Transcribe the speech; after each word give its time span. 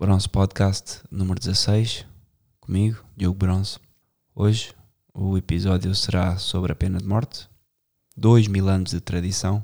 Bronze 0.00 0.26
Podcast 0.26 1.02
número 1.10 1.38
16, 1.38 2.06
comigo, 2.58 3.04
Diogo 3.14 3.36
Bronze. 3.36 3.78
Hoje 4.34 4.72
o 5.12 5.36
episódio 5.36 5.94
será 5.94 6.38
sobre 6.38 6.72
a 6.72 6.74
pena 6.74 6.98
de 6.98 7.04
morte, 7.04 7.46
dois 8.16 8.46
mil 8.46 8.66
anos 8.66 8.92
de 8.92 9.00
tradição 9.02 9.62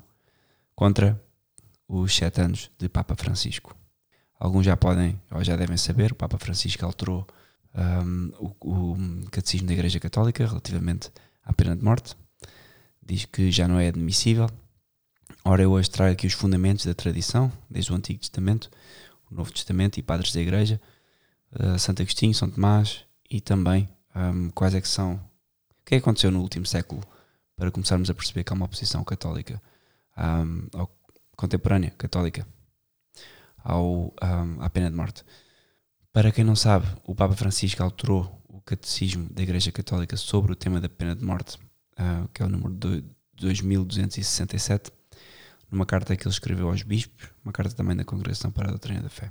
contra 0.74 1.18
os 1.88 2.14
sete 2.14 2.42
anos 2.42 2.70
de 2.78 2.86
Papa 2.86 3.16
Francisco. 3.16 3.74
Alguns 4.38 4.66
já 4.66 4.76
podem 4.76 5.18
ou 5.30 5.42
já 5.42 5.56
devem 5.56 5.78
saber, 5.78 6.12
o 6.12 6.16
Papa 6.16 6.36
Francisco 6.36 6.84
alterou 6.84 7.26
um, 7.74 8.30
o, 8.38 8.92
o 8.92 9.30
catecismo 9.30 9.66
da 9.66 9.72
Igreja 9.72 9.98
Católica 9.98 10.46
relativamente 10.46 11.10
à 11.46 11.52
pena 11.54 11.74
de 11.74 11.82
morte. 11.82 12.14
Diz 13.02 13.24
que 13.24 13.50
já 13.50 13.66
não 13.66 13.80
é 13.80 13.88
admissível. 13.88 14.50
Ora, 15.42 15.62
eu 15.62 15.70
hoje 15.72 15.88
trago 15.88 16.12
aqui 16.12 16.26
os 16.26 16.34
fundamentos 16.34 16.84
da 16.84 16.92
tradição, 16.92 17.50
desde 17.70 17.90
o 17.90 17.94
Antigo 17.94 18.20
Testamento, 18.20 18.68
Novo 19.30 19.52
Testamento 19.52 19.98
e 19.98 20.02
padres 20.02 20.32
da 20.32 20.40
Igreja, 20.40 20.80
uh, 21.52 21.78
Santo 21.78 22.02
Agostinho, 22.02 22.34
São 22.34 22.50
Tomás 22.50 23.04
e 23.30 23.40
também 23.40 23.88
um, 24.14 24.50
quais 24.50 24.74
é 24.74 24.80
que 24.80 24.88
são. 24.88 25.14
O 25.14 25.84
que 25.84 25.94
é 25.94 25.98
que 25.98 26.02
aconteceu 26.02 26.30
no 26.30 26.40
último 26.40 26.66
século 26.66 27.02
para 27.56 27.70
começarmos 27.70 28.10
a 28.10 28.14
perceber 28.14 28.44
que 28.44 28.52
há 28.52 28.56
uma 28.56 28.66
oposição 28.66 29.02
católica, 29.04 29.60
um, 30.18 30.68
ou 30.78 30.90
contemporânea 31.36 31.90
católica, 31.90 32.46
ao, 33.62 34.14
um, 34.22 34.60
à 34.60 34.70
pena 34.70 34.90
de 34.90 34.96
morte. 34.96 35.24
Para 36.12 36.32
quem 36.32 36.44
não 36.44 36.56
sabe, 36.56 36.86
o 37.04 37.14
Papa 37.14 37.34
Francisco 37.34 37.82
alterou 37.82 38.40
o 38.48 38.60
catecismo 38.60 39.28
da 39.30 39.42
Igreja 39.42 39.70
Católica 39.70 40.16
sobre 40.16 40.52
o 40.52 40.56
tema 40.56 40.80
da 40.80 40.88
pena 40.88 41.14
de 41.14 41.24
morte, 41.24 41.56
uh, 41.98 42.28
que 42.32 42.42
é 42.42 42.46
o 42.46 42.48
número 42.48 42.74
2267, 43.34 44.90
numa 45.70 45.86
carta 45.86 46.16
que 46.16 46.24
ele 46.24 46.32
escreveu 46.32 46.68
aos 46.68 46.82
bispos, 46.82 47.28
uma 47.44 47.52
carta 47.52 47.74
também 47.74 47.96
da 47.96 48.04
Congregação 48.04 48.50
para 48.50 48.68
a 48.68 48.70
Doutrina 48.70 49.00
da 49.00 49.08
Fé. 49.08 49.30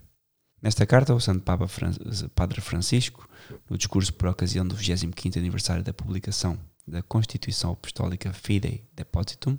Nesta 0.61 0.85
carta, 0.85 1.13
o 1.13 1.20
Santo 1.20 1.41
Papa 1.41 1.67
Fran 1.67 1.91
Padre 2.34 2.61
Francisco, 2.61 3.30
no 3.70 3.77
discurso 3.77 4.13
por 4.13 4.30
ocasião 4.30 4.67
do 4.67 4.75
25º 4.75 5.38
aniversário 5.38 5.83
da 5.83 5.94
publicação 5.94 6.58
da 6.88 7.02
Constituição 7.02 7.72
Apostólica 7.72 8.33
Fidei 8.33 8.83
Depositum, 8.95 9.58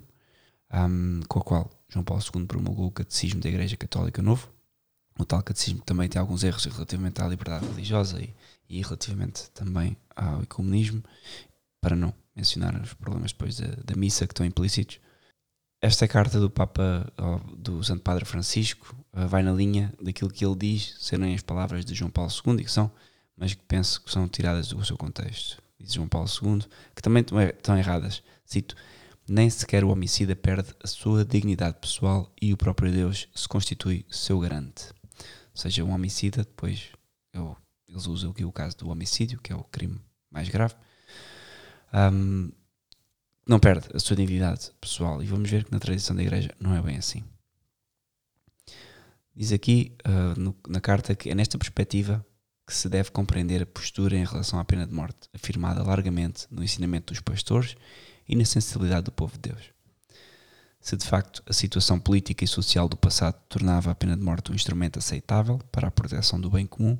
um, 0.73 1.21
com 1.27 1.39
a 1.39 1.43
qual 1.43 1.71
João 1.89 2.03
Paulo 2.03 2.23
II 2.35 2.45
promulgou 2.45 2.87
o 2.87 2.91
Catecismo 2.91 3.39
da 3.39 3.49
Igreja 3.49 3.77
Católica 3.77 4.21
Novo, 4.21 4.51
o 5.17 5.25
tal 5.25 5.41
catecismo 5.41 5.81
também 5.81 6.07
tem 6.07 6.19
alguns 6.19 6.43
erros 6.43 6.63
relativamente 6.65 7.21
à 7.21 7.27
liberdade 7.27 7.65
religiosa 7.65 8.21
e, 8.21 8.33
e 8.69 8.81
relativamente 8.81 9.49
também 9.51 9.97
ao 10.15 10.43
ecumenismo, 10.43 11.03
para 11.81 11.95
não 11.95 12.13
mencionar 12.35 12.79
os 12.79 12.93
problemas 12.93 13.31
depois 13.31 13.57
da, 13.57 13.67
da 13.67 13.95
missa 13.95 14.27
que 14.27 14.33
estão 14.33 14.45
implícitos. 14.45 14.99
Esta 15.79 16.07
carta 16.07 16.39
do 16.39 16.49
Papa, 16.49 17.05
do 17.55 17.83
Santo 17.83 18.01
Padre 18.01 18.25
Francisco, 18.25 18.95
eh, 19.13 19.27
vai 19.27 19.43
na 19.43 19.51
linha 19.51 19.93
daquilo 20.01 20.31
que 20.31 20.43
ele 20.43 20.55
diz 20.55 20.95
serem 20.99 21.35
as 21.35 21.43
palavras 21.43 21.85
de 21.85 21.93
João 21.93 22.09
Paulo 22.09 22.31
II, 22.31 22.63
que 22.63 22.71
são, 22.71 22.91
mas 23.35 23.53
que 23.53 23.61
penso 23.63 24.01
que 24.01 24.09
são 24.09 24.27
tiradas 24.27 24.69
do 24.69 24.83
seu 24.83 24.97
contexto. 24.97 25.61
Diz 25.79 25.93
João 25.93 26.07
Paulo 26.07 26.27
II, 26.27 26.65
que 26.95 27.01
também 27.03 27.23
estão 27.23 27.77
erradas. 27.77 28.23
Cito: 28.43 28.75
Nem 29.29 29.51
sequer 29.51 29.83
o 29.83 29.89
homicida 29.89 30.35
perde 30.35 30.73
a 30.83 30.87
sua 30.87 31.23
dignidade 31.23 31.77
pessoal 31.79 32.33
e 32.41 32.51
o 32.51 32.57
próprio 32.57 32.91
Deus 32.91 33.27
se 33.35 33.47
constitui 33.47 34.03
seu 34.09 34.39
garante. 34.39 34.85
Ou 35.19 35.61
seja, 35.61 35.83
um 35.83 35.91
homicida, 35.91 36.43
depois 36.43 36.89
eu, 37.31 37.55
eles 37.87 38.07
usam 38.07 38.31
aqui 38.31 38.43
o 38.43 38.51
caso 38.51 38.77
do 38.77 38.89
homicídio, 38.89 39.39
que 39.39 39.53
é 39.53 39.55
o 39.55 39.63
crime 39.63 40.01
mais 40.31 40.49
grave, 40.49 40.73
um, 41.93 42.51
não 43.47 43.59
perde 43.59 43.87
a 43.93 43.99
sua 43.99 44.15
dignidade 44.15 44.71
pessoal. 44.79 45.23
E 45.23 45.25
vamos 45.25 45.49
ver 45.49 45.63
que 45.63 45.71
na 45.71 45.79
tradição 45.79 46.15
da 46.15 46.21
Igreja 46.21 46.53
não 46.59 46.75
é 46.75 46.81
bem 46.81 46.97
assim. 46.97 47.23
Diz 49.35 49.51
aqui 49.51 49.95
uh, 50.05 50.39
no, 50.39 50.55
na 50.67 50.81
carta 50.81 51.15
que 51.15 51.29
é 51.29 51.35
nesta 51.35 51.57
perspectiva 51.57 52.25
que 52.65 52.73
se 52.73 52.89
deve 52.89 53.11
compreender 53.11 53.61
a 53.61 53.65
postura 53.65 54.17
em 54.17 54.25
relação 54.25 54.59
à 54.59 54.65
pena 54.65 54.85
de 54.85 54.93
morte, 54.93 55.29
afirmada 55.33 55.81
largamente 55.81 56.47
no 56.51 56.61
ensinamento 56.61 57.13
dos 57.13 57.21
pastores 57.21 57.75
e 58.27 58.35
na 58.35 58.43
sensibilidade 58.43 59.03
do 59.03 59.11
povo 59.11 59.33
de 59.33 59.49
Deus. 59.51 59.71
Se 60.81 60.97
de 60.97 61.05
facto 61.05 61.41
a 61.47 61.53
situação 61.53 61.97
política 61.97 62.43
e 62.43 62.47
social 62.47 62.89
do 62.89 62.97
passado 62.97 63.39
tornava 63.47 63.91
a 63.91 63.95
pena 63.95 64.17
de 64.17 64.23
morte 64.23 64.51
um 64.51 64.55
instrumento 64.55 64.99
aceitável 64.99 65.59
para 65.71 65.87
a 65.87 65.91
proteção 65.91 66.41
do 66.41 66.49
bem 66.49 66.65
comum, 66.65 66.97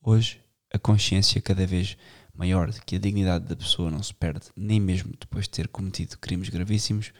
hoje 0.00 0.40
a 0.72 0.78
consciência 0.78 1.40
cada 1.40 1.66
vez 1.66 1.96
maior 2.34 2.70
de 2.70 2.80
que 2.80 2.96
a 2.96 2.98
dignidade 2.98 3.46
da 3.46 3.56
pessoa 3.56 3.90
não 3.90 4.02
se 4.02 4.14
perde, 4.14 4.46
nem 4.56 4.80
mesmo 4.80 5.12
depois 5.18 5.44
de 5.44 5.50
ter 5.50 5.68
cometido 5.68 6.18
crimes 6.18 6.48
gravíssimos, 6.48 7.12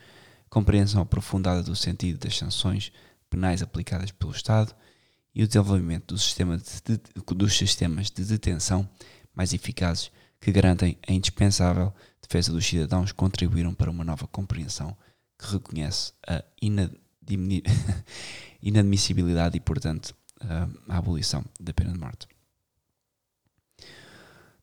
compreensão 0.49 1.03
aprofundada 1.03 1.63
do 1.63 1.77
sentido 1.77 2.19
das 2.19 2.37
sanções 2.37 2.93
penais 3.29 3.63
aplicadas 3.63 4.11
pelo 4.11 4.33
Estado 4.33 4.75
e 5.35 5.43
o 5.43 5.47
desenvolvimento 5.47 6.15
do 6.15 6.19
sistema 6.19 6.57
de, 6.57 6.65
de, 6.85 7.01
dos 7.35 7.57
sistemas 7.57 8.11
de 8.11 8.25
detenção 8.25 8.89
mais 9.35 9.53
eficazes 9.53 10.11
que 10.41 10.51
garantem 10.51 10.99
a 11.07 11.13
indispensável 11.13 11.95
defesa 12.21 12.53
dos 12.53 12.67
cidadãos 12.67 13.13
contribuíram 13.13 13.75
para 13.75 13.91
uma 13.91 14.05
nova 14.05 14.27
compreensão 14.27 14.97
que 15.39 15.53
reconhece 15.53 16.13
a 16.27 16.43
inadmissibilidade 18.63 19.57
e, 19.57 19.61
portanto, 19.61 20.15
a 20.89 20.97
abolição 20.97 21.45
da 21.59 21.73
pena 21.73 21.93
de 21.93 21.99
morte. 21.99 22.27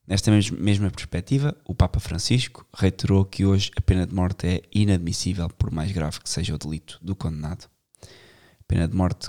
Nesta 0.07 0.31
mesma 0.31 0.89
perspectiva, 0.89 1.53
o 1.65 1.75
Papa 1.75 1.99
Francisco 1.99 2.65
reiterou 2.73 3.25
que 3.25 3.45
hoje 3.45 3.71
a 3.75 3.81
pena 3.81 4.07
de 4.07 4.15
morte 4.15 4.47
é 4.47 4.61
inadmissível 4.73 5.49
por 5.49 5.69
mais 5.69 5.91
grave 5.91 6.21
que 6.21 6.29
seja 6.29 6.55
o 6.55 6.57
delito 6.57 6.97
do 7.01 7.13
condenado. 7.13 7.69
A 8.01 8.63
pena 8.65 8.87
de 8.87 8.95
morte, 8.95 9.27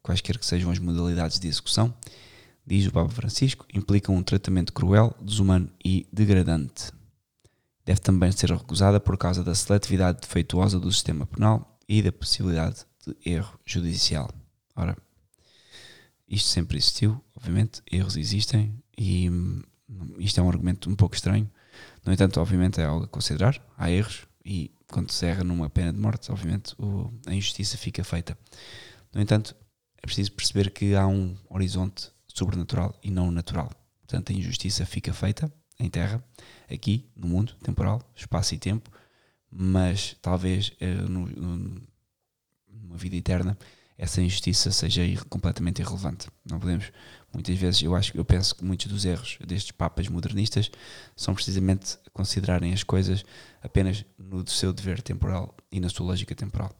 quaisquer 0.00 0.38
que 0.38 0.46
sejam 0.46 0.70
as 0.70 0.78
modalidades 0.78 1.40
de 1.40 1.48
execução, 1.48 1.92
diz 2.64 2.86
o 2.86 2.92
Papa 2.92 3.08
Francisco, 3.08 3.66
implica 3.74 4.12
um 4.12 4.22
tratamento 4.22 4.72
cruel, 4.72 5.16
desumano 5.20 5.68
e 5.84 6.06
degradante. 6.12 6.92
Deve 7.84 8.00
também 8.00 8.30
ser 8.30 8.52
recusada 8.52 9.00
por 9.00 9.18
causa 9.18 9.42
da 9.42 9.54
seletividade 9.54 10.20
defeituosa 10.20 10.78
do 10.78 10.92
sistema 10.92 11.26
penal 11.26 11.76
e 11.88 12.00
da 12.02 12.12
possibilidade 12.12 12.86
de 13.04 13.16
erro 13.28 13.58
judicial. 13.66 14.30
Ora, 14.76 14.96
isto 16.28 16.48
sempre 16.48 16.78
existiu, 16.78 17.20
obviamente, 17.36 17.82
erros 17.90 18.16
existem 18.16 18.80
e 18.96 19.28
isto 20.18 20.40
é 20.40 20.42
um 20.42 20.48
argumento 20.48 20.88
um 20.88 20.94
pouco 20.94 21.14
estranho. 21.14 21.50
No 22.04 22.12
entanto, 22.12 22.40
obviamente 22.40 22.80
é 22.80 22.84
algo 22.84 23.04
a 23.04 23.08
considerar. 23.08 23.60
Há 23.76 23.90
erros 23.90 24.26
e 24.44 24.72
quando 24.88 25.10
se 25.10 25.26
erra 25.26 25.44
numa 25.44 25.70
pena 25.70 25.92
de 25.92 25.98
morte, 25.98 26.30
obviamente 26.30 26.74
o, 26.78 27.12
a 27.26 27.34
injustiça 27.34 27.76
fica 27.76 28.02
feita. 28.02 28.36
No 29.12 29.20
entanto, 29.20 29.54
é 30.02 30.06
preciso 30.06 30.32
perceber 30.32 30.70
que 30.70 30.94
há 30.94 31.06
um 31.06 31.36
horizonte 31.48 32.10
sobrenatural 32.26 32.98
e 33.02 33.10
não 33.10 33.30
natural. 33.30 33.70
Portanto, 34.00 34.32
a 34.32 34.34
injustiça 34.34 34.84
fica 34.86 35.12
feita 35.12 35.52
em 35.78 35.88
terra, 35.88 36.22
aqui, 36.70 37.10
no 37.16 37.28
mundo, 37.28 37.54
temporal, 37.62 38.02
espaço 38.14 38.54
e 38.54 38.58
tempo, 38.58 38.90
mas 39.50 40.16
talvez 40.20 40.72
eh, 40.80 40.94
no, 40.94 41.26
no, 41.26 41.82
numa 42.68 42.96
vida 42.96 43.16
eterna 43.16 43.56
essa 43.96 44.22
injustiça 44.22 44.70
seja 44.70 45.02
completamente 45.28 45.82
irrelevante. 45.82 46.28
Não 46.50 46.58
podemos, 46.58 46.90
muitas 47.32 47.56
vezes, 47.56 47.82
eu 47.82 47.94
acho, 47.94 48.16
eu 48.16 48.24
penso 48.24 48.54
que 48.54 48.64
muitos 48.64 48.86
dos 48.86 49.04
erros 49.04 49.38
destes 49.46 49.72
papas 49.72 50.08
modernistas 50.08 50.70
são 51.16 51.34
precisamente 51.34 51.98
considerarem 52.12 52.72
as 52.72 52.82
coisas 52.82 53.24
apenas 53.62 54.04
no 54.18 54.46
seu 54.48 54.72
dever 54.72 55.00
temporal 55.00 55.54
e 55.70 55.80
na 55.80 55.88
sua 55.88 56.06
lógica 56.06 56.34
temporal. 56.34 56.74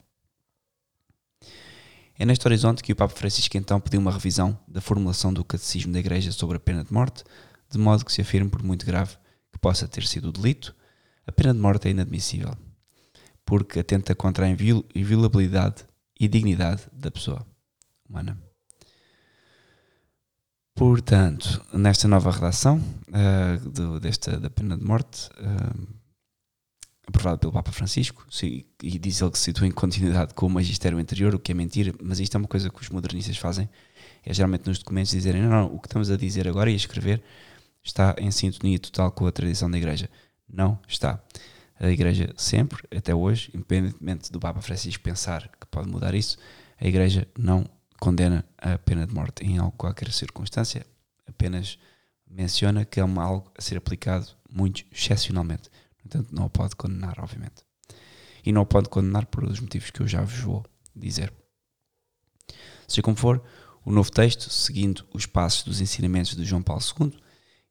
É 2.18 2.26
neste 2.26 2.46
horizonte 2.46 2.82
que 2.82 2.92
o 2.92 2.96
Papa 2.96 3.14
Francisco 3.14 3.56
então 3.56 3.80
pediu 3.80 4.00
uma 4.00 4.12
revisão 4.12 4.58
da 4.68 4.80
formulação 4.80 5.32
do 5.32 5.44
catecismo 5.44 5.92
da 5.92 6.00
Igreja 6.00 6.30
sobre 6.32 6.58
a 6.58 6.60
pena 6.60 6.84
de 6.84 6.92
morte, 6.92 7.24
de 7.70 7.78
modo 7.78 8.04
que 8.04 8.12
se 8.12 8.20
afirme, 8.20 8.50
por 8.50 8.62
muito 8.62 8.84
grave 8.84 9.16
que 9.50 9.58
possa 9.58 9.88
ter 9.88 10.06
sido 10.06 10.28
o 10.28 10.32
delito, 10.32 10.74
a 11.26 11.32
pena 11.32 11.54
de 11.54 11.60
morte 11.60 11.88
é 11.88 11.92
inadmissível, 11.92 12.54
porque 13.44 13.80
atenta 13.80 14.14
contra 14.14 14.46
a 14.46 14.48
inviolabilidade 14.48 15.86
e 16.18 16.28
dignidade 16.28 16.82
da 16.92 17.10
pessoa 17.10 17.46
humana. 18.06 18.49
Portanto, 20.74 21.64
nesta 21.72 22.08
nova 22.08 22.30
redação 22.30 22.78
uh, 22.78 23.68
do, 23.68 24.00
desta, 24.00 24.38
da 24.38 24.48
pena 24.48 24.76
de 24.76 24.84
morte, 24.84 25.28
uh, 25.40 26.00
aprovada 27.06 27.38
pelo 27.38 27.52
Papa 27.52 27.70
Francisco, 27.70 28.24
se, 28.30 28.66
e 28.82 28.98
diz 28.98 29.20
ele 29.20 29.30
que 29.30 29.38
se 29.38 29.44
situa 29.44 29.66
em 29.66 29.70
continuidade 29.70 30.32
com 30.32 30.46
o 30.46 30.50
magistério 30.50 30.98
anterior, 30.98 31.34
o 31.34 31.38
que 31.38 31.52
é 31.52 31.54
mentira, 31.54 31.92
mas 32.02 32.18
isto 32.18 32.36
é 32.36 32.38
uma 32.38 32.48
coisa 32.48 32.70
que 32.70 32.80
os 32.80 32.88
modernistas 32.88 33.36
fazem, 33.36 33.68
é 34.24 34.32
geralmente 34.32 34.66
nos 34.66 34.78
documentos 34.78 35.10
dizerem, 35.10 35.42
não, 35.42 35.50
não, 35.50 35.66
o 35.74 35.78
que 35.78 35.88
estamos 35.88 36.10
a 36.10 36.16
dizer 36.16 36.48
agora 36.48 36.70
e 36.70 36.74
a 36.74 36.76
escrever 36.76 37.22
está 37.82 38.14
em 38.18 38.30
sintonia 38.30 38.78
total 38.78 39.10
com 39.12 39.26
a 39.26 39.32
tradição 39.32 39.70
da 39.70 39.76
Igreja. 39.76 40.08
Não 40.48 40.78
está 40.86 41.22
a 41.78 41.90
Igreja 41.90 42.32
sempre, 42.36 42.82
até 42.94 43.14
hoje, 43.14 43.50
independentemente 43.54 44.30
do 44.30 44.38
Papa 44.38 44.60
Francisco 44.60 45.02
pensar 45.02 45.48
que 45.48 45.66
pode 45.66 45.88
mudar 45.88 46.14
isso, 46.14 46.38
a 46.78 46.86
Igreja 46.86 47.26
não 47.38 47.64
condena 48.00 48.44
a 48.58 48.78
pena 48.78 49.06
de 49.06 49.14
morte 49.14 49.44
em 49.44 49.58
qualquer 49.72 50.10
circunstância, 50.10 50.84
apenas 51.26 51.78
menciona 52.28 52.84
que 52.84 52.98
é 52.98 53.04
uma, 53.04 53.22
algo 53.22 53.52
a 53.56 53.62
ser 53.62 53.76
aplicado 53.76 54.26
muito 54.50 54.84
excepcionalmente. 54.90 55.70
Portanto, 56.02 56.34
não 56.34 56.46
o 56.46 56.50
pode 56.50 56.74
condenar, 56.74 57.20
obviamente. 57.20 57.62
E 58.44 58.52
não 58.52 58.62
o 58.62 58.66
pode 58.66 58.88
condenar 58.88 59.26
por 59.26 59.44
os 59.44 59.60
motivos 59.60 59.90
que 59.90 60.00
eu 60.00 60.08
já 60.08 60.22
vos 60.22 60.38
vou 60.40 60.64
dizer. 60.96 61.32
Seja 62.88 63.02
como 63.02 63.16
for, 63.16 63.42
o 63.84 63.90
O 63.90 63.92
novo 63.92 64.10
texto, 64.10 64.50
seguindo 64.50 65.06
os 65.12 65.26
passos 65.26 65.64
dos 65.64 65.80
ensinamentos 65.80 66.34
de 66.34 66.44
João 66.44 66.62
Paulo 66.62 66.82
II, 66.82 67.12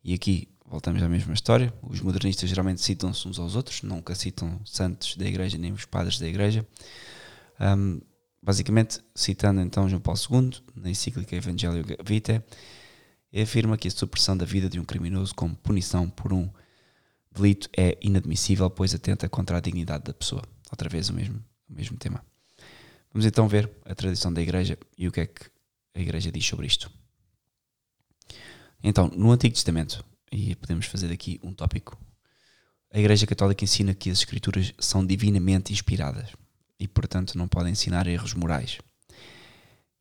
e 0.04 0.14
aqui 0.14 0.48
voltamos 0.66 1.02
à 1.02 1.10
mesma 1.10 1.34
história, 1.34 1.74
os 1.82 2.02
modernistas 2.02 2.50
geralmente 2.50 2.82
citam-se 2.82 3.28
uns 3.28 3.40
aos 3.40 3.56
outros, 3.56 3.82
nunca 3.82 4.14
citam 4.14 4.62
santos 4.64 5.16
da 5.16 5.26
igreja 5.26 5.58
nem 5.58 5.72
os 5.72 5.86
padres 5.86 6.20
da 6.20 6.28
igreja. 6.28 6.66
Um, 7.60 8.00
basicamente, 8.42 9.00
citando 9.14 9.62
então 9.62 9.90
João 9.90 10.02
Paulo 10.02 10.20
II, 10.20 10.62
na 10.76 10.90
encíclica 10.90 11.36
Evangelio 11.36 11.86
Vitae, 12.04 12.44
afirma 13.42 13.78
que 13.78 13.88
a 13.88 13.92
supressão 13.92 14.36
da 14.36 14.46
vida 14.46 14.70
de 14.70 14.80
um 14.80 14.86
criminoso 14.86 15.36
como 15.36 15.56
punição 15.56 16.10
por 16.10 16.34
um 16.34 16.50
delito 17.32 17.70
é 17.78 17.98
inadmissível, 18.02 18.70
pois 18.70 18.96
atenta 18.96 19.30
contra 19.30 19.58
a 19.58 19.62
dignidade 19.62 20.06
da 20.06 20.14
pessoa. 20.14 20.44
Outra 20.72 20.90
vez 20.90 21.10
o 21.10 21.14
mesmo, 21.14 21.44
o 21.70 21.74
mesmo 21.74 21.98
tema. 21.98 22.24
Vamos 23.14 23.26
então 23.26 23.48
ver 23.48 23.70
a 23.86 23.94
tradição 23.94 24.32
da 24.32 24.42
Igreja 24.42 24.78
e 24.98 25.08
o 25.08 25.12
que 25.12 25.22
é 25.22 25.28
que 25.28 25.46
a 25.96 26.00
Igreja 26.00 26.32
diz 26.32 26.46
sobre 26.46 26.68
isto. 26.68 26.92
Então, 28.82 29.08
no 29.10 29.32
Antigo 29.32 29.54
Testamento, 29.54 30.04
e 30.32 30.56
podemos 30.56 30.86
fazer 30.86 31.12
aqui 31.12 31.40
um 31.44 31.54
tópico, 31.54 31.98
a 32.92 33.00
Igreja 33.00 33.28
Católica 33.28 33.64
ensina 33.64 33.94
que 33.94 34.10
as 34.10 34.20
Escrituras 34.20 34.74
são 34.80 35.06
divinamente 35.06 35.74
inspiradas 35.74 36.32
e, 36.80 36.88
portanto, 36.88 37.38
não 37.38 37.48
podem 37.48 37.74
ensinar 37.74 38.08
erros 38.08 38.34
morais. 38.34 38.80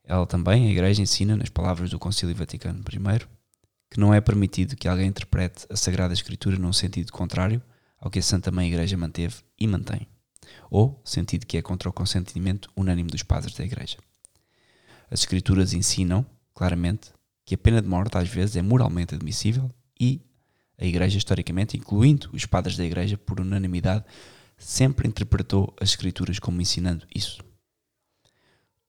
Ela 0.03 0.25
também, 0.25 0.67
a 0.67 0.71
Igreja, 0.71 1.01
ensina, 1.01 1.35
nas 1.35 1.49
palavras 1.49 1.89
do 1.89 1.99
Concílio 1.99 2.35
Vaticano 2.35 2.79
I, 2.79 3.27
que 3.91 3.99
não 3.99 4.13
é 4.13 4.21
permitido 4.21 4.75
que 4.75 4.87
alguém 4.87 5.07
interprete 5.07 5.65
a 5.69 5.75
Sagrada 5.75 6.13
Escritura 6.13 6.57
num 6.57 6.73
sentido 6.73 7.11
contrário 7.11 7.61
ao 7.99 8.09
que 8.09 8.19
a 8.19 8.23
Santa 8.23 8.51
Mãe 8.51 8.67
Igreja 8.67 8.95
manteve 8.97 9.35
e 9.59 9.67
mantém 9.67 10.07
ou 10.69 11.01
sentido 11.03 11.45
que 11.45 11.57
é 11.57 11.61
contra 11.61 11.89
o 11.89 11.93
consentimento 11.93 12.69
unânime 12.75 13.09
dos 13.09 13.23
padres 13.23 13.55
da 13.55 13.63
Igreja. 13.63 13.97
As 15.09 15.21
Escrituras 15.21 15.73
ensinam, 15.73 16.25
claramente, 16.53 17.11
que 17.45 17.55
a 17.55 17.57
pena 17.57 17.81
de 17.81 17.87
morte 17.87 18.17
às 18.17 18.29
vezes 18.29 18.55
é 18.55 18.61
moralmente 18.61 19.15
admissível 19.15 19.69
e 19.99 20.21
a 20.77 20.85
Igreja, 20.85 21.17
historicamente, 21.17 21.75
incluindo 21.75 22.29
os 22.31 22.45
padres 22.45 22.77
da 22.77 22.85
Igreja, 22.85 23.17
por 23.17 23.41
unanimidade, 23.41 24.05
sempre 24.59 25.07
interpretou 25.07 25.73
as 25.79 25.89
Escrituras 25.89 26.37
como 26.37 26.61
ensinando 26.61 27.07
isso. 27.13 27.41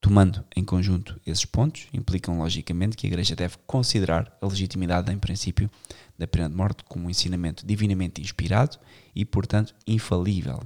Tomando 0.01 0.45
em 0.57 0.65
conjunto 0.65 1.21
esses 1.27 1.45
pontos, 1.45 1.87
implicam 1.93 2.39
logicamente 2.39 2.97
que 2.97 3.07
a 3.07 3.11
Igreja 3.11 3.37
deve 3.37 3.57
considerar 3.67 4.37
a 4.41 4.47
legitimidade, 4.47 5.13
em 5.13 5.19
princípio, 5.19 5.71
da 6.19 6.27
pena 6.27 6.49
de 6.49 6.57
morte 6.57 6.83
como 6.85 7.07
um 7.07 7.11
ensinamento 7.11 7.67
divinamente 7.67 8.21
inspirado 8.21 8.79
e, 9.15 9.25
portanto, 9.25 9.75
infalível. 9.87 10.59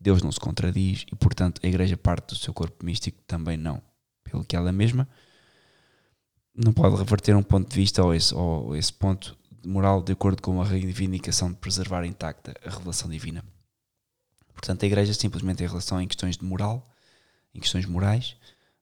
Deus 0.00 0.22
não 0.22 0.32
se 0.32 0.40
contradiz 0.40 1.06
e, 1.10 1.16
portanto, 1.16 1.60
a 1.62 1.66
Igreja 1.66 1.96
parte 1.96 2.28
do 2.28 2.36
seu 2.36 2.52
corpo 2.52 2.84
místico 2.84 3.18
também 3.26 3.56
não. 3.56 3.80
Pelo 4.24 4.44
que 4.44 4.56
ela 4.56 4.72
mesma 4.72 5.08
não 6.54 6.72
pode 6.72 6.96
reverter 6.96 7.36
um 7.36 7.42
ponto 7.42 7.68
de 7.68 7.76
vista 7.76 8.02
ou 8.02 8.14
esse, 8.14 8.34
ou 8.34 8.76
esse 8.76 8.92
ponto 8.92 9.36
moral 9.64 10.02
de 10.02 10.12
acordo 10.12 10.42
com 10.42 10.60
a 10.60 10.64
reivindicação 10.64 11.50
de 11.50 11.56
preservar 11.56 12.04
intacta 12.04 12.54
a 12.64 12.70
revelação 12.70 13.08
divina. 13.08 13.44
Portanto, 14.54 14.82
a 14.82 14.86
Igreja 14.86 15.12
simplesmente 15.12 15.62
em 15.62 15.66
relação 15.66 16.00
em 16.00 16.08
questões 16.08 16.36
de 16.36 16.44
moral, 16.44 16.90
em 17.54 17.60
questões 17.60 17.84
morais, 17.84 18.36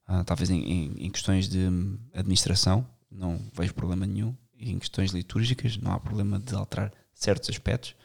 uh, 0.07 0.23
talvez 0.23 0.49
em, 0.49 0.63
em, 0.63 1.05
em, 1.05 1.09
questões 1.09 1.49
de 1.49 1.67
administração, 2.13 2.87
não 3.11 3.39
vejo 3.53 3.73
problema 3.73 4.05
nenhum, 4.05 4.35
e 4.55 4.71
em 4.71 4.79
questões 4.79 5.11
litúrgicas 5.11 5.77
não 5.77 5.91
há 5.91 5.99
problema 5.99 6.39
de 6.39 6.55
alterar 6.55 6.91
certos 7.13 7.49
aspectos, 7.49 7.95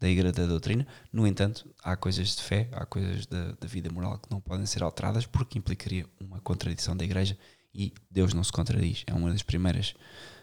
da 0.00 0.08
igreja 0.08 0.32
da 0.32 0.46
doutrina. 0.46 0.86
No 1.12 1.26
entanto, 1.26 1.68
há 1.82 1.96
coisas 1.96 2.36
de 2.36 2.42
fé, 2.42 2.68
há 2.72 2.86
coisas 2.86 3.26
da, 3.26 3.52
da 3.52 3.66
vida 3.66 3.90
moral 3.90 4.18
que 4.18 4.30
não 4.30 4.40
podem 4.40 4.66
ser 4.66 4.82
alteradas 4.82 5.26
porque 5.26 5.58
implicaria 5.58 6.06
uma 6.20 6.40
contradição 6.40 6.96
da 6.96 7.04
igreja 7.04 7.36
e 7.74 7.92
Deus 8.10 8.32
não 8.32 8.44
se 8.44 8.52
contradiz. 8.52 9.02
É 9.06 9.12
uma 9.12 9.30
das 9.30 9.42
primeiras 9.42 9.94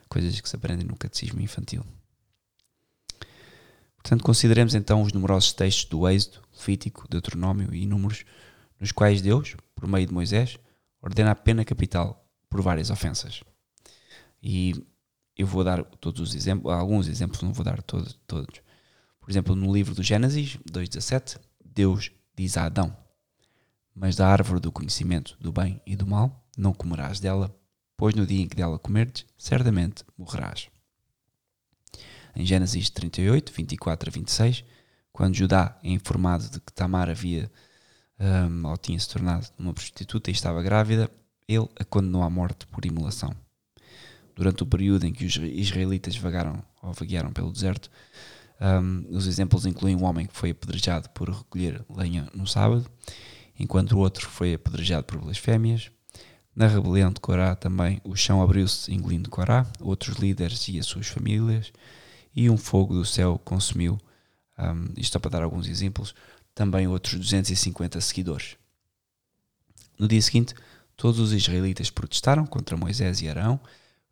coisas 0.10 0.40
que 0.40 0.50
se 0.50 0.56
aprendem 0.56 0.86
no 0.86 0.96
catecismo 0.96 1.42
infantil. 1.42 1.86
Portanto, 4.06 4.24
consideremos 4.24 4.76
então 4.76 5.02
os 5.02 5.12
numerosos 5.12 5.52
textos 5.52 5.86
do 5.86 6.08
Êxodo, 6.08 6.40
Levítico, 6.56 7.08
Deuteronômio 7.10 7.74
e 7.74 7.88
Números, 7.88 8.24
nos 8.80 8.92
quais 8.92 9.20
Deus, 9.20 9.56
por 9.74 9.88
meio 9.88 10.06
de 10.06 10.14
Moisés, 10.14 10.60
ordena 11.02 11.32
a 11.32 11.36
pena 11.36 11.66
capital 11.66 12.24
por 12.48 12.62
várias 12.62 12.92
ofensas. 12.92 13.42
E 14.44 14.76
eu 15.36 15.48
vou 15.48 15.64
dar 15.64 15.84
todos 15.84 16.22
os 16.22 16.36
exemplos, 16.36 16.72
alguns 16.72 17.08
exemplos, 17.08 17.42
não 17.42 17.52
vou 17.52 17.66
dar 17.66 17.82
todos. 17.82 18.16
Por 19.20 19.32
exemplo, 19.32 19.56
no 19.56 19.74
livro 19.74 19.96
do 19.96 20.04
Gênesis 20.04 20.60
2.17, 20.72 21.40
Deus 21.66 22.12
diz 22.38 22.58
a 22.58 22.66
Adão: 22.66 22.96
Mas 23.96 24.16
da 24.16 24.28
árvore 24.28 24.60
do 24.60 24.72
conhecimento 24.72 25.36
do 25.42 25.52
bem 25.52 25.82
e 25.84 25.96
do 25.96 26.06
mal 26.06 26.48
não 26.56 26.76
comerás 26.76 27.20
dela, 27.20 27.52
pois 27.98 28.14
no 28.14 28.28
dia 28.28 28.44
em 28.44 28.48
que 28.48 28.56
dela 28.56 28.78
comerdes, 28.78 29.26
certamente 29.36 30.06
morrerás. 30.16 30.70
Em 32.36 32.46
Gênesis 32.46 32.90
38, 32.90 33.54
24 33.54 34.10
a 34.10 34.12
26, 34.12 34.64
quando 35.14 35.36
Judá 35.36 35.80
é 35.82 35.90
informado 35.90 36.50
de 36.50 36.60
que 36.60 36.74
Tamar 36.74 37.10
havia 37.10 37.50
um, 38.20 38.68
ou 38.68 38.78
tinha 38.78 39.00
se 39.00 39.08
tornado 39.08 39.48
uma 39.58 39.74
prostituta 39.74 40.30
e 40.30 40.34
estava 40.34 40.62
grávida, 40.62 41.10
ele 41.48 41.70
a 41.80 41.86
condenou 41.86 42.24
à 42.24 42.30
morte 42.30 42.68
por 42.68 42.86
imolação. 42.86 43.34
Durante 44.36 44.64
o 44.64 44.66
período 44.66 45.06
em 45.06 45.14
que 45.14 45.26
os 45.26 45.38
israelitas 45.38 46.18
vagaram 46.18 46.62
ou 46.82 46.92
vaguearam 46.92 47.32
pelo 47.32 47.54
deserto, 47.54 47.90
um, 48.60 49.16
os 49.16 49.28
exemplos 49.28 49.66
incluem 49.66 49.96
um 49.96 50.04
homem 50.04 50.26
que 50.26 50.36
foi 50.36 50.50
apedrejado 50.50 51.10
por 51.12 51.30
recolher 51.30 51.86
lenha 51.90 52.28
no 52.34 52.46
sábado, 52.46 52.86
enquanto 53.58 53.94
o 53.94 54.00
outro 54.00 54.28
foi 54.28 54.56
apedrejado 54.56 55.06
por 55.06 55.20
blasfémias. 55.20 55.90
Na 56.54 56.68
rebelião 56.68 57.12
de 57.12 57.22
Corá 57.22 57.56
também 57.56 58.02
o 58.04 58.16
chão 58.16 58.42
abriu-se 58.42 58.94
engolindo 58.94 59.30
Corá, 59.30 59.66
outros 59.80 60.18
líderes 60.18 60.68
e 60.68 60.80
as 60.80 60.86
suas 60.86 61.08
famílias, 61.08 61.72
e 62.36 62.50
um 62.50 62.58
fogo 62.58 62.94
do 62.94 63.06
céu 63.06 63.40
consumiu, 63.44 63.98
um, 64.60 64.94
isto 64.98 65.14
só 65.14 65.20
para 65.20 65.32
dar 65.32 65.44
alguns 65.44 65.68
exemplos, 65.68 66.14
também 66.54 66.88
outros 66.88 67.16
250 67.16 68.02
seguidores. 68.02 68.58
No 69.98 70.08
dia 70.08 70.22
seguinte, 70.22 70.54
todos 70.98 71.20
os 71.20 71.32
israelitas 71.32 71.90
protestaram 71.90 72.46
contra 72.46 72.76
Moisés 72.76 73.22
e 73.22 73.30
Arão, 73.30 73.60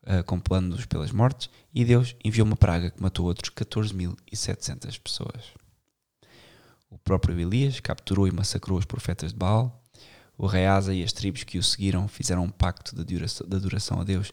uh, 0.04 0.24
com 0.26 0.40
planos 0.40 0.86
pelas 0.86 1.12
mortes, 1.12 1.50
e 1.74 1.84
Deus 1.84 2.16
enviou 2.24 2.48
uma 2.48 2.56
praga 2.56 2.92
que 2.92 3.02
matou 3.02 3.26
outros 3.26 3.52
14.700 3.52 5.00
pessoas. 5.00 5.52
O 6.90 6.98
próprio 6.98 7.38
Elias 7.38 7.80
capturou 7.80 8.28
e 8.28 8.32
massacrou 8.32 8.78
os 8.78 8.86
profetas 8.86 9.34
de 9.34 9.38
Baal. 9.38 9.82
O 10.38 10.46
rei 10.46 10.66
Asa 10.66 10.94
e 10.94 11.04
as 11.04 11.12
tribos 11.12 11.44
que 11.44 11.58
o 11.58 11.64
seguiram 11.64 12.08
fizeram 12.08 12.44
um 12.44 12.50
pacto 12.50 13.04
de 13.04 13.18
adoração 13.56 14.00
a 14.00 14.04
Deus, 14.04 14.32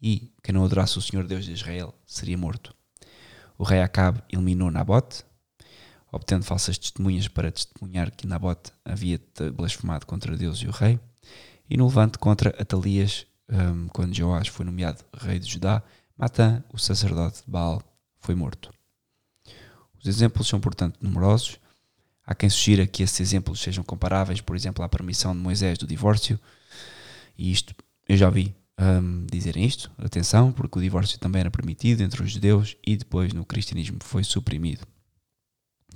e 0.00 0.32
quem 0.42 0.54
não 0.54 0.64
adorasse 0.64 0.98
o 0.98 1.02
Senhor 1.02 1.26
Deus 1.26 1.44
de 1.44 1.52
Israel 1.52 1.94
seria 2.06 2.36
morto. 2.36 2.74
O 3.62 3.64
rei 3.64 3.80
Acabe 3.80 4.20
eliminou 4.28 4.72
Nabote, 4.72 5.24
obtendo 6.10 6.44
falsas 6.44 6.76
testemunhas 6.76 7.28
para 7.28 7.52
testemunhar 7.52 8.10
que 8.10 8.26
Nabote 8.26 8.72
havia 8.84 9.20
blasfemado 9.54 10.04
contra 10.04 10.36
Deus 10.36 10.58
e 10.62 10.66
o 10.66 10.72
rei, 10.72 10.98
e 11.70 11.76
no 11.76 11.86
levante 11.86 12.18
contra 12.18 12.50
Atalias 12.60 13.24
um, 13.48 13.86
quando 13.86 14.16
Joás 14.16 14.48
foi 14.48 14.66
nomeado 14.66 15.04
rei 15.16 15.38
de 15.38 15.48
Judá, 15.48 15.80
Matã, 16.18 16.60
o 16.72 16.76
sacerdote 16.76 17.44
de 17.44 17.52
Baal, 17.52 17.80
foi 18.18 18.34
morto. 18.34 18.74
Os 19.96 20.08
exemplos 20.08 20.48
são, 20.48 20.58
portanto, 20.58 20.98
numerosos. 21.00 21.56
Há 22.26 22.34
quem 22.34 22.50
sugira 22.50 22.84
que 22.84 23.04
esses 23.04 23.20
exemplos 23.20 23.60
sejam 23.60 23.84
comparáveis, 23.84 24.40
por 24.40 24.56
exemplo, 24.56 24.84
à 24.84 24.88
permissão 24.88 25.32
de 25.32 25.40
Moisés 25.40 25.78
do 25.78 25.86
divórcio. 25.86 26.36
E 27.38 27.52
isto, 27.52 27.76
eu 28.08 28.16
já 28.16 28.28
vi 28.28 28.52
um, 28.80 29.26
dizerem 29.26 29.64
isto, 29.64 29.90
atenção, 29.98 30.52
porque 30.52 30.78
o 30.78 30.82
divórcio 30.82 31.18
também 31.18 31.40
era 31.40 31.50
permitido 31.50 32.02
entre 32.02 32.22
os 32.22 32.32
judeus 32.32 32.76
e 32.86 32.96
depois 32.96 33.32
no 33.32 33.44
cristianismo 33.44 33.98
foi 34.02 34.24
suprimido. 34.24 34.86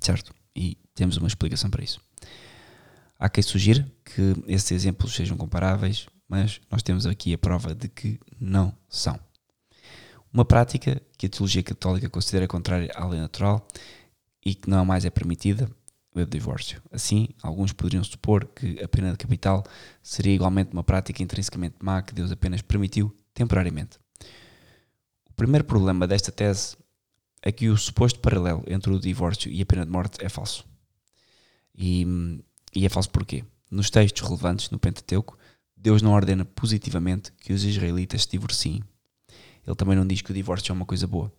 Certo? 0.01 0.35
E 0.55 0.77
temos 0.95 1.17
uma 1.17 1.29
explicação 1.29 1.71
para 1.71 1.85
isso. 1.85 2.01
Há 3.19 3.29
quem 3.29 3.43
sugira 3.43 3.91
que 4.05 4.35
esses 4.47 4.71
exemplos 4.71 5.15
sejam 5.15 5.37
comparáveis, 5.37 6.07
mas 6.29 6.61
nós 6.71 6.83
temos 6.83 7.07
aqui 7.07 7.33
a 7.33 7.39
prova 7.39 7.75
de 7.75 7.89
que 7.89 8.21
não 8.39 8.77
são. 8.89 9.19
Uma 10.33 10.45
prática 10.45 11.01
que 11.17 11.27
a 11.27 11.29
teologia 11.29 11.63
católica 11.63 12.11
considera 12.11 12.47
contrária 12.47 12.91
à 12.95 13.07
lei 13.07 13.19
natural 13.19 13.67
e 14.45 14.55
que 14.55 14.69
não 14.69 14.85
mais 14.85 15.05
é 15.05 15.11
permitida 15.11 15.71
o 16.25 16.27
divórcio. 16.27 16.83
Assim, 16.91 17.29
alguns 17.43 17.73
poderiam 17.73 18.03
supor 18.03 18.47
que 18.47 18.83
a 18.83 18.89
pena 18.89 19.13
de 19.13 19.19
capital 19.19 19.65
seria 20.03 20.35
igualmente 20.35 20.73
uma 20.73 20.85
prática 20.85 21.23
intrinsecamente 21.23 21.77
má 21.81 22.03
que 22.03 22.15
Deus 22.15 22.31
apenas 22.31 22.63
permitiu 22.63 23.15
temporariamente. 23.35 23.99
O 25.29 25.33
primeiro 25.35 25.65
problema 25.65 26.07
desta 26.07 26.33
tese 26.33 26.77
é 27.43 27.53
que 27.53 27.69
o 27.69 27.77
suposto 27.77 28.19
paralelo 28.21 28.65
entre 28.67 28.93
o 28.93 28.99
divórcio 28.99 29.51
e 29.51 29.61
a 29.63 29.67
pena 29.67 29.85
de 29.85 29.93
morte 29.93 30.25
é 30.25 30.29
falso. 30.29 30.65
E, 31.75 32.07
e 32.75 32.87
é 32.87 32.89
falso 32.89 33.11
porquê? 33.11 33.45
Nos 33.71 33.91
textos 33.91 34.23
relevantes 34.23 34.71
no 34.71 34.79
Pentateuco, 34.79 35.37
Deus 35.77 36.01
não 36.01 36.13
ordena 36.13 36.45
positivamente 36.45 37.33
que 37.33 37.53
os 37.53 37.65
israelitas 37.65 38.23
se 38.23 38.31
divorciem. 38.31 38.83
Ele 39.67 39.77
também 39.77 39.97
não 39.97 40.07
diz 40.07 40.23
que 40.23 40.31
o 40.31 40.35
divórcio 40.35 40.73
é 40.73 40.75
uma 40.75 40.87
coisa 40.87 41.07
boa. 41.07 41.31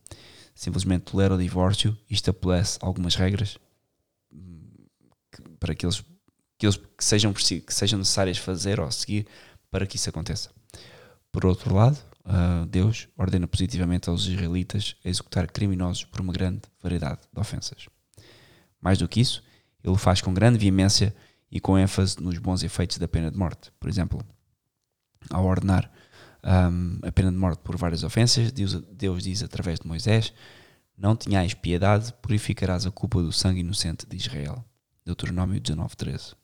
Simplesmente 0.54 1.04
tolera 1.04 1.36
o 1.36 1.38
divórcio 1.38 1.98
e 2.10 2.14
estabelece 2.14 2.78
algumas 2.82 3.16
regras 3.16 3.58
para 5.60 5.76
que 5.76 5.86
eles, 5.86 6.04
que, 6.58 6.66
eles, 6.66 6.78
que, 6.78 7.04
sejam, 7.04 7.34
que 7.34 7.74
sejam 7.74 8.00
necessárias 8.00 8.38
fazer 8.38 8.80
ou 8.80 8.92
seguir 8.92 9.28
para 9.70 9.86
que 9.86 9.96
isso 9.96 10.10
aconteça. 10.10 10.52
Por 11.32 11.46
outro 11.46 11.74
lado, 11.76 11.98
uh, 12.26 12.66
Deus 12.66 13.08
ordena 13.18 13.48
positivamente 13.48 14.10
aos 14.10 14.26
israelitas 14.26 14.96
executar 15.04 15.48
criminosos 15.52 16.04
por 16.06 16.22
uma 16.22 16.34
grande 16.34 16.62
variedade 16.82 17.22
de 17.32 17.40
ofensas. 17.40 17.88
Mais 18.82 18.98
do 18.98 19.08
que 19.08 19.20
isso, 19.20 19.44
ele 19.84 19.94
o 19.94 19.98
faz 19.98 20.22
com 20.22 20.34
grande 20.34 20.58
veemência 20.58 21.16
e 21.52 21.60
com 21.60 21.78
ênfase 21.78 22.22
nos 22.22 22.38
bons 22.38 22.64
efeitos 22.64 22.98
da 22.98 23.08
pena 23.08 23.32
de 23.32 23.38
morte. 23.38 23.72
Por 23.80 23.90
exemplo, 23.90 24.22
ao 25.30 25.46
ordenar 25.46 25.92
um, 26.44 27.00
a 27.08 27.12
pena 27.12 27.32
de 27.32 27.38
morte 27.38 27.60
por 27.60 27.78
várias 27.78 28.04
ofensas, 28.04 28.52
Deus, 28.52 28.74
Deus 28.92 29.24
diz 29.24 29.44
através 29.44 29.80
de 29.80 29.88
Moisés: 29.88 30.34
Não 30.98 31.16
tenhais 31.16 31.54
piedade, 31.54 32.14
purificarás 32.22 32.86
a 32.86 32.92
culpa 32.92 33.22
do 33.22 33.32
sangue 33.32 33.62
inocente 33.62 34.06
de 34.06 34.16
Israel. 34.16 34.64
Deuteronômio 35.08 35.62
19:13. 35.62 36.36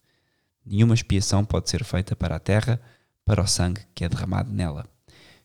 Nenhuma 0.65 0.93
expiação 0.93 1.43
pode 1.43 1.69
ser 1.69 1.83
feita 1.83 2.15
para 2.15 2.37
a 2.37 2.39
terra, 2.39 2.81
para 3.25 3.43
o 3.43 3.47
sangue 3.47 3.81
que 3.93 4.05
é 4.05 4.09
derramado 4.09 4.53
nela, 4.53 4.87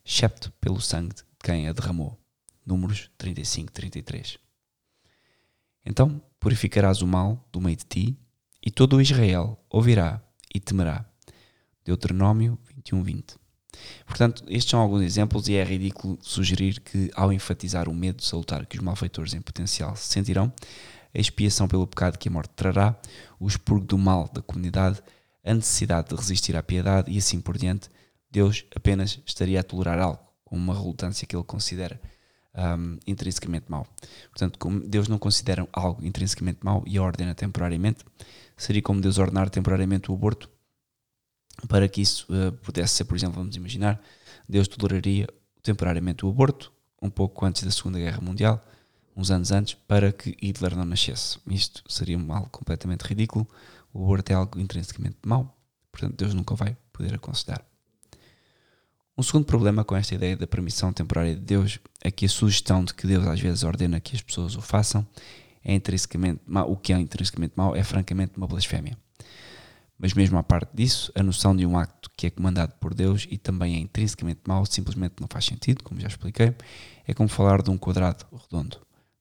excepto 0.05 0.53
pelo 0.61 0.79
sangue 0.79 1.13
de 1.15 1.23
quem 1.43 1.67
a 1.67 1.73
derramou. 1.73 2.17
Números 2.65 3.11
35-33. 3.19 4.39
Então 5.85 6.21
purificarás 6.39 7.01
o 7.01 7.07
mal 7.07 7.45
do 7.51 7.59
meio 7.59 7.75
de 7.75 7.83
ti, 7.83 8.17
e 8.65 8.71
todo 8.71 8.95
o 8.95 9.01
Israel 9.01 9.61
ouvirá 9.69 10.21
e 10.53 10.59
temerá. 10.59 11.05
Deuteronômio 11.83 12.57
21:20. 12.73 13.37
Portanto, 14.05 14.43
estes 14.47 14.71
são 14.71 14.79
alguns 14.79 15.01
exemplos 15.01 15.49
e 15.49 15.55
é 15.55 15.63
ridículo 15.63 16.17
sugerir 16.21 16.79
que, 16.79 17.11
ao 17.13 17.33
enfatizar 17.33 17.89
o 17.89 17.93
medo 17.93 18.23
salutar 18.23 18.65
que 18.65 18.77
os 18.77 18.83
malfeitores 18.83 19.33
em 19.33 19.41
potencial 19.41 19.95
sentirão, 19.95 20.51
a 21.13 21.19
expiação 21.19 21.67
pelo 21.67 21.87
pecado 21.87 22.17
que 22.17 22.29
a 22.29 22.31
morte 22.31 22.51
trará, 22.55 22.95
o 23.39 23.47
expurgo 23.47 23.85
do 23.85 23.97
mal 23.97 24.29
da 24.31 24.41
comunidade, 24.41 25.01
a 25.43 25.53
necessidade 25.53 26.09
de 26.09 26.15
resistir 26.15 26.55
à 26.55 26.63
piedade 26.63 27.11
e 27.11 27.17
assim 27.17 27.41
por 27.41 27.57
diante, 27.57 27.89
Deus 28.31 28.65
apenas 28.75 29.19
estaria 29.25 29.59
a 29.59 29.63
tolerar 29.63 29.99
algo 29.99 30.19
com 30.43 30.55
uma 30.55 30.73
relutância 30.73 31.25
que 31.25 31.35
ele 31.35 31.43
considera 31.43 31.99
um, 32.55 32.97
intrinsecamente 33.07 33.65
mau. 33.69 33.87
Portanto, 34.29 34.59
como 34.59 34.79
Deus 34.79 35.07
não 35.07 35.17
considera 35.17 35.67
algo 35.71 36.05
intrinsecamente 36.05 36.59
mau 36.63 36.83
e 36.85 36.99
ordena 36.99 37.33
temporariamente, 37.33 38.03
seria 38.57 38.81
como 38.81 39.01
Deus 39.01 39.17
ordenar 39.17 39.49
temporariamente 39.49 40.11
o 40.11 40.13
aborto 40.13 40.49
para 41.67 41.87
que 41.87 42.01
isso 42.01 42.27
uh, 42.29 42.51
pudesse 42.51 42.95
ser, 42.95 43.05
por 43.05 43.15
exemplo, 43.15 43.35
vamos 43.35 43.55
imaginar, 43.55 44.01
Deus 44.47 44.67
toleraria 44.67 45.27
temporariamente 45.61 46.25
o 46.25 46.29
aborto, 46.29 46.71
um 47.01 47.09
pouco 47.09 47.45
antes 47.45 47.63
da 47.63 47.71
Segunda 47.71 47.99
Guerra 47.99 48.21
Mundial, 48.21 48.65
uns 49.19 49.31
anos 49.31 49.51
antes, 49.51 49.73
para 49.73 50.13
que 50.13 50.37
Hitler 50.41 50.75
não 50.75 50.85
nascesse. 50.85 51.37
Isto 51.47 51.83
seria 51.87 52.17
algo 52.17 52.49
completamente 52.49 53.01
ridículo. 53.01 53.45
O 53.93 54.03
aborto 54.03 54.31
é 54.31 54.35
algo 54.35 54.59
intrinsecamente 54.59 55.17
mau, 55.25 55.57
portanto, 55.91 56.15
Deus 56.15 56.33
nunca 56.33 56.55
vai 56.55 56.77
poder 56.93 57.13
aconselhar. 57.13 57.61
Um 59.17 59.23
segundo 59.23 59.43
problema 59.43 59.83
com 59.83 59.97
esta 59.97 60.15
ideia 60.15 60.37
da 60.37 60.47
permissão 60.47 60.93
temporária 60.93 61.35
de 61.35 61.41
Deus 61.41 61.79
é 62.01 62.09
que 62.09 62.25
a 62.25 62.29
sugestão 62.29 62.85
de 62.85 62.93
que 62.93 63.05
Deus 63.05 63.27
às 63.27 63.39
vezes 63.39 63.63
ordena 63.63 63.99
que 63.99 64.15
as 64.15 64.21
pessoas 64.21 64.55
o 64.55 64.61
façam 64.61 65.05
é 65.61 65.73
intrinsecamente 65.73 66.39
mau, 66.47 66.71
o 66.71 66.77
que 66.77 66.93
é 66.93 66.97
intrinsecamente 66.97 67.53
mau 67.57 67.75
é 67.75 67.83
francamente 67.83 68.37
uma 68.37 68.47
blasfémia. 68.47 68.97
Mas 69.97 70.13
mesmo 70.13 70.37
à 70.37 70.43
parte 70.43 70.69
disso, 70.73 71.11
a 71.13 71.21
noção 71.21 71.53
de 71.53 71.65
um 71.65 71.77
acto 71.77 72.09
que 72.15 72.27
é 72.27 72.29
comandado 72.29 72.71
por 72.79 72.93
Deus 72.93 73.27
e 73.29 73.37
também 73.37 73.75
é 73.75 73.79
intrinsecamente 73.79 74.39
mau 74.47 74.65
simplesmente 74.65 75.15
não 75.19 75.27
faz 75.29 75.43
sentido, 75.43 75.83
como 75.83 75.99
já 75.99 76.07
expliquei. 76.07 76.55
É 77.05 77.13
como 77.13 77.27
falar 77.27 77.61
de 77.61 77.69
um 77.69 77.77
quadrado 77.77 78.25
redondo. 78.31 78.79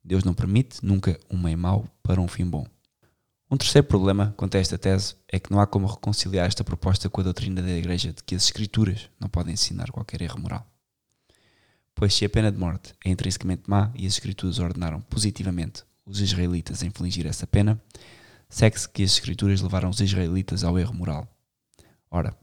Deus 0.09 0.25
não 0.25 0.33
permite 0.33 0.79
nunca 0.83 1.21
um 1.29 1.37
meio 1.37 1.59
mau 1.59 1.87
para 2.03 2.19
um 2.19 2.27
fim 2.27 2.47
bom. 2.47 2.67
Um 3.50 3.59
terceiro 3.59 3.87
problema 3.87 4.33
quanto 4.38 4.57
a 4.57 4.61
esta 4.61 4.79
tese 4.79 5.15
é 5.31 5.38
que 5.38 5.50
não 5.50 5.61
há 5.61 5.67
como 5.67 5.87
reconciliar 5.87 6.47
esta 6.47 6.65
proposta 6.65 7.11
com 7.11 7.21
a 7.21 7.25
doutrina 7.25 7.61
da 7.61 7.71
Igreja 7.71 8.11
de 8.11 8.23
que 8.23 8.35
as 8.35 8.45
Escrituras 8.45 9.11
não 9.21 9.29
podem 9.29 9.53
ensinar 9.53 9.91
qualquer 9.91 10.23
erro 10.23 10.41
moral. 10.41 10.67
Pois 11.95 12.15
se 12.15 12.25
a 12.25 12.29
pena 12.31 12.50
de 12.50 12.57
morte 12.57 12.95
é 13.05 13.11
intrinsecamente 13.11 13.65
má 13.67 13.93
e 13.95 14.07
as 14.07 14.15
Escrituras 14.15 14.59
ordenaram 14.59 15.03
positivamente 15.03 15.85
os 16.07 16.21
israelitas 16.21 16.83
a 16.83 16.87
infligir 16.87 17.27
essa 17.27 17.47
pena, 17.47 17.79
segue-se 18.49 18.88
que 18.88 19.03
as 19.03 19.12
Escrituras 19.12 19.61
levaram 19.61 19.91
os 19.91 20.00
israelitas 20.00 20.65
ao 20.65 20.79
erro 20.79 20.95
moral. 20.95 21.29
Ora, 22.11 22.35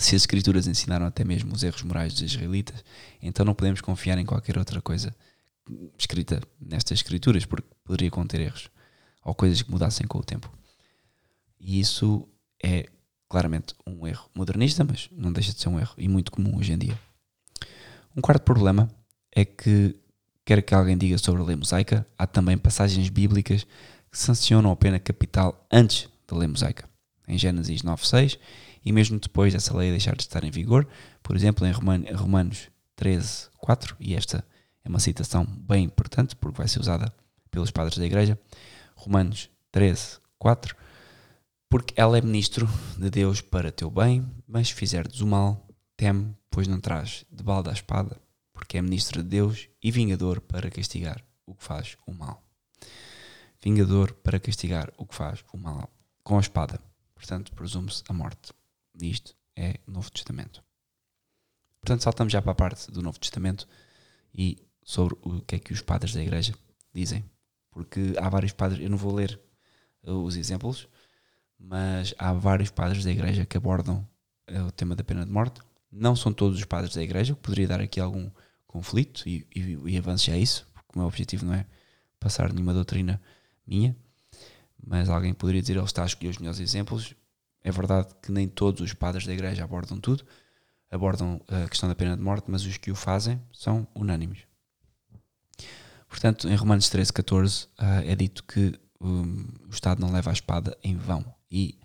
se 0.00 0.16
as 0.16 0.22
Escrituras 0.22 0.66
ensinaram 0.66 1.06
até 1.06 1.22
mesmo 1.22 1.54
os 1.54 1.62
erros 1.62 1.82
morais 1.82 2.14
dos 2.14 2.22
israelitas, 2.22 2.84
então 3.22 3.46
não 3.46 3.54
podemos 3.54 3.80
confiar 3.80 4.18
em 4.18 4.26
qualquer 4.26 4.58
outra 4.58 4.82
coisa 4.82 5.14
escrita 5.98 6.42
nestas 6.60 6.98
Escrituras, 6.98 7.44
porque 7.44 7.68
poderia 7.84 8.10
conter 8.10 8.40
erros 8.40 8.70
ou 9.24 9.34
coisas 9.34 9.62
que 9.62 9.70
mudassem 9.70 10.06
com 10.06 10.18
o 10.18 10.24
tempo. 10.24 10.52
E 11.58 11.80
isso 11.80 12.28
é 12.62 12.86
claramente 13.28 13.74
um 13.86 14.06
erro 14.06 14.28
modernista, 14.34 14.84
mas 14.84 15.08
não 15.10 15.32
deixa 15.32 15.52
de 15.52 15.60
ser 15.60 15.68
um 15.68 15.78
erro 15.78 15.94
e 15.96 16.08
muito 16.08 16.30
comum 16.30 16.56
hoje 16.56 16.72
em 16.72 16.78
dia. 16.78 16.98
Um 18.16 18.20
quarto 18.20 18.42
problema 18.42 18.88
é 19.34 19.44
que, 19.44 19.96
quer 20.44 20.62
que 20.62 20.74
alguém 20.74 20.96
diga 20.96 21.18
sobre 21.18 21.42
a 21.42 21.44
lei 21.44 21.56
mosaica, 21.56 22.06
há 22.18 22.26
também 22.26 22.56
passagens 22.56 23.08
bíblicas 23.08 23.64
que 24.10 24.18
sancionam 24.18 24.70
a 24.70 24.76
pena 24.76 24.98
capital 25.00 25.66
antes 25.72 26.08
da 26.28 26.36
lei 26.36 26.46
mosaica, 26.46 26.88
em 27.26 27.36
Gênesis 27.36 27.82
9.6 27.82 28.38
e 28.84 28.92
mesmo 28.92 29.18
depois 29.18 29.52
dessa 29.52 29.76
lei 29.76 29.90
deixar 29.90 30.14
de 30.14 30.22
estar 30.22 30.44
em 30.44 30.50
vigor, 30.50 30.86
por 31.22 31.34
exemplo, 31.34 31.66
em 31.66 31.72
Romanos 31.72 32.68
13.4, 32.98 33.96
e 33.98 34.14
esta 34.14 34.44
é 34.84 34.88
uma 34.88 35.00
citação 35.00 35.44
bem 35.44 35.84
importante 35.84 36.36
porque 36.36 36.58
vai 36.58 36.68
ser 36.68 36.80
usada 36.80 37.12
pelos 37.50 37.70
padres 37.70 37.98
da 37.98 38.06
igreja, 38.06 38.38
Romanos 38.94 39.50
13.4, 39.72 40.74
porque 41.68 41.94
ela 41.96 42.18
é 42.18 42.20
ministro 42.20 42.68
de 42.98 43.10
Deus 43.10 43.40
para 43.40 43.72
teu 43.72 43.90
bem, 43.90 44.24
mas 44.46 44.68
se 44.68 44.74
fizerdes 44.74 45.20
o 45.20 45.26
mal, 45.26 45.66
teme, 45.96 46.36
pois 46.50 46.68
não 46.68 46.80
traz 46.80 47.24
de 47.30 47.42
balda 47.42 47.70
a 47.70 47.74
espada, 47.74 48.20
porque 48.52 48.78
é 48.78 48.82
ministro 48.82 49.22
de 49.22 49.28
Deus 49.28 49.68
e 49.82 49.90
vingador 49.90 50.40
para 50.40 50.70
castigar 50.70 51.24
o 51.46 51.54
que 51.54 51.64
faz 51.64 51.96
o 52.06 52.12
mal 52.12 52.44
vingador 53.64 54.12
para 54.12 54.38
castigar 54.38 54.92
o 54.98 55.06
que 55.06 55.14
faz 55.14 55.42
o 55.50 55.56
mal 55.56 55.90
com 56.22 56.36
a 56.36 56.40
espada. 56.40 56.78
Portanto, 57.14 57.50
presume-se 57.52 58.04
a 58.06 58.12
morte. 58.12 58.52
Isto 59.00 59.34
é 59.56 59.80
Novo 59.86 60.10
Testamento. 60.10 60.62
Portanto, 61.80 62.02
saltamos 62.02 62.30
já 62.30 62.42
para 62.42 62.52
a 62.52 62.54
parte 62.54 62.90
do 62.90 63.02
Novo 63.02 63.18
Testamento 63.18 63.66
e 64.34 64.58
sobre 64.84 65.16
o 65.22 65.40
que 65.40 65.56
é 65.56 65.58
que 65.58 65.72
os 65.72 65.80
padres 65.80 66.14
da 66.14 66.22
igreja 66.22 66.54
dizem. 66.92 67.24
Porque 67.70 68.14
há 68.18 68.28
vários 68.28 68.52
padres, 68.52 68.80
eu 68.80 68.90
não 68.90 68.96
vou 68.96 69.12
ler 69.14 69.40
os 70.02 70.36
exemplos, 70.36 70.86
mas 71.58 72.14
há 72.18 72.32
vários 72.32 72.70
padres 72.70 73.02
da 73.02 73.10
igreja 73.10 73.46
que 73.46 73.56
abordam 73.56 74.06
eh, 74.46 74.62
o 74.62 74.70
tema 74.70 74.94
da 74.94 75.02
pena 75.02 75.24
de 75.24 75.32
morte. 75.32 75.60
Não 75.90 76.14
são 76.14 76.32
todos 76.32 76.58
os 76.58 76.64
padres 76.64 76.94
da 76.94 77.02
igreja, 77.02 77.34
que 77.34 77.40
poderia 77.40 77.66
dar 77.66 77.80
aqui 77.80 77.98
algum 77.98 78.30
conflito 78.66 79.28
e, 79.28 79.46
e, 79.54 79.78
e 79.86 79.98
avanço 79.98 80.26
já 80.26 80.34
a 80.34 80.38
isso, 80.38 80.66
porque 80.74 80.90
o 80.94 80.98
meu 80.98 81.06
objetivo 81.08 81.46
não 81.46 81.54
é 81.54 81.66
passar 82.20 82.52
nenhuma 82.52 82.74
doutrina 82.74 83.20
minha, 83.66 83.96
mas 84.84 85.08
alguém 85.08 85.32
poderia 85.32 85.60
dizer 85.60 85.76
ele 85.76 85.84
está 85.84 86.02
a 86.02 86.06
escolher 86.06 86.30
os 86.30 86.38
melhores 86.38 86.60
exemplos. 86.60 87.14
É 87.62 87.70
verdade 87.70 88.08
que 88.20 88.30
nem 88.30 88.46
todos 88.46 88.80
os 88.82 88.92
padres 88.92 89.26
da 89.26 89.32
igreja 89.32 89.64
abordam 89.64 89.98
tudo, 89.98 90.24
abordam 90.90 91.40
a 91.48 91.68
questão 91.68 91.88
da 91.88 91.94
pena 91.94 92.16
de 92.16 92.22
morte, 92.22 92.44
mas 92.48 92.64
os 92.66 92.76
que 92.76 92.90
o 92.90 92.94
fazem 92.94 93.40
são 93.52 93.86
unânimes. 93.94 94.40
Portanto, 96.14 96.48
em 96.48 96.54
Romanos 96.54 96.88
13, 96.90 97.12
14 97.12 97.66
é 98.06 98.14
dito 98.14 98.44
que 98.44 98.72
um, 99.00 99.48
o 99.66 99.70
Estado 99.70 100.00
não 100.00 100.12
leva 100.12 100.30
a 100.30 100.32
espada 100.32 100.78
em 100.80 100.96
vão 100.96 101.24
e 101.50 101.76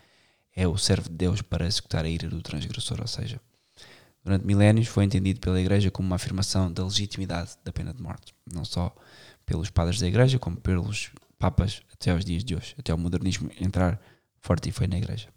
é 0.55 0.67
o 0.67 0.77
servo 0.77 1.09
de 1.09 1.15
Deus 1.15 1.41
para 1.41 1.65
executar 1.65 2.05
a 2.05 2.07
ira 2.07 2.29
do 2.29 2.39
transgressor, 2.39 3.01
ou 3.01 3.07
seja, 3.07 3.41
durante 4.24 4.45
milénios 4.45 4.88
foi 4.88 5.03
entendido 5.03 5.39
pela 5.39 5.59
Igreja 5.59 5.89
como 5.89 6.05
uma 6.05 6.15
afirmação 6.15 6.71
da 6.71 6.83
legitimidade 6.83 7.57
da 7.65 7.74
pena 7.74 7.91
de 7.91 8.03
morte, 8.03 8.36
não 8.53 8.63
só 8.63 8.95
pelos 9.48 9.71
padres 9.71 10.00
da 10.00 10.07
Igreja, 10.07 10.38
como 10.38 10.57
pelos 10.57 11.09
papas 11.39 11.81
até 11.91 12.12
aos 12.12 12.24
dias 12.24 12.43
de 12.43 12.55
hoje, 12.55 12.75
até 12.77 12.93
o 12.93 13.00
modernismo 13.00 13.50
entrar 13.59 14.00
forte 14.41 14.69
e 14.69 14.71
foi 14.71 14.86
na 14.86 15.00
igreja. 15.00 15.29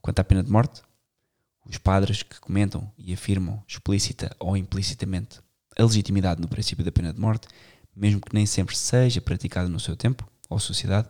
Quanto 0.00 0.20
à 0.20 0.24
pena 0.24 0.44
de 0.44 0.52
morte, 0.52 0.82
os 1.66 1.78
padres 1.78 2.22
que 2.22 2.38
comentam 2.38 2.88
e 2.96 3.12
afirmam 3.12 3.60
explícita 3.66 4.36
ou 4.38 4.56
implicitamente 4.56 5.40
a 5.76 5.82
legitimidade 5.82 6.40
no 6.40 6.46
princípio 6.46 6.84
da 6.84 6.92
pena 6.92 7.12
de 7.12 7.20
morte, 7.20 7.48
mesmo 7.94 8.20
que 8.20 8.34
nem 8.34 8.46
sempre 8.46 8.76
seja 8.76 9.20
praticada 9.20 9.68
no 9.68 9.80
seu 9.80 9.96
tempo 9.96 10.28
ou 10.48 10.58
sociedade, 10.58 11.08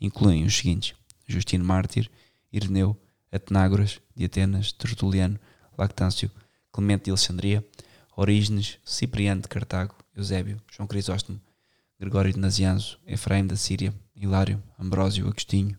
incluem 0.00 0.44
os 0.44 0.56
seguintes: 0.56 0.94
Justino 1.26 1.64
Mártir, 1.64 2.10
Ireneu, 2.52 2.96
Atenágoras 3.30 4.00
de 4.14 4.24
Atenas, 4.24 4.72
Tertuliano, 4.72 5.38
Lactâncio, 5.76 6.30
Clemente 6.72 7.04
de 7.04 7.10
Alexandria, 7.10 7.66
Orígenes, 8.16 8.78
Cipriano 8.84 9.42
de 9.42 9.48
Cartago, 9.48 9.94
Eusébio, 10.14 10.60
João 10.70 10.86
Crisóstomo, 10.86 11.40
Gregório 11.98 12.32
de 12.32 12.38
Nazianzo, 12.38 12.98
Efraim 13.06 13.46
da 13.46 13.56
Síria, 13.56 13.94
Hilário, 14.14 14.62
Ambrósio, 14.78 15.26
Agostinho, 15.26 15.76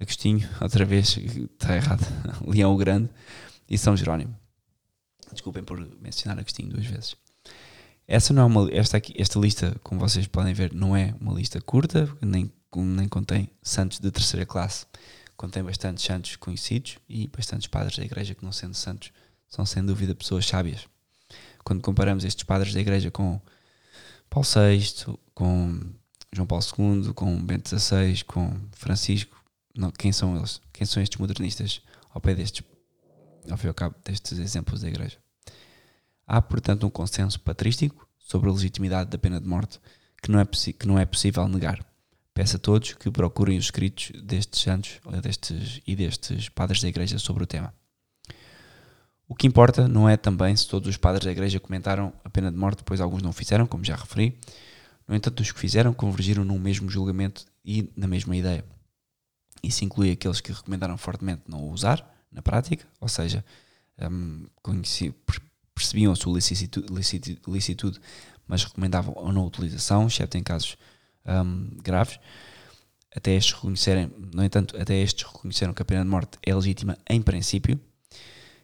Agostinho, 0.00 0.48
outra 0.60 0.84
vez, 0.84 1.16
está 1.16 1.74
errado, 1.76 2.04
Leão 2.46 2.72
o 2.72 2.76
Grande 2.76 3.08
e 3.68 3.78
São 3.78 3.96
Jerónimo. 3.96 4.36
Desculpem 5.32 5.64
por 5.64 5.78
mencionar 6.00 6.38
Agostinho 6.38 6.70
duas 6.70 6.86
vezes. 6.86 7.16
Essa 8.06 8.32
não 8.34 8.42
é 8.42 8.44
uma, 8.44 8.68
esta, 8.70 8.98
aqui, 8.98 9.14
esta 9.16 9.38
lista, 9.38 9.74
como 9.82 10.00
vocês 10.00 10.26
podem 10.26 10.52
ver, 10.52 10.74
não 10.74 10.94
é 10.94 11.14
uma 11.20 11.32
lista 11.32 11.60
curta, 11.60 12.08
nem, 12.20 12.52
nem 12.76 13.08
contém 13.08 13.50
santos 13.62 13.98
de 13.98 14.10
terceira 14.10 14.44
classe. 14.44 14.86
Contém 15.36 15.64
bastantes 15.64 16.04
santos 16.04 16.36
conhecidos 16.36 16.98
e 17.08 17.26
bastantes 17.26 17.66
padres 17.66 17.96
da 17.96 18.04
igreja 18.04 18.34
que, 18.34 18.44
não 18.44 18.52
sendo 18.52 18.74
santos, 18.74 19.10
são 19.48 19.64
sem 19.64 19.84
dúvida 19.84 20.14
pessoas 20.14 20.46
sábias. 20.46 20.86
Quando 21.64 21.82
comparamos 21.82 22.24
estes 22.24 22.44
padres 22.44 22.74
da 22.74 22.80
igreja 22.80 23.10
com 23.10 23.40
Paulo 24.28 24.46
VI, 24.46 25.16
com 25.34 25.80
João 26.32 26.46
Paulo 26.46 26.64
II, 26.78 27.14
com 27.14 27.44
Bento 27.44 27.68
XVI, 27.68 28.22
com 28.24 28.60
Francisco, 28.72 29.42
não, 29.74 29.90
quem 29.90 30.12
são 30.12 30.36
eles? 30.36 30.60
Quem 30.72 30.86
são 30.86 31.02
estes 31.02 31.18
modernistas 31.18 31.80
ao 32.10 32.20
pé 32.20 32.34
destes, 32.34 32.62
ao 33.50 33.56
fim 33.56 33.66
e 33.66 33.68
ao 33.68 33.74
cabo, 33.74 33.96
destes 34.04 34.38
exemplos 34.38 34.82
da 34.82 34.88
igreja? 34.88 35.23
Há, 36.26 36.40
portanto, 36.40 36.86
um 36.86 36.90
consenso 36.90 37.40
patrístico 37.40 38.08
sobre 38.18 38.48
a 38.48 38.52
legitimidade 38.52 39.10
da 39.10 39.18
pena 39.18 39.40
de 39.40 39.46
morte 39.46 39.80
que 40.22 40.30
não 40.30 40.40
é, 40.40 40.46
que 40.46 40.86
não 40.86 40.98
é 40.98 41.04
possível 41.04 41.46
negar. 41.48 41.84
Peço 42.32 42.56
a 42.56 42.58
todos 42.58 42.94
que 42.94 43.10
procurem 43.10 43.58
os 43.58 43.66
escritos 43.66 44.10
destes 44.22 44.62
santos 44.62 45.00
destes, 45.22 45.80
e 45.86 45.94
destes 45.94 46.48
padres 46.48 46.80
da 46.80 46.88
igreja 46.88 47.18
sobre 47.18 47.44
o 47.44 47.46
tema. 47.46 47.72
O 49.28 49.34
que 49.34 49.46
importa 49.46 49.86
não 49.86 50.08
é 50.08 50.16
também 50.16 50.54
se 50.56 50.66
todos 50.66 50.88
os 50.88 50.96
padres 50.96 51.24
da 51.24 51.32
igreja 51.32 51.60
comentaram 51.60 52.12
a 52.24 52.30
pena 52.30 52.50
de 52.50 52.58
morte, 52.58 52.82
pois 52.84 53.00
alguns 53.00 53.22
não 53.22 53.30
o 53.30 53.32
fizeram, 53.32 53.66
como 53.66 53.84
já 53.84 53.96
referi. 53.96 54.38
No 55.06 55.14
entanto, 55.14 55.40
os 55.40 55.52
que 55.52 55.60
fizeram 55.60 55.94
convergiram 55.94 56.44
num 56.44 56.58
mesmo 56.58 56.90
julgamento 56.90 57.44
e 57.64 57.90
na 57.96 58.06
mesma 58.06 58.36
ideia. 58.36 58.64
Isso 59.62 59.84
inclui 59.84 60.10
aqueles 60.10 60.40
que 60.40 60.52
recomendaram 60.52 60.96
fortemente 60.98 61.42
não 61.48 61.62
o 61.62 61.70
usar 61.70 62.04
na 62.30 62.42
prática, 62.42 62.86
ou 63.00 63.08
seja, 63.08 63.44
um, 64.10 64.46
percebiam 65.74 66.12
a 66.12 66.16
sua 66.16 66.32
licitude, 67.48 68.00
mas 68.46 68.64
recomendavam 68.64 69.14
a 69.26 69.32
não 69.32 69.46
utilização, 69.46 70.06
exceto 70.06 70.38
em 70.38 70.42
casos 70.42 70.76
um, 71.26 71.76
graves. 71.82 72.18
Até 73.14 73.34
estes 73.34 73.54
reconhecerem, 73.54 74.10
no 74.32 74.44
entanto, 74.44 74.76
até 74.76 74.94
estes 75.00 75.24
reconheceram 75.24 75.72
que 75.72 75.82
a 75.82 75.84
pena 75.84 76.02
de 76.02 76.10
morte 76.10 76.38
é 76.42 76.54
legítima 76.54 76.98
em 77.08 77.22
princípio, 77.22 77.80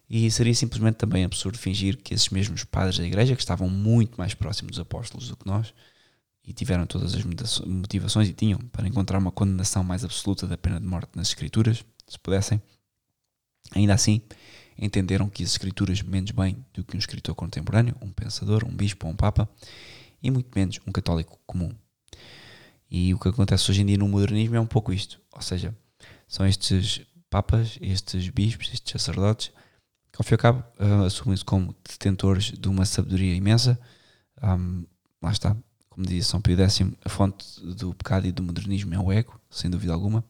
e 0.09 0.29
seria 0.31 0.55
simplesmente 0.55 0.97
também 0.97 1.25
absurdo 1.25 1.57
fingir 1.57 1.97
que 1.97 2.13
esses 2.13 2.31
mesmos 2.31 2.65
padres 2.65 2.99
da 2.99 3.07
igreja, 3.07 3.37
que 3.37 3.43
estavam 3.43 3.69
muito 3.69 4.17
mais 4.19 4.35
próximos 4.35 4.73
dos 4.73 4.81
apóstolos 4.81 5.29
do 5.29 5.37
que 5.37 5.47
nós, 5.47 5.73
e 6.45 6.53
tiveram 6.53 6.85
todas 6.85 7.15
as 7.15 7.25
motivações 7.65 8.29
e 8.29 8.33
tinham 8.33 8.59
para 8.59 8.89
encontrar 8.89 9.19
uma 9.19 9.31
condenação 9.31 9.85
mais 9.85 10.05
absoluta 10.05 10.49
da 10.49 10.59
pena 10.59 10.81
de 10.81 10.87
morte 10.87 11.11
nas 11.15 11.29
Escrituras, 11.29 11.85
se 12.09 12.19
pudessem, 12.19 12.61
ainda 13.73 13.95
assim 13.95 14.21
entenderam 14.81 15.29
que 15.29 15.43
as 15.45 15.51
Escrituras 15.51 16.03
menos 16.03 16.31
bem 16.31 16.65
do 16.73 16.83
que 16.83 16.97
um 16.97 16.99
escritor 16.99 17.35
contemporâneo, 17.35 17.95
um 18.01 18.11
pensador, 18.11 18.65
um 18.65 18.75
bispo 18.75 19.07
ou 19.07 19.13
um 19.13 19.17
papa, 19.17 19.49
e 20.23 20.31
muito 20.31 20.51
menos 20.55 20.81
um 20.87 20.93
católico 20.93 21.39
comum. 21.47 21.73
E 22.91 23.15
o 23.15 23.19
que 23.19 23.29
acontece 23.29 23.71
hoje 23.71 23.83
em 23.83 23.87
dia 23.87 23.99
no 23.99 24.09
modernismo 24.09 24.57
é 24.57 24.61
um 24.61 24.67
pouco 24.67 24.93
isto, 24.93 25.21
ou 25.33 25.43
seja, 25.43 25.77
são 26.27 26.47
estes 26.47 27.03
papas, 27.29 27.79
estes 27.81 28.29
bispos, 28.29 28.73
estes 28.73 28.91
sacerdotes 28.91 29.53
ao 30.21 30.25
fim 30.25 30.33
e 30.33 30.35
ao 30.35 30.39
cabo, 30.39 30.65
uh, 30.79 31.05
assumem-se 31.05 31.43
como 31.43 31.75
detentores 31.89 32.53
de 32.53 32.69
uma 32.69 32.85
sabedoria 32.85 33.35
imensa. 33.35 33.81
Um, 34.43 34.85
lá 35.23 35.33
está, 35.33 35.57
como 35.89 36.07
dizia 36.07 36.23
São 36.25 36.43
Pio 36.43 36.59
X, 36.59 36.83
a 37.03 37.09
fonte 37.09 37.59
do 37.61 37.95
pecado 37.95 38.27
e 38.27 38.33
do 38.33 38.43
modernismo 38.43 38.95
é 38.95 38.99
o 38.99 39.11
ego, 39.11 39.41
sem 39.51 39.71
dúvida 39.71 39.95
alguma, 39.95 40.23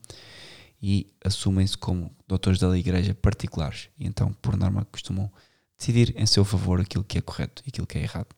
e 0.83 1.13
assumem-se 1.25 1.77
como 1.77 2.15
doutores 2.27 2.59
da 2.59 2.77
igreja 2.79 3.15
particulares, 3.15 3.89
e 3.99 4.07
então, 4.07 4.33
por 4.41 4.57
norma, 4.57 4.87
costumam 4.87 5.31
decidir 5.77 6.15
em 6.17 6.27
seu 6.27 6.45
favor 6.45 6.81
aquilo 6.81 7.05
que 7.05 7.19
é 7.19 7.21
correto 7.21 7.63
e 7.67 7.69
aquilo 7.69 7.87
que 7.87 7.99
é 7.99 8.03
errado. 8.03 8.29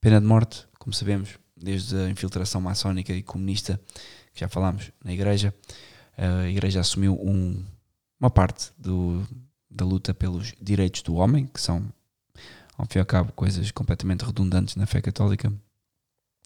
Pena 0.00 0.20
de 0.20 0.26
morte, 0.26 0.66
como 0.78 0.92
sabemos, 0.92 1.38
desde 1.56 1.96
a 1.96 2.10
infiltração 2.10 2.60
maçónica 2.60 3.12
e 3.12 3.22
comunista 3.22 3.80
que 4.32 4.40
já 4.40 4.48
falámos 4.48 4.90
na 5.02 5.12
igreja, 5.12 5.54
a 6.16 6.48
igreja 6.48 6.80
assumiu 6.80 7.14
um, 7.14 7.64
uma 8.20 8.30
parte 8.30 8.70
do, 8.78 9.26
da 9.70 9.84
luta 9.84 10.14
pelos 10.14 10.54
direitos 10.60 11.02
do 11.02 11.14
homem, 11.14 11.46
que 11.46 11.60
são, 11.60 11.84
ao 12.76 12.86
fim 12.86 12.98
e 12.98 13.00
ao 13.00 13.06
cabo, 13.06 13.32
coisas 13.32 13.70
completamente 13.70 14.24
redundantes 14.24 14.76
na 14.76 14.86
fé 14.86 15.00
católica, 15.00 15.52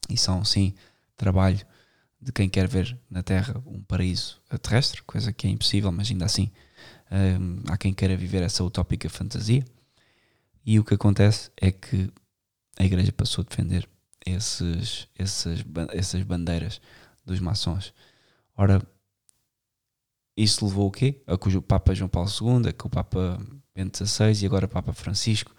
e 0.09 0.17
são, 0.17 0.45
sim, 0.45 0.75
trabalho 1.17 1.61
de 2.21 2.33
quem 2.33 2.49
quer 2.49 2.69
ver 2.69 2.99
na 3.09 3.23
Terra 3.23 3.63
um 3.67 3.83
paraíso 3.83 4.41
terrestre, 4.63 5.03
coisa 5.03 5.33
que 5.33 5.47
é 5.47 5.51
impossível, 5.51 5.91
mas 5.91 6.11
ainda 6.11 6.27
assim 6.27 6.51
hum, 7.11 7.63
há 7.69 7.77
quem 7.77 7.95
queira 7.95 8.17
viver 8.17 8.43
essa 8.43 8.63
utópica 8.63 9.09
fantasia. 9.09 9.65
E 10.65 10.79
o 10.79 10.85
que 10.85 10.95
acontece 10.95 11.51
é 11.57 11.71
que 11.71 12.13
a 12.79 12.85
Igreja 12.85 13.13
passou 13.13 13.43
a 13.43 13.49
defender 13.49 13.89
esses, 14.25 15.09
esses, 15.19 15.65
essas 15.93 16.23
bandeiras 16.23 16.81
dos 17.25 17.41
maçons. 17.41 17.95
Ora, 18.57 18.83
isso 20.37 20.65
levou 20.67 20.89
o 20.89 20.91
quê? 20.91 21.23
A 21.27 21.37
que 21.39 21.57
o 21.57 21.63
Papa 21.63 21.95
João 21.95 22.09
Paulo 22.09 22.29
II, 22.29 22.69
a 22.69 22.73
que 22.73 22.87
o 22.87 22.91
Papa 22.91 23.41
Bento 23.75 24.07
XVI 24.07 24.43
e 24.43 24.47
agora 24.47 24.67
o 24.67 24.69
Papa 24.69 24.93
Francisco 24.93 25.55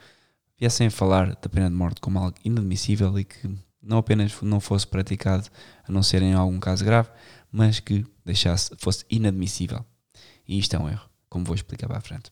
viessem 0.57 0.87
a 0.87 0.91
falar 0.91 1.35
da 1.35 1.49
pena 1.49 1.69
de 1.69 1.75
morte 1.75 1.99
como 1.99 2.19
algo 2.19 2.37
inadmissível 2.45 3.17
e 3.17 3.23
que 3.23 3.49
não 3.81 3.97
apenas 3.97 4.39
não 4.41 4.59
fosse 4.59 4.85
praticado 4.85 5.49
a 5.87 5.91
não 5.91 6.03
ser 6.03 6.21
em 6.21 6.33
algum 6.33 6.59
caso 6.59 6.85
grave, 6.85 7.09
mas 7.51 7.79
que 7.79 8.05
deixasse, 8.23 8.71
fosse 8.77 9.05
inadmissível. 9.09 9.85
E 10.47 10.59
isto 10.59 10.75
é 10.75 10.79
um 10.79 10.89
erro, 10.89 11.09
como 11.29 11.45
vou 11.45 11.55
explicar 11.55 11.87
para 11.87 11.97
a 11.97 12.01
frente. 12.01 12.29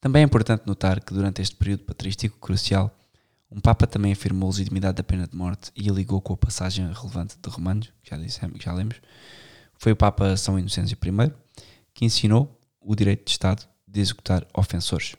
Também 0.00 0.22
é 0.22 0.24
importante 0.24 0.66
notar 0.66 1.02
que 1.02 1.14
durante 1.14 1.40
este 1.42 1.56
período 1.56 1.84
patrístico 1.84 2.38
crucial, 2.38 2.96
um 3.50 3.60
Papa 3.60 3.86
também 3.86 4.12
afirmou 4.12 4.48
a 4.48 4.52
legitimidade 4.52 4.96
da 4.96 5.02
pena 5.02 5.26
de 5.26 5.36
morte 5.36 5.70
e 5.74 5.88
a 5.88 5.92
ligou 5.92 6.20
com 6.20 6.34
a 6.34 6.36
passagem 6.36 6.86
relevante 6.92 7.36
de 7.40 7.48
Romanos, 7.48 7.92
que 8.02 8.10
já, 8.10 8.16
dissemos, 8.16 8.62
já 8.62 8.72
lemos, 8.72 9.00
foi 9.78 9.92
o 9.92 9.96
Papa 9.96 10.36
São 10.36 10.58
Inocêncio 10.58 10.96
I 10.96 11.32
que 11.94 12.04
ensinou 12.04 12.60
o 12.80 12.94
direito 12.94 13.24
de 13.24 13.30
Estado 13.30 13.66
de 13.86 14.00
executar 14.00 14.46
ofensores. 14.54 15.16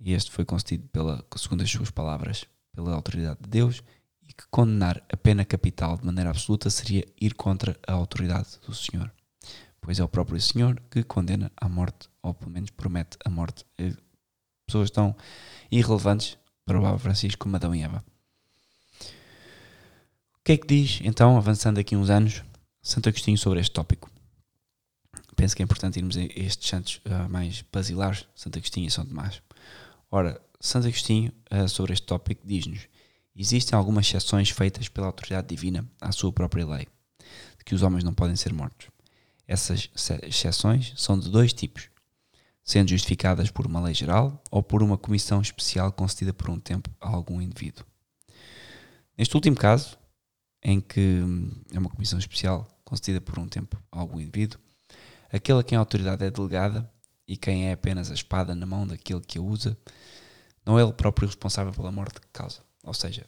E 0.00 0.12
este 0.12 0.30
foi 0.30 0.44
concedido, 0.44 0.88
pela, 0.88 1.24
segundo 1.36 1.62
as 1.62 1.70
suas 1.70 1.90
palavras, 1.90 2.44
pela 2.72 2.94
autoridade 2.94 3.40
de 3.42 3.48
Deus 3.48 3.82
e 4.26 4.32
que 4.32 4.44
condenar 4.50 5.02
a 5.12 5.16
pena 5.16 5.44
capital 5.44 5.96
de 5.96 6.04
maneira 6.04 6.30
absoluta 6.30 6.70
seria 6.70 7.06
ir 7.20 7.34
contra 7.34 7.78
a 7.86 7.92
autoridade 7.92 8.58
do 8.66 8.74
Senhor. 8.74 9.12
Pois 9.80 9.98
é 9.98 10.04
o 10.04 10.08
próprio 10.08 10.40
Senhor 10.40 10.80
que 10.90 11.02
condena 11.02 11.50
à 11.56 11.68
morte, 11.68 12.08
ou 12.22 12.32
pelo 12.32 12.50
menos 12.50 12.70
promete 12.70 13.18
a 13.24 13.28
morte. 13.28 13.64
Pessoas 14.66 14.90
tão 14.90 15.14
irrelevantes 15.70 16.38
para 16.64 16.78
o 16.78 16.82
Papa 16.82 16.98
Francisco 16.98 17.40
como 17.40 17.56
Adão 17.56 17.74
e 17.74 17.82
Eva. 17.82 18.04
O 20.38 20.44
que 20.44 20.52
é 20.52 20.56
que 20.56 20.66
diz, 20.66 21.00
então, 21.02 21.36
avançando 21.36 21.78
aqui 21.78 21.96
uns 21.96 22.10
anos, 22.10 22.42
Santo 22.80 23.08
Agostinho 23.08 23.38
sobre 23.38 23.60
este 23.60 23.72
tópico. 23.72 24.10
Penso 25.36 25.56
que 25.56 25.62
é 25.62 25.64
importante 25.64 25.98
irmos 25.98 26.16
a 26.16 26.22
estes 26.22 26.68
santos 26.68 27.00
uh, 27.06 27.28
mais 27.28 27.64
basilares, 27.72 28.26
Santo 28.34 28.58
Agostinho 28.58 28.86
e 28.86 28.90
São 28.90 29.04
Tomás. 29.04 29.42
Ora, 30.10 30.40
Santo 30.62 30.86
Agostinho, 30.86 31.32
uh, 31.52 31.68
sobre 31.68 31.92
este 31.92 32.06
tópico, 32.06 32.46
diz-nos: 32.46 32.86
existem 33.34 33.76
algumas 33.76 34.06
exceções 34.06 34.48
feitas 34.48 34.88
pela 34.88 35.08
autoridade 35.08 35.48
divina 35.48 35.84
à 36.00 36.12
sua 36.12 36.32
própria 36.32 36.64
lei, 36.64 36.86
de 37.58 37.64
que 37.66 37.74
os 37.74 37.82
homens 37.82 38.04
não 38.04 38.14
podem 38.14 38.36
ser 38.36 38.52
mortos. 38.52 38.86
Essas 39.46 39.90
exceções 40.22 40.92
são 40.96 41.18
de 41.18 41.28
dois 41.28 41.52
tipos, 41.52 41.88
sendo 42.64 42.90
justificadas 42.90 43.50
por 43.50 43.66
uma 43.66 43.80
lei 43.80 43.92
geral 43.92 44.40
ou 44.52 44.62
por 44.62 44.84
uma 44.84 44.96
comissão 44.96 45.40
especial 45.40 45.90
concedida 45.90 46.32
por 46.32 46.48
um 46.48 46.60
tempo 46.60 46.88
a 47.00 47.08
algum 47.08 47.42
indivíduo. 47.42 47.84
Neste 49.18 49.34
último 49.34 49.56
caso, 49.56 49.98
em 50.62 50.80
que 50.80 51.00
hum, 51.00 51.50
é 51.72 51.78
uma 51.78 51.90
comissão 51.90 52.20
especial 52.20 52.68
concedida 52.84 53.20
por 53.20 53.36
um 53.36 53.48
tempo 53.48 53.82
a 53.90 53.98
algum 53.98 54.20
indivíduo, 54.20 54.60
aquele 55.32 55.58
a 55.58 55.64
quem 55.64 55.76
a 55.76 55.80
autoridade 55.80 56.24
é 56.24 56.30
delegada 56.30 56.88
e 57.26 57.36
quem 57.36 57.68
é 57.68 57.72
apenas 57.72 58.12
a 58.12 58.14
espada 58.14 58.54
na 58.54 58.64
mão 58.64 58.86
daquele 58.86 59.20
que 59.20 59.38
a 59.38 59.42
usa, 59.42 59.76
não 60.64 60.78
é 60.78 60.84
ele 60.84 60.92
próprio 60.92 61.26
responsável 61.26 61.72
pela 61.72 61.90
morte 61.90 62.20
que 62.20 62.28
causa. 62.32 62.60
Ou 62.82 62.94
seja, 62.94 63.26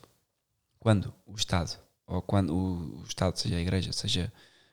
quando 0.79 1.15
o 1.27 1.35
Estado, 1.35 1.79
ou 2.07 2.21
quando 2.23 2.55
o 2.55 3.05
Estado, 3.07 3.39
seja 3.39 3.57
a 3.57 3.61
Igreja, 3.61 3.93
seja 3.93 4.33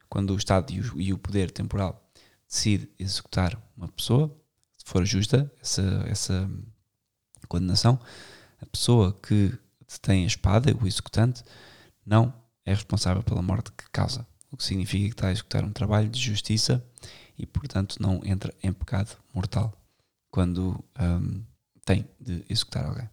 quando 0.10 0.32
o 0.32 0.38
Estado 0.38 0.72
e 0.72 0.80
o, 0.82 1.02
e 1.02 1.14
o 1.14 1.18
poder 1.18 1.52
temporal 1.52 2.06
decide 2.48 2.90
executar 3.00 3.58
uma 3.78 3.88
pessoa, 3.88 4.36
se 4.78 4.84
for 4.86 5.06
justa 5.06 5.52
essa, 5.62 5.82
essa 6.08 6.50
condenação, 7.48 8.00
a 8.60 8.66
pessoa 8.66 9.14
que 9.14 9.58
detém 9.88 10.24
a 10.24 10.28
espada, 10.28 10.76
o 10.82 10.88
executante, 10.88 11.44
não 12.06 12.34
é 12.66 12.74
responsável 12.74 13.24
pela 13.24 13.42
morte 13.42 13.72
que 13.72 13.90
causa, 13.92 14.26
o 14.52 14.58
que 14.58 14.64
significa 14.64 15.06
que 15.06 15.14
está 15.14 15.28
a 15.28 15.32
executar 15.32 15.64
um 15.64 15.72
trabalho 15.72 16.10
de 16.10 16.20
justiça 16.20 16.84
e, 17.38 17.46
portanto, 17.46 17.98
não 18.00 18.22
entra 18.24 18.54
em 18.62 18.72
pecado 18.72 19.18
mortal 19.34 19.74
quando 20.30 20.84
um, 21.00 21.44
tem 21.86 22.08
de 22.20 22.44
executar 22.50 22.86
alguém. 22.86 23.10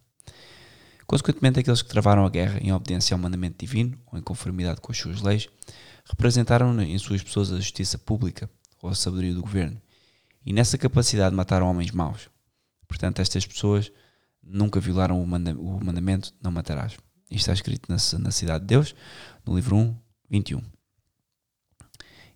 Consequentemente, 1.05 1.59
aqueles 1.59 1.81
que 1.81 1.89
travaram 1.89 2.25
a 2.25 2.29
guerra 2.29 2.59
em 2.61 2.71
obediência 2.71 3.15
ao 3.15 3.19
mandamento 3.19 3.57
divino 3.57 3.97
ou 4.11 4.19
em 4.19 4.21
conformidade 4.21 4.79
com 4.79 4.91
as 4.91 4.97
suas 4.97 5.21
leis 5.21 5.49
representaram 6.05 6.79
em 6.81 6.97
suas 6.99 7.23
pessoas 7.23 7.51
a 7.51 7.57
justiça 7.57 7.97
pública 7.97 8.49
ou 8.81 8.89
a 8.89 8.95
sabedoria 8.95 9.33
do 9.33 9.41
governo 9.41 9.81
e 10.45 10.53
nessa 10.53 10.77
capacidade 10.77 11.35
mataram 11.35 11.69
homens 11.69 11.91
maus. 11.91 12.29
Portanto, 12.87 13.19
estas 13.19 13.45
pessoas 13.45 13.91
nunca 14.41 14.79
violaram 14.79 15.21
o, 15.21 15.27
manda 15.27 15.53
o 15.53 15.83
mandamento 15.83 16.33
não 16.41 16.51
matarás. 16.51 16.93
Isto 17.29 17.51
está 17.51 17.53
escrito 17.53 17.87
na, 17.87 17.97
na 18.19 18.31
Cidade 18.31 18.61
de 18.61 18.67
Deus, 18.67 18.95
no 19.45 19.55
livro 19.55 19.75
1, 19.75 19.95
21. 20.29 20.61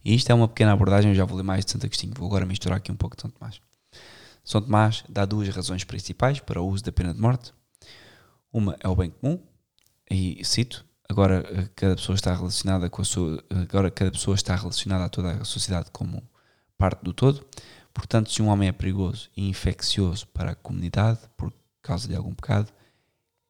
E 0.06 0.13
isto 0.13 0.30
é 0.30 0.34
uma 0.34 0.48
pequena 0.48 0.74
abordagem, 0.74 1.12
eu 1.12 1.15
já 1.15 1.26
vou 1.26 1.38
ler 1.38 1.43
mais 1.43 1.65
de 1.65 1.72
Santo 1.72 1.86
Agostinho, 1.86 2.13
vou 2.15 2.28
agora 2.28 2.46
misturar 2.46 2.78
aqui 2.78 2.91
um 2.91 2.96
pouco 2.96 3.15
de 3.15 3.22
Santo 3.22 3.36
Tomás. 3.39 3.60
São 4.43 4.62
Tomás 4.62 5.03
dá 5.08 5.25
duas 5.25 5.47
razões 5.49 5.84
principais 5.84 6.39
para 6.39 6.62
o 6.62 6.67
uso 6.67 6.84
da 6.84 6.91
pena 6.91 7.13
de 7.13 7.21
morte. 7.21 7.53
Uma 8.51 8.75
é 8.79 8.88
o 8.88 8.95
bem 8.95 9.10
comum, 9.10 9.39
e 10.10 10.43
cito, 10.43 10.86
agora 11.10 11.43
eh, 11.49 11.69
cada 11.75 11.95
pessoa 11.95 12.15
está 12.15 12.36
relacionada 12.36 12.89
com 12.89 13.01
a 13.01 13.06
sua, 13.06 13.43
agora 13.49 13.89
cada 13.89 14.12
pessoa 14.12 14.36
está 14.36 14.56
relacionada 14.56 15.06
a 15.06 15.10
toda 15.10 15.32
a 15.32 15.45
sociedade 15.45 15.89
como 15.91 16.21
parte 16.77 17.01
do 17.03 17.13
todo. 17.13 17.45
Portanto, 17.93 18.32
se 18.32 18.41
um 18.41 18.47
homem 18.47 18.69
é 18.69 18.71
perigoso 18.71 19.29
e 19.36 19.47
infeccioso 19.47 20.27
para 20.27 20.51
a 20.51 20.56
comunidade 20.56 21.19
por 21.38 21.53
causa 21.82 22.08
de 22.08 22.15
algum 22.15 22.34
pecado, 22.34 22.71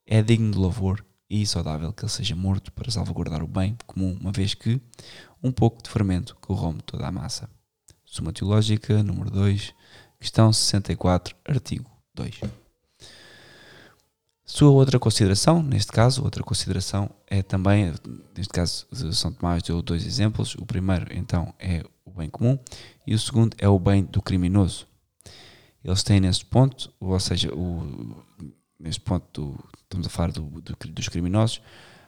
é 0.06 0.22
digno 0.22 0.52
de 0.52 0.58
louvor 0.58 1.04
e 1.30 1.46
saudável 1.48 1.92
que 1.92 2.04
ele 2.04 2.12
seja 2.12 2.36
morto 2.36 2.72
para 2.72 2.92
salvaguardar 2.92 3.42
o 3.42 3.48
bem 3.48 3.76
comum, 3.88 4.18
uma 4.20 4.32
vez 4.32 4.54
que 4.54 4.80
um 5.42 5.52
pouco 5.52 5.82
de 5.82 5.90
fermento 5.90 6.36
corrompe 6.40 6.84
toda 6.84 7.08
a 7.08 7.12
massa. 7.12 7.50
Suma 8.06 8.32
Teológica, 8.32 9.02
número 9.02 9.32
2, 9.32 9.74
questão 10.24 10.54
64, 10.54 11.36
artigo 11.46 11.86
2. 12.16 12.40
Sua 14.46 14.70
outra 14.70 14.98
consideração, 14.98 15.62
neste 15.62 15.92
caso, 15.92 16.24
outra 16.24 16.42
consideração 16.42 17.10
é 17.28 17.44
também, 17.44 17.94
neste 18.36 18.54
caso, 18.54 18.88
São 19.12 19.34
Tomás 19.34 19.62
deu 19.64 19.82
dois 19.82 20.06
exemplos. 20.06 20.56
O 20.56 20.66
primeiro, 20.66 21.08
então, 21.14 21.54
é 21.60 21.84
o 22.06 22.12
bem 22.12 22.30
comum 22.30 22.58
e 23.06 23.14
o 23.14 23.20
segundo 23.20 23.54
é 23.60 23.68
o 23.68 23.78
bem 23.78 24.04
do 24.06 24.22
criminoso. 24.22 24.88
Eles 25.84 26.04
têm 26.04 26.22
nesse 26.22 26.46
ponto, 26.46 26.94
ou 27.02 27.20
seja, 27.20 27.54
o, 27.54 28.24
neste 28.80 29.02
ponto 29.02 29.26
do, 29.42 29.70
estamos 29.82 30.08
a 30.08 30.10
falar 30.10 30.32
do, 30.32 30.42
do, 30.42 30.76
dos 30.88 31.10
criminosos, 31.10 31.62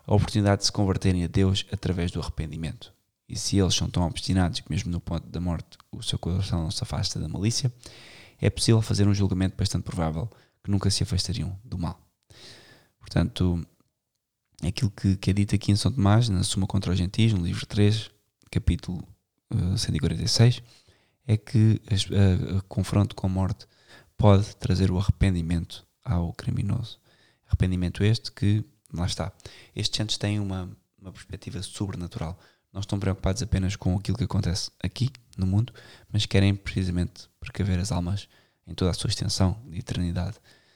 a 0.08 0.16
oportunidade 0.16 0.60
de 0.60 0.68
se 0.68 0.72
converterem 0.72 1.26
a 1.26 1.28
Deus 1.28 1.66
através 1.70 2.12
do 2.12 2.22
arrependimento. 2.22 2.94
E 3.28 3.38
se 3.38 3.58
eles 3.58 3.74
são 3.74 3.90
tão 3.90 4.04
obstinados 4.04 4.60
que 4.60 4.70
mesmo 4.70 4.92
no 4.92 5.00
ponto 5.00 5.28
da 5.28 5.40
morte 5.40 5.78
o 5.92 6.02
seu 6.04 6.20
coração 6.20 6.64
não 6.64 6.72
se 6.72 6.84
afasta 6.84 7.20
da 7.20 7.28
malícia, 7.28 7.74
é 8.40 8.50
possível 8.50 8.82
fazer 8.82 9.08
um 9.08 9.14
julgamento 9.14 9.56
bastante 9.56 9.84
provável 9.84 10.30
que 10.64 10.70
nunca 10.70 10.90
se 10.90 11.04
afastariam 11.04 11.60
do 11.64 11.78
mal. 11.78 12.00
Portanto, 13.00 13.66
aquilo 14.64 14.92
que, 14.92 15.16
que 15.18 15.30
é 15.30 15.34
dito 15.34 15.56
aqui 15.56 15.72
em 15.72 15.76
São 15.76 15.92
Tomás, 15.92 16.30
na 16.30 16.44
Suma 16.44 16.68
contra 16.68 16.92
os 16.92 16.98
Gentis, 16.98 17.34
no 17.34 17.46
livro 17.46 17.66
3, 17.66 18.10
capítulo 18.52 19.00
uh, 19.54 19.74
eh, 19.74 19.78
146, 19.78 20.62
é 21.28 21.38
que 21.38 21.82
o 22.58 22.64
confronto 22.64 23.16
com 23.16 23.28
a 23.28 23.30
morte 23.30 23.68
pode 24.18 24.56
trazer 24.58 24.92
o 24.92 24.98
arrependimento 24.98 25.86
ao 26.04 26.34
criminoso. 26.34 27.00
Arrependimento 27.48 28.04
este 28.04 28.32
que, 28.32 28.64
lá 28.94 29.06
está, 29.06 29.32
estes 29.76 29.98
santos 29.98 30.18
têm 30.18 30.40
uma, 30.40 30.70
uma 31.00 31.12
perspectiva 31.12 31.62
sobrenatural. 31.62 32.40
Não 32.76 32.82
estão 32.82 33.00
preocupados 33.00 33.42
apenas 33.42 33.78
com 33.78 33.96
aquilo 33.96 34.18
que 34.18 34.26
acontece 34.26 34.70
aqui 34.84 35.10
no 35.38 35.48
mundo, 35.48 35.72
mas 36.12 36.26
querem 36.26 36.54
precisamente 36.54 37.30
precaver 37.40 37.80
as 37.80 37.90
almas 37.90 38.28
em 38.68 38.74
toda 38.74 38.92
a 38.92 38.94
sua 38.94 39.10
extensão 39.10 39.58
de 39.66 39.80
eternidade. 39.80 40.36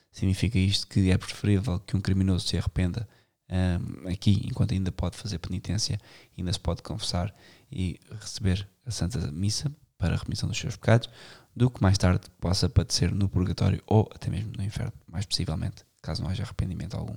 Significa 0.09 0.57
isto 0.57 0.87
que 0.87 1.11
é 1.11 1.17
preferível 1.17 1.77
que 1.77 1.97
um 1.97 2.01
criminoso 2.01 2.47
se 2.47 2.57
arrependa 2.57 3.05
um, 3.51 4.07
aqui, 4.07 4.43
enquanto 4.45 4.73
ainda 4.73 4.93
pode 4.93 5.17
fazer 5.17 5.39
penitência, 5.39 5.99
ainda 6.37 6.53
se 6.53 6.59
pode 6.61 6.81
confessar 6.81 7.35
e 7.69 7.99
receber 8.21 8.65
a 8.85 8.91
Santa 8.91 9.29
Missa 9.29 9.69
para 9.97 10.15
a 10.15 10.17
remissão 10.17 10.47
dos 10.47 10.57
seus 10.57 10.77
pecados, 10.77 11.09
do 11.53 11.69
que 11.69 11.81
mais 11.81 11.97
tarde 11.97 12.21
possa 12.39 12.69
padecer 12.69 13.13
no 13.13 13.27
purgatório 13.27 13.83
ou 13.85 14.09
até 14.15 14.29
mesmo 14.29 14.53
no 14.55 14.63
inferno, 14.63 14.93
mais 15.05 15.25
possivelmente, 15.25 15.83
caso 16.01 16.23
não 16.23 16.29
haja 16.29 16.43
arrependimento 16.43 16.95
algum, 16.95 17.15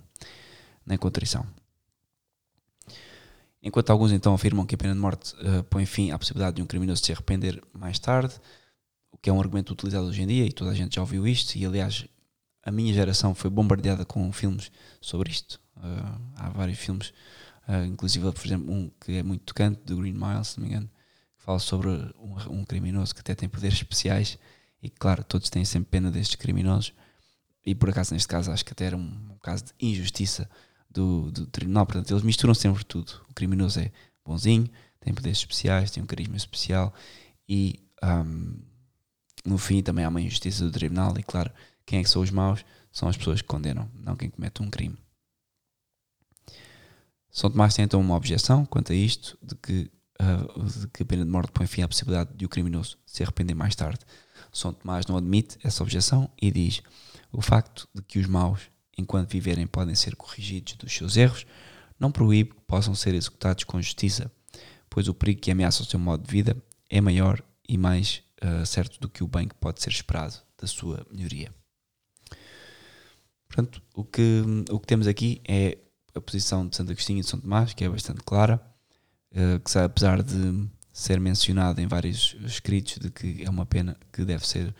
nem 0.85 0.99
contrição. 0.99 1.47
Enquanto 3.63 3.91
alguns 3.91 4.11
então 4.11 4.35
afirmam 4.35 4.67
que 4.67 4.75
a 4.75 4.79
pena 4.79 4.93
de 4.93 4.99
morte 4.99 5.35
uh, 5.37 5.63
põe 5.65 5.87
fim 5.87 6.11
à 6.11 6.19
possibilidade 6.19 6.57
de 6.57 6.63
um 6.63 6.67
criminoso 6.67 7.05
se 7.05 7.13
arrepender 7.13 7.63
mais 7.73 7.99
tarde, 7.99 8.35
o 9.13 9.17
que 9.17 9.31
é 9.31 9.33
um 9.33 9.41
argumento 9.41 9.73
utilizado 9.73 10.07
hoje 10.07 10.23
em 10.23 10.27
dia, 10.27 10.45
e 10.45 10.53
toda 10.53 10.71
a 10.71 10.75
gente 10.75 10.97
já 10.97 11.01
ouviu 11.01 11.27
isto, 11.27 11.55
e 11.57 11.65
aliás, 11.65 12.05
a 12.65 12.73
minha 12.73 12.93
geração 12.93 13.35
foi 13.35 13.51
bombardeada 13.51 14.05
com 14.05 14.33
filmes 14.33 14.71
sobre 15.01 15.31
isto. 15.31 15.61
Uh, 15.77 16.33
há 16.37 16.49
vários 16.51 16.79
filmes, 16.79 17.13
uh, 17.69 17.85
inclusive, 17.87 18.33
por 18.33 18.45
exemplo, 18.45 18.73
um 18.73 18.91
que 19.01 19.13
é 19.13 19.23
muito 19.23 19.45
tocante, 19.45 19.81
do 19.85 19.97
Green 19.97 20.13
Mile, 20.13 20.45
se 20.45 20.59
não 20.59 20.67
me 20.67 20.73
engano, 20.73 20.91
fala 21.43 21.59
sobre 21.59 21.89
um, 21.89 22.37
um, 22.51 22.65
criminoso 22.65 23.15
que 23.15 23.21
até 23.21 23.35
tem 23.35 23.49
poderes 23.49 23.77
especiais 23.77 24.39
e 24.81 24.89
claro, 24.89 25.25
todos 25.25 25.51
têm 25.51 25.65
sempre 25.65 25.91
pena 25.91 26.11
destes 26.11 26.37
criminosos 26.37 26.93
e 27.67 27.75
por 27.75 27.91
acaso 27.91 28.15
neste 28.15 28.29
caso 28.29 28.53
acho 28.53 28.65
que 28.65 28.73
até 28.73 28.87
era 28.87 28.97
um, 28.97 29.31
um 29.31 29.39
caso 29.43 29.65
de 29.65 29.73
injustiça 29.81 30.49
do, 30.93 31.31
do 31.31 31.47
tribunal, 31.47 31.87
portanto 31.87 32.11
eles 32.11 32.23
misturam 32.23 32.55
sempre 32.55 32.85
tudo, 32.85 33.21
o 33.29 33.35
criminoso 33.35 33.81
é 33.81 33.91
bonzinho, 34.25 34.69
tem 35.01 35.13
poderes 35.13 35.39
especiais, 35.39 35.91
tem 35.91 36.03
um 36.03 36.07
carisma 36.07 36.37
especial 36.37 36.93
e 37.49 37.81
um, 38.03 38.59
no 39.45 39.59
fim 39.59 39.83
também 39.83 40.05
há 40.05 40.09
uma 40.09 40.21
injustiça 40.21 40.65
do 40.65 40.71
tribunal 40.71 41.17
e 41.19 41.23
claro, 41.23 41.51
quem 41.85 42.01
é 42.01 42.03
que 42.03 42.11
são 42.11 42.23
os 42.23 42.31
maus? 42.31 42.65
São 42.93 43.09
as 43.09 43.17
pessoas 43.17 43.41
que 43.41 43.49
condenam, 43.49 43.91
não 43.95 44.15
quem 44.15 44.31
comete 44.31 44.63
um 44.63 44.71
crime. 44.71 44.97
São 47.31 47.51
Tomás 47.51 47.75
tem 47.75 47.85
então 47.85 47.99
uma 47.99 48.15
objeção 48.15 48.67
quanto 48.67 48.93
a 48.93 48.95
isto, 48.95 49.39
de 49.43 49.55
que 49.57 49.91
uh, 50.21 50.89
que 50.89 51.03
a 51.03 51.07
pena 51.07 51.25
de 51.25 51.31
morte 51.31 51.51
põe 51.53 51.67
fim 51.67 51.83
à 51.83 51.89
possibilidade 51.89 52.35
de 52.35 52.45
o 52.45 52.49
criminoso 52.49 52.99
se 53.07 53.23
arrepender 53.23 53.55
mais 53.55 53.75
tarde. 53.75 54.01
São 54.53 54.73
Tomás 54.73 55.07
não 55.07 55.17
admite 55.17 55.59
essa 55.65 55.83
objeção 55.83 56.31
e 56.41 56.51
diz: 56.51 56.83
o 57.33 57.41
facto 57.41 57.89
de 57.95 58.03
que 58.03 58.19
os 58.19 58.27
maus, 58.27 58.71
enquanto 58.97 59.31
viverem, 59.31 59.67
podem 59.67 59.95
ser 59.95 60.17
corrigidos 60.17 60.75
dos 60.75 60.93
seus 60.93 61.17
erros, 61.17 61.47
não 61.99 62.11
proíbe 62.11 62.51
que 62.51 62.61
possam 62.67 62.95
ser 62.95 63.15
executados 63.15 63.65
com 63.65 63.81
justiça, 63.81 64.31
pois 64.91 65.09
o 65.09 65.15
perigo 65.15 65.41
que 65.41 65.51
ameaça 65.51 65.83
o 65.83 65.87
seu 65.87 65.99
modo 65.99 66.25
de 66.25 66.31
vida 66.31 66.57
é 66.91 67.01
maior 67.01 67.43
e 67.69 67.79
mais 67.79 68.23
uh, 68.43 68.67
certo 68.67 69.01
do 69.01 69.09
que 69.09 69.25
o 69.25 69.29
bem 69.29 69.49
que 69.49 69.55
pode 69.55 69.83
ser 69.83 69.91
esperado 69.91 70.35
da 70.61 70.67
sua 70.67 71.07
melhoria. 71.11 71.53
Portanto, 73.47 73.83
o 73.95 74.05
que, 74.05 74.43
o 74.71 74.81
que 74.81 74.87
temos 74.87 75.07
aqui 75.07 75.41
é 75.47 75.79
a 76.15 76.21
posição 76.21 76.67
de 76.67 76.77
Santo 76.77 76.93
Agostinho 76.93 77.19
e 77.19 77.23
de 77.23 77.29
São 77.29 77.41
Tomás, 77.41 77.73
que 77.75 77.85
é 77.85 77.89
bastante 77.89 78.21
clara, 78.23 78.61
eh, 79.31 79.59
que 79.59 79.79
apesar 79.79 80.23
de 80.23 80.69
ser 80.93 81.19
mencionado 81.19 81.81
em 81.81 81.87
vários 81.87 82.37
escritos 82.45 82.99
de 82.99 83.11
que 83.11 83.43
é 83.45 83.49
uma 83.49 83.65
pena 83.65 83.97
que 84.13 84.25
deve 84.25 84.47
ser 84.47 84.75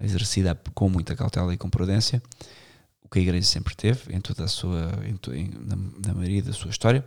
exercida 0.00 0.58
com 0.74 0.88
muita 0.88 1.14
cautela 1.14 1.52
e 1.52 1.58
com 1.58 1.68
prudência, 1.68 2.22
que 3.10 3.18
a 3.18 3.22
Igreja 3.22 3.46
sempre 3.46 3.74
teve 3.74 4.14
em 4.14 4.20
toda 4.20 4.44
a 4.44 4.48
sua, 4.48 4.92
em, 5.04 5.18
em, 5.34 5.50
na, 5.66 5.76
na, 6.06 6.14
maioria 6.14 6.42
da 6.42 6.52
sua 6.52 6.70
história, 6.70 7.04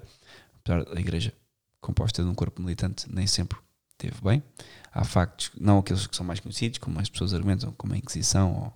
apesar 0.59 0.83
da 0.83 0.99
Igreja 0.99 1.33
composta 1.79 2.23
de 2.23 2.29
um 2.29 2.35
corpo 2.35 2.61
militante 2.61 3.05
nem 3.13 3.25
sempre 3.25 3.57
teve 3.97 4.19
bem. 4.21 4.43
Há 4.91 5.03
factos, 5.03 5.51
não 5.59 5.79
aqueles 5.79 6.05
que 6.05 6.15
são 6.15 6.25
mais 6.25 6.39
conhecidos, 6.39 6.77
como 6.77 6.99
as 6.99 7.09
pessoas 7.09 7.33
argumentam, 7.33 7.71
como 7.77 7.93
a 7.93 7.97
Inquisição 7.97 8.53
ou 8.53 8.73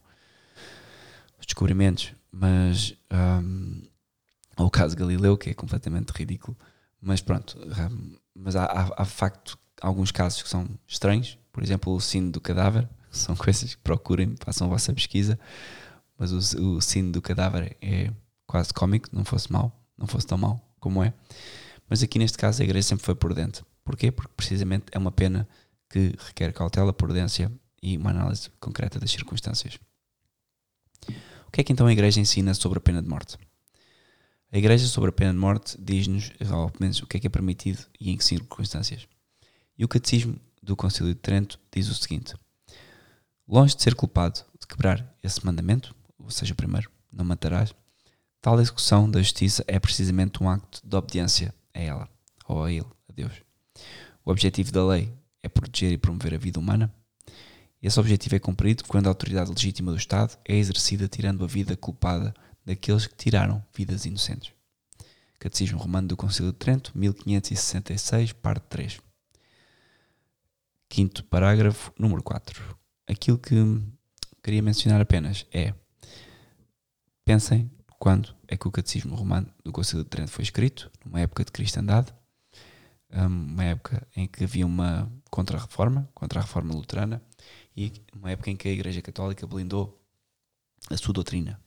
os 1.39 1.45
descobrimentos, 1.45 2.13
mas 2.31 2.95
um, 3.11 3.81
ou 4.57 4.67
o 4.67 4.71
caso 4.71 4.95
Galileu, 4.95 5.37
que 5.37 5.49
é 5.49 5.53
completamente 5.53 6.11
ridículo, 6.11 6.57
mas 7.01 7.21
pronto, 7.21 7.57
mas 8.33 8.55
há, 8.55 8.65
há, 8.65 9.01
há 9.01 9.05
facto 9.05 9.57
alguns 9.81 10.11
casos 10.11 10.41
que 10.41 10.49
são 10.49 10.67
estranhos, 10.87 11.37
por 11.51 11.61
exemplo, 11.61 11.93
o 11.93 12.01
sino 12.01 12.31
do 12.31 12.41
cadáver, 12.41 12.87
são 13.11 13.35
coisas 13.35 13.75
que 13.75 13.81
procurem, 13.81 14.35
façam 14.39 14.67
a 14.67 14.69
vossa 14.69 14.93
pesquisa, 14.93 15.39
mas 16.17 16.31
o, 16.31 16.75
o 16.75 16.81
sino 16.81 17.11
do 17.11 17.21
cadáver 17.21 17.77
é 17.81 18.11
quase 18.45 18.73
cómico, 18.73 19.09
não 19.11 19.23
fosse 19.23 19.51
mau, 19.51 19.71
não 19.97 20.07
fosse 20.07 20.25
tão 20.27 20.37
mau 20.37 20.61
como 20.79 21.03
é. 21.03 21.13
Mas 21.89 22.03
aqui 22.03 22.19
neste 22.19 22.37
caso 22.37 22.61
a 22.61 22.65
igreja 22.65 22.89
sempre 22.89 23.05
foi 23.05 23.15
prudente. 23.15 23.63
Porquê? 23.83 24.11
Porque 24.11 24.33
precisamente 24.35 24.85
é 24.91 24.97
uma 24.97 25.11
pena 25.11 25.47
que 25.89 26.13
requer 26.19 26.51
cautela, 26.53 26.91
prudência 26.91 27.51
e 27.81 27.97
uma 27.97 28.09
análise 28.09 28.49
concreta 28.59 28.99
das 28.99 29.11
circunstâncias. 29.11 29.79
O 31.47 31.51
que 31.51 31.61
é 31.61 31.63
que 31.63 31.71
então 31.71 31.87
a 31.87 31.91
igreja 31.91 32.19
ensina 32.19 32.53
sobre 32.53 32.79
a 32.79 32.81
pena 32.81 33.01
de 33.01 33.07
morte? 33.07 33.37
A 34.49 34.57
Igreja, 34.57 34.87
sobre 34.87 35.09
a 35.09 35.13
pena 35.13 35.33
de 35.33 35.37
morte, 35.37 35.75
diz-nos, 35.77 36.31
ao 36.49 36.71
menos, 36.79 37.01
o 37.01 37.05
que 37.05 37.17
é 37.17 37.19
que 37.19 37.27
é 37.27 37.29
permitido 37.29 37.85
e 37.99 38.11
em 38.11 38.17
que 38.17 38.23
circunstâncias. 38.23 39.05
E 39.77 39.83
o 39.83 39.89
Catecismo 39.89 40.39
do 40.63 40.73
Concílio 40.73 41.13
de 41.13 41.19
Trento 41.19 41.59
diz 41.69 41.89
o 41.89 41.93
seguinte: 41.93 42.33
Longe 43.45 43.75
de 43.75 43.83
ser 43.83 43.93
culpado 43.93 44.45
de 44.57 44.65
quebrar 44.65 45.13
esse 45.21 45.45
mandamento, 45.45 45.93
ou 46.27 46.31
seja, 46.31 46.53
primeiro, 46.53 46.91
não 47.09 47.23
matarás, 47.23 47.73
tal 48.41 48.59
execução 48.59 49.09
da 49.09 49.21
justiça 49.21 49.63
é 49.65 49.79
precisamente 49.79 50.43
um 50.43 50.49
acto 50.49 50.81
de 50.83 50.93
obediência 50.93 51.55
a 51.73 51.79
ela, 51.79 52.09
ou 52.45 52.65
a 52.65 52.69
ele, 52.69 52.85
a 53.09 53.13
Deus. 53.13 53.31
O 54.25 54.31
objetivo 54.31 54.73
da 54.73 54.85
lei 54.85 55.09
é 55.41 55.47
proteger 55.47 55.93
e 55.93 55.97
promover 55.97 56.33
a 56.33 56.37
vida 56.37 56.59
humana. 56.59 56.93
Esse 57.81 57.97
objetivo 57.97 58.35
é 58.35 58.39
cumprido 58.39 58.83
quando 58.83 59.07
a 59.07 59.09
autoridade 59.09 59.49
legítima 59.49 59.89
do 59.89 59.97
Estado 59.97 60.37
é 60.43 60.57
exercida 60.57 61.07
tirando 61.07 61.45
a 61.45 61.47
vida 61.47 61.77
culpada 61.77 62.33
daqueles 62.65 63.07
que 63.07 63.15
tiraram 63.15 63.63
vidas 63.73 64.05
inocentes. 64.05 64.51
Catecismo 65.39 65.79
Romano 65.79 66.09
do 66.09 66.17
Concílio 66.17 66.51
de 66.51 66.57
Trento, 66.57 66.91
1566, 66.93 68.33
parte 68.33 68.65
3. 68.67 68.99
Quinto 70.89 71.23
parágrafo, 71.23 71.93
número 71.97 72.21
4. 72.21 72.77
Aquilo 73.07 73.37
que 73.37 73.55
queria 74.43 74.61
mencionar 74.61 74.99
apenas 74.99 75.45
é: 75.53 75.73
pensem 77.27 77.69
quando 77.99 78.33
é 78.47 78.55
que 78.55 78.69
o 78.69 78.71
Catecismo 78.71 79.13
Romano 79.13 79.53
do 79.61 79.69
Concílio 79.69 80.05
de 80.05 80.09
Trento 80.09 80.31
foi 80.31 80.43
escrito, 80.43 80.89
numa 81.03 81.19
época 81.19 81.43
de 81.43 81.51
cristandade, 81.51 82.13
hum, 83.13 83.47
uma 83.51 83.65
época 83.65 84.07
em 84.15 84.25
que 84.25 84.45
havia 84.45 84.65
uma 84.65 85.11
contra-reforma, 85.29 86.09
contra 86.13 86.39
a 86.39 86.43
reforma 86.43 86.73
luterana, 86.73 87.21
e 87.75 87.91
uma 88.15 88.31
época 88.31 88.49
em 88.49 88.55
que 88.55 88.69
a 88.69 88.71
Igreja 88.71 89.01
Católica 89.01 89.45
blindou 89.45 90.01
a 90.89 90.95
sua 90.95 91.13
doutrina. 91.13 91.61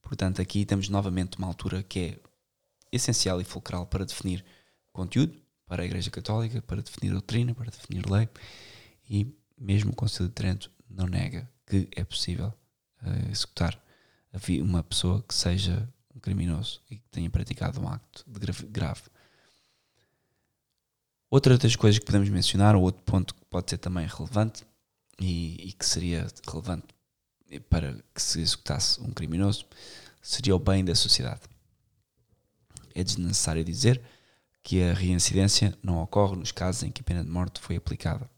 Portanto, 0.00 0.40
aqui 0.40 0.64
temos 0.64 0.88
novamente 0.88 1.38
uma 1.38 1.48
altura 1.48 1.82
que 1.82 1.98
é 1.98 2.20
essencial 2.92 3.40
e 3.40 3.44
fulcral 3.44 3.86
para 3.86 4.04
definir 4.04 4.44
conteúdo 4.92 5.36
para 5.66 5.82
a 5.82 5.86
Igreja 5.86 6.12
Católica, 6.12 6.62
para 6.62 6.82
definir 6.82 7.10
doutrina, 7.10 7.52
para 7.52 7.68
definir 7.68 8.08
lei, 8.08 8.28
e 9.08 9.26
mesmo 9.58 9.90
o 9.90 9.96
Conselho 9.96 10.28
de 10.28 10.36
Trento 10.36 10.70
não 10.88 11.06
nega 11.06 11.50
que 11.66 11.88
é 11.96 12.04
possível 12.04 12.54
uh, 13.02 13.28
executar 13.28 13.76
uma 14.62 14.82
pessoa 14.82 15.22
que 15.22 15.34
seja 15.34 15.88
um 16.14 16.20
criminoso 16.20 16.80
e 16.90 16.96
que 16.96 17.08
tenha 17.10 17.30
praticado 17.30 17.80
um 17.80 17.88
acto 17.88 18.24
grave. 18.68 19.02
Outra 21.30 21.56
das 21.56 21.76
coisas 21.76 21.98
que 21.98 22.04
podemos 22.04 22.28
mencionar, 22.28 22.74
ou 22.74 22.82
outro 22.82 23.02
ponto 23.02 23.34
que 23.34 23.44
pode 23.44 23.70
ser 23.70 23.78
também 23.78 24.06
relevante 24.06 24.64
e, 25.20 25.68
e 25.68 25.72
que 25.72 25.86
seria 25.86 26.26
relevante 26.46 26.88
para 27.68 27.94
que 28.14 28.22
se 28.22 28.40
executasse 28.40 29.00
um 29.00 29.10
criminoso, 29.10 29.64
seria 30.22 30.54
o 30.54 30.58
bem 30.58 30.84
da 30.84 30.94
sociedade. 30.94 31.42
É 32.94 33.02
desnecessário 33.02 33.64
dizer 33.64 34.00
que 34.62 34.82
a 34.82 34.92
reincidência 34.92 35.76
não 35.82 36.02
ocorre 36.02 36.36
nos 36.36 36.52
casos 36.52 36.82
em 36.82 36.90
que 36.90 37.00
a 37.00 37.04
pena 37.04 37.24
de 37.24 37.30
morte 37.30 37.60
foi 37.60 37.76
aplicada. 37.76 38.28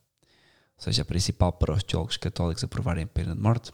Ou 0.77 0.83
seja, 0.83 1.01
a 1.01 1.05
principal 1.05 1.51
para 1.53 1.73
os 1.73 1.83
teólogos 1.83 2.17
católicos 2.17 2.63
aprovarem 2.63 3.03
a 3.03 3.07
pena 3.07 3.35
de 3.35 3.41
morte 3.41 3.71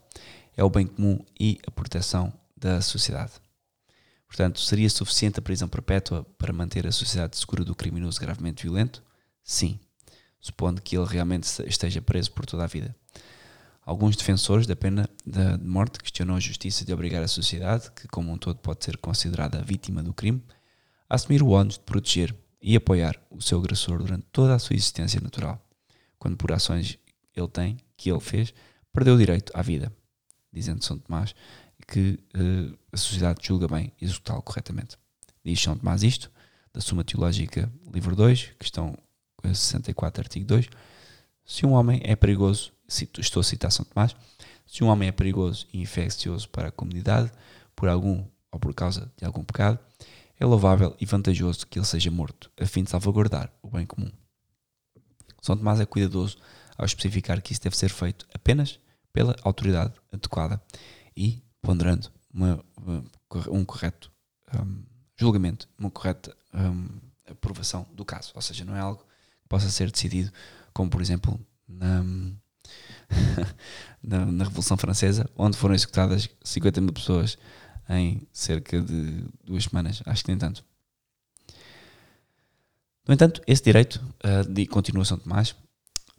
é 0.59 0.63
o 0.63 0.69
bem 0.69 0.85
comum 0.85 1.23
e 1.39 1.57
a 1.65 1.71
proteção 1.71 2.33
da 2.55 2.81
sociedade. 2.81 3.31
Portanto, 4.27 4.59
seria 4.59 4.89
suficiente 4.89 5.39
a 5.39 5.41
prisão 5.41 5.69
perpétua 5.69 6.25
para 6.37 6.51
manter 6.51 6.85
a 6.85 6.91
sociedade 6.91 7.37
segura 7.37 7.63
do 7.63 7.73
criminoso 7.73 8.19
gravemente 8.19 8.63
violento? 8.63 9.01
Sim, 9.41 9.79
supondo 10.37 10.81
que 10.81 10.97
ele 10.97 11.05
realmente 11.05 11.47
esteja 11.65 12.01
preso 12.01 12.33
por 12.33 12.45
toda 12.45 12.65
a 12.65 12.67
vida. 12.67 12.93
Alguns 13.81 14.17
defensores 14.17 14.67
da 14.67 14.75
pena 14.75 15.09
de 15.25 15.57
morte 15.65 15.97
questionam 15.99 16.35
a 16.35 16.41
justiça 16.41 16.83
de 16.83 16.91
obrigar 16.91 17.23
a 17.23 17.27
sociedade, 17.29 17.89
que 17.91 18.09
como 18.09 18.29
um 18.29 18.37
todo 18.37 18.59
pode 18.59 18.83
ser 18.83 18.97
considerada 18.97 19.63
vítima 19.63 20.03
do 20.03 20.13
crime, 20.13 20.43
a 21.09 21.15
assumir 21.15 21.41
o 21.41 21.51
ónus 21.51 21.75
de 21.75 21.85
proteger 21.85 22.35
e 22.61 22.75
apoiar 22.75 23.17
o 23.31 23.41
seu 23.41 23.59
agressor 23.59 23.99
durante 23.99 24.25
toda 24.29 24.55
a 24.55 24.59
sua 24.59 24.75
existência 24.75 25.21
natural, 25.21 25.65
quando 26.19 26.35
por 26.35 26.51
ações 26.51 26.99
ele 27.33 27.47
tem, 27.47 27.77
que 27.95 28.11
ele 28.11 28.19
fez, 28.19 28.53
perdeu 28.91 29.15
o 29.15 29.17
direito 29.17 29.53
à 29.55 29.61
vida, 29.61 29.89
dizendo 30.51 30.83
São 30.83 30.97
Tomás 30.97 31.33
que 31.87 32.19
uh, 32.35 32.77
a 32.91 32.97
sociedade 32.97 33.39
julga 33.45 33.67
bem 33.67 33.91
executá-lo 33.99 34.41
corretamente. 34.41 34.97
Diz 35.43 35.59
São 35.61 35.75
Tomás 35.75 36.03
isto, 36.03 36.31
da 36.73 36.81
Suma 36.81 37.03
Teológica, 37.03 37.71
livro 37.91 38.15
2, 38.15 38.51
questão 38.59 38.97
64, 39.43 40.21
artigo 40.21 40.45
2, 40.45 40.69
se 41.45 41.65
um 41.65 41.71
homem 41.71 42.01
é 42.03 42.15
perigoso, 42.15 42.71
cito, 42.87 43.19
estou 43.19 43.41
a 43.41 43.43
citar 43.43 43.71
São 43.71 43.85
Tomás, 43.85 44.15
se 44.67 44.83
um 44.83 44.87
homem 44.87 45.09
é 45.09 45.11
perigoso 45.11 45.67
e 45.73 45.81
infeccioso 45.81 46.47
para 46.49 46.67
a 46.67 46.71
comunidade, 46.71 47.31
por 47.75 47.89
algum 47.89 48.23
ou 48.51 48.59
por 48.59 48.73
causa 48.73 49.11
de 49.17 49.25
algum 49.25 49.43
pecado, 49.43 49.79
é 50.39 50.45
louvável 50.45 50.95
e 50.99 51.05
vantajoso 51.05 51.65
que 51.67 51.79
ele 51.79 51.85
seja 51.85 52.11
morto, 52.11 52.51
a 52.59 52.65
fim 52.65 52.83
de 52.83 52.89
salvaguardar 52.91 53.51
o 53.61 53.69
bem 53.69 53.85
comum. 53.85 54.11
São 55.41 55.57
Tomás 55.57 55.79
é 55.79 55.85
cuidadoso 55.85 56.37
ao 56.77 56.85
especificar 56.85 57.41
que 57.41 57.51
isso 57.51 57.61
deve 57.61 57.75
ser 57.75 57.89
feito 57.89 58.27
apenas 58.33 58.79
pela 59.11 59.35
autoridade 59.43 59.93
adequada 60.11 60.61
e 61.15 61.43
ponderando 61.61 62.11
uma, 62.33 62.63
um 63.49 63.65
correto 63.65 64.11
um, 64.55 64.83
julgamento, 65.17 65.67
uma 65.77 65.91
correta 65.91 66.35
um, 66.53 66.87
aprovação 67.29 67.85
do 67.93 68.05
caso. 68.05 68.31
Ou 68.35 68.41
seja, 68.41 68.65
não 68.65 68.75
é 68.75 68.79
algo 68.79 68.99
que 69.41 69.47
possa 69.47 69.69
ser 69.69 69.91
decidido, 69.91 70.31
como 70.73 70.89
por 70.89 71.01
exemplo 71.01 71.39
na, 71.67 72.03
na, 74.01 74.25
na 74.25 74.43
Revolução 74.43 74.77
Francesa, 74.77 75.29
onde 75.35 75.57
foram 75.57 75.75
executadas 75.75 76.29
50 76.43 76.81
mil 76.81 76.93
pessoas 76.93 77.37
em 77.89 78.27
cerca 78.31 78.81
de 78.81 79.25
duas 79.43 79.63
semanas, 79.63 80.01
acho 80.05 80.23
que 80.23 80.29
nem 80.29 80.37
tanto. 80.37 80.63
No 83.07 83.13
entanto, 83.13 83.41
esse 83.47 83.63
direito 83.63 83.95
uh, 84.23 84.47
de 84.47 84.67
continuação 84.67 85.17
de 85.17 85.23
Tomás 85.23 85.55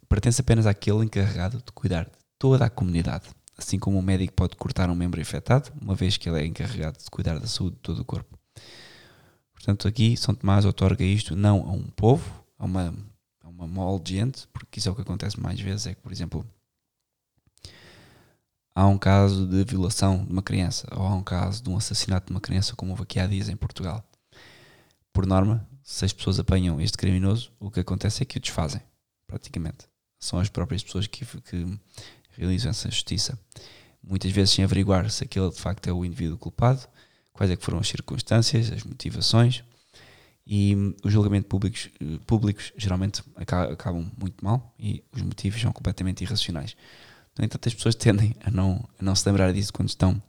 pertence 0.09 0.41
apenas 0.41 0.65
àquele 0.65 1.05
encarregado 1.05 1.57
de 1.57 1.71
cuidar 1.71 2.09
toda 2.41 2.65
a 2.65 2.69
comunidade, 2.71 3.29
assim 3.55 3.77
como 3.77 3.99
um 3.99 4.01
médico 4.01 4.33
pode 4.33 4.55
cortar 4.55 4.89
um 4.89 4.95
membro 4.95 5.21
infectado, 5.21 5.71
uma 5.79 5.93
vez 5.93 6.17
que 6.17 6.27
ele 6.27 6.41
é 6.41 6.45
encarregado 6.47 6.97
de 6.97 7.07
cuidar 7.07 7.37
da 7.37 7.45
saúde 7.45 7.75
de 7.75 7.81
todo 7.83 7.99
o 7.99 8.03
corpo. 8.03 8.35
Portanto, 9.53 9.87
aqui 9.87 10.17
São 10.17 10.33
Tomás 10.33 10.65
otorga 10.65 11.03
isto 11.03 11.35
não 11.35 11.61
a 11.69 11.71
um 11.71 11.83
povo, 11.83 12.43
a 12.57 12.65
uma, 12.65 12.95
a 13.43 13.47
uma 13.47 13.67
molde 13.67 14.05
de 14.05 14.17
gente, 14.17 14.47
porque 14.47 14.79
isso 14.79 14.89
é 14.89 14.91
o 14.91 14.95
que 14.95 15.03
acontece 15.03 15.39
mais 15.39 15.61
vezes, 15.61 15.85
é 15.85 15.93
que, 15.93 16.01
por 16.01 16.11
exemplo, 16.11 16.43
há 18.73 18.87
um 18.87 18.97
caso 18.97 19.45
de 19.45 19.63
violação 19.63 20.25
de 20.25 20.31
uma 20.31 20.41
criança 20.41 20.87
ou 20.97 21.05
há 21.05 21.13
um 21.13 21.21
caso 21.21 21.61
de 21.61 21.69
um 21.69 21.77
assassinato 21.77 22.25
de 22.25 22.31
uma 22.31 22.41
criança, 22.41 22.75
como 22.75 22.89
houve 22.89 23.03
aqui 23.03 23.19
há 23.19 23.27
dias 23.27 23.49
em 23.49 23.55
Portugal. 23.55 24.03
Por 25.13 25.27
norma, 25.27 25.63
se 25.83 26.05
as 26.05 26.11
pessoas 26.11 26.39
apanham 26.39 26.81
este 26.81 26.97
criminoso, 26.97 27.51
o 27.59 27.69
que 27.69 27.81
acontece 27.81 28.23
é 28.23 28.25
que 28.25 28.39
o 28.39 28.41
desfazem, 28.41 28.81
praticamente. 29.27 29.87
São 30.17 30.39
as 30.39 30.49
próprias 30.49 30.83
pessoas 30.83 31.05
que, 31.05 31.23
que 31.23 31.79
realizam 32.41 32.71
essa 32.71 32.89
justiça. 32.89 33.39
Muitas 34.03 34.31
vezes 34.31 34.53
sem 34.53 34.65
averiguar 34.65 35.09
se 35.09 35.23
aquele 35.23 35.49
de 35.49 35.59
facto 35.59 35.87
é 35.87 35.93
o 35.93 36.03
indivíduo 36.03 36.37
culpado, 36.37 36.87
quais 37.31 37.51
é 37.51 37.55
que 37.55 37.63
foram 37.63 37.79
as 37.79 37.87
circunstâncias, 37.87 38.71
as 38.71 38.83
motivações, 38.83 39.63
e 40.45 40.75
os 41.03 41.13
julgamentos 41.13 41.47
públicos, 41.47 41.89
públicos 42.25 42.73
geralmente 42.75 43.23
acabam 43.35 44.11
muito 44.19 44.43
mal 44.43 44.73
e 44.77 45.03
os 45.13 45.21
motivos 45.21 45.61
são 45.61 45.71
completamente 45.71 46.23
irracionais. 46.23 46.75
No 47.37 47.45
entanto, 47.45 47.67
as 47.67 47.73
pessoas 47.73 47.95
tendem 47.95 48.35
a 48.43 48.51
não, 48.51 48.83
a 48.99 49.03
não 49.03 49.15
se 49.15 49.27
lembrar 49.29 49.53
disso 49.53 49.71
quando 49.71 49.89
estão 49.89 50.21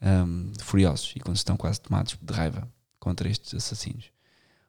um, 0.00 0.52
furiosos 0.60 1.12
e 1.16 1.20
quando 1.20 1.36
estão 1.36 1.56
quase 1.56 1.80
tomados 1.80 2.16
de 2.20 2.32
raiva 2.32 2.68
contra 3.00 3.28
estes 3.28 3.54
assassinos. 3.54 4.04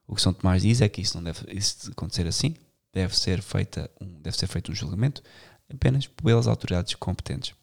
O 0.07 0.15
que 0.15 0.21
São 0.21 0.33
Tomás 0.33 0.61
diz 0.61 0.79
é 0.81 0.87
que 0.87 1.01
isso 1.01 1.17
não 1.17 1.23
deve 1.23 1.41
isso 1.51 1.91
acontecer 1.91 2.25
assim, 2.25 2.55
deve 2.93 3.15
ser, 3.17 3.41
feita 3.41 3.91
um, 3.99 4.21
deve 4.21 4.37
ser 4.37 4.47
feito 4.47 4.71
um 4.71 4.75
julgamento 4.75 5.21
apenas 5.73 6.07
pelas 6.07 6.47
autoridades 6.47 6.95
competentes. 6.95 7.53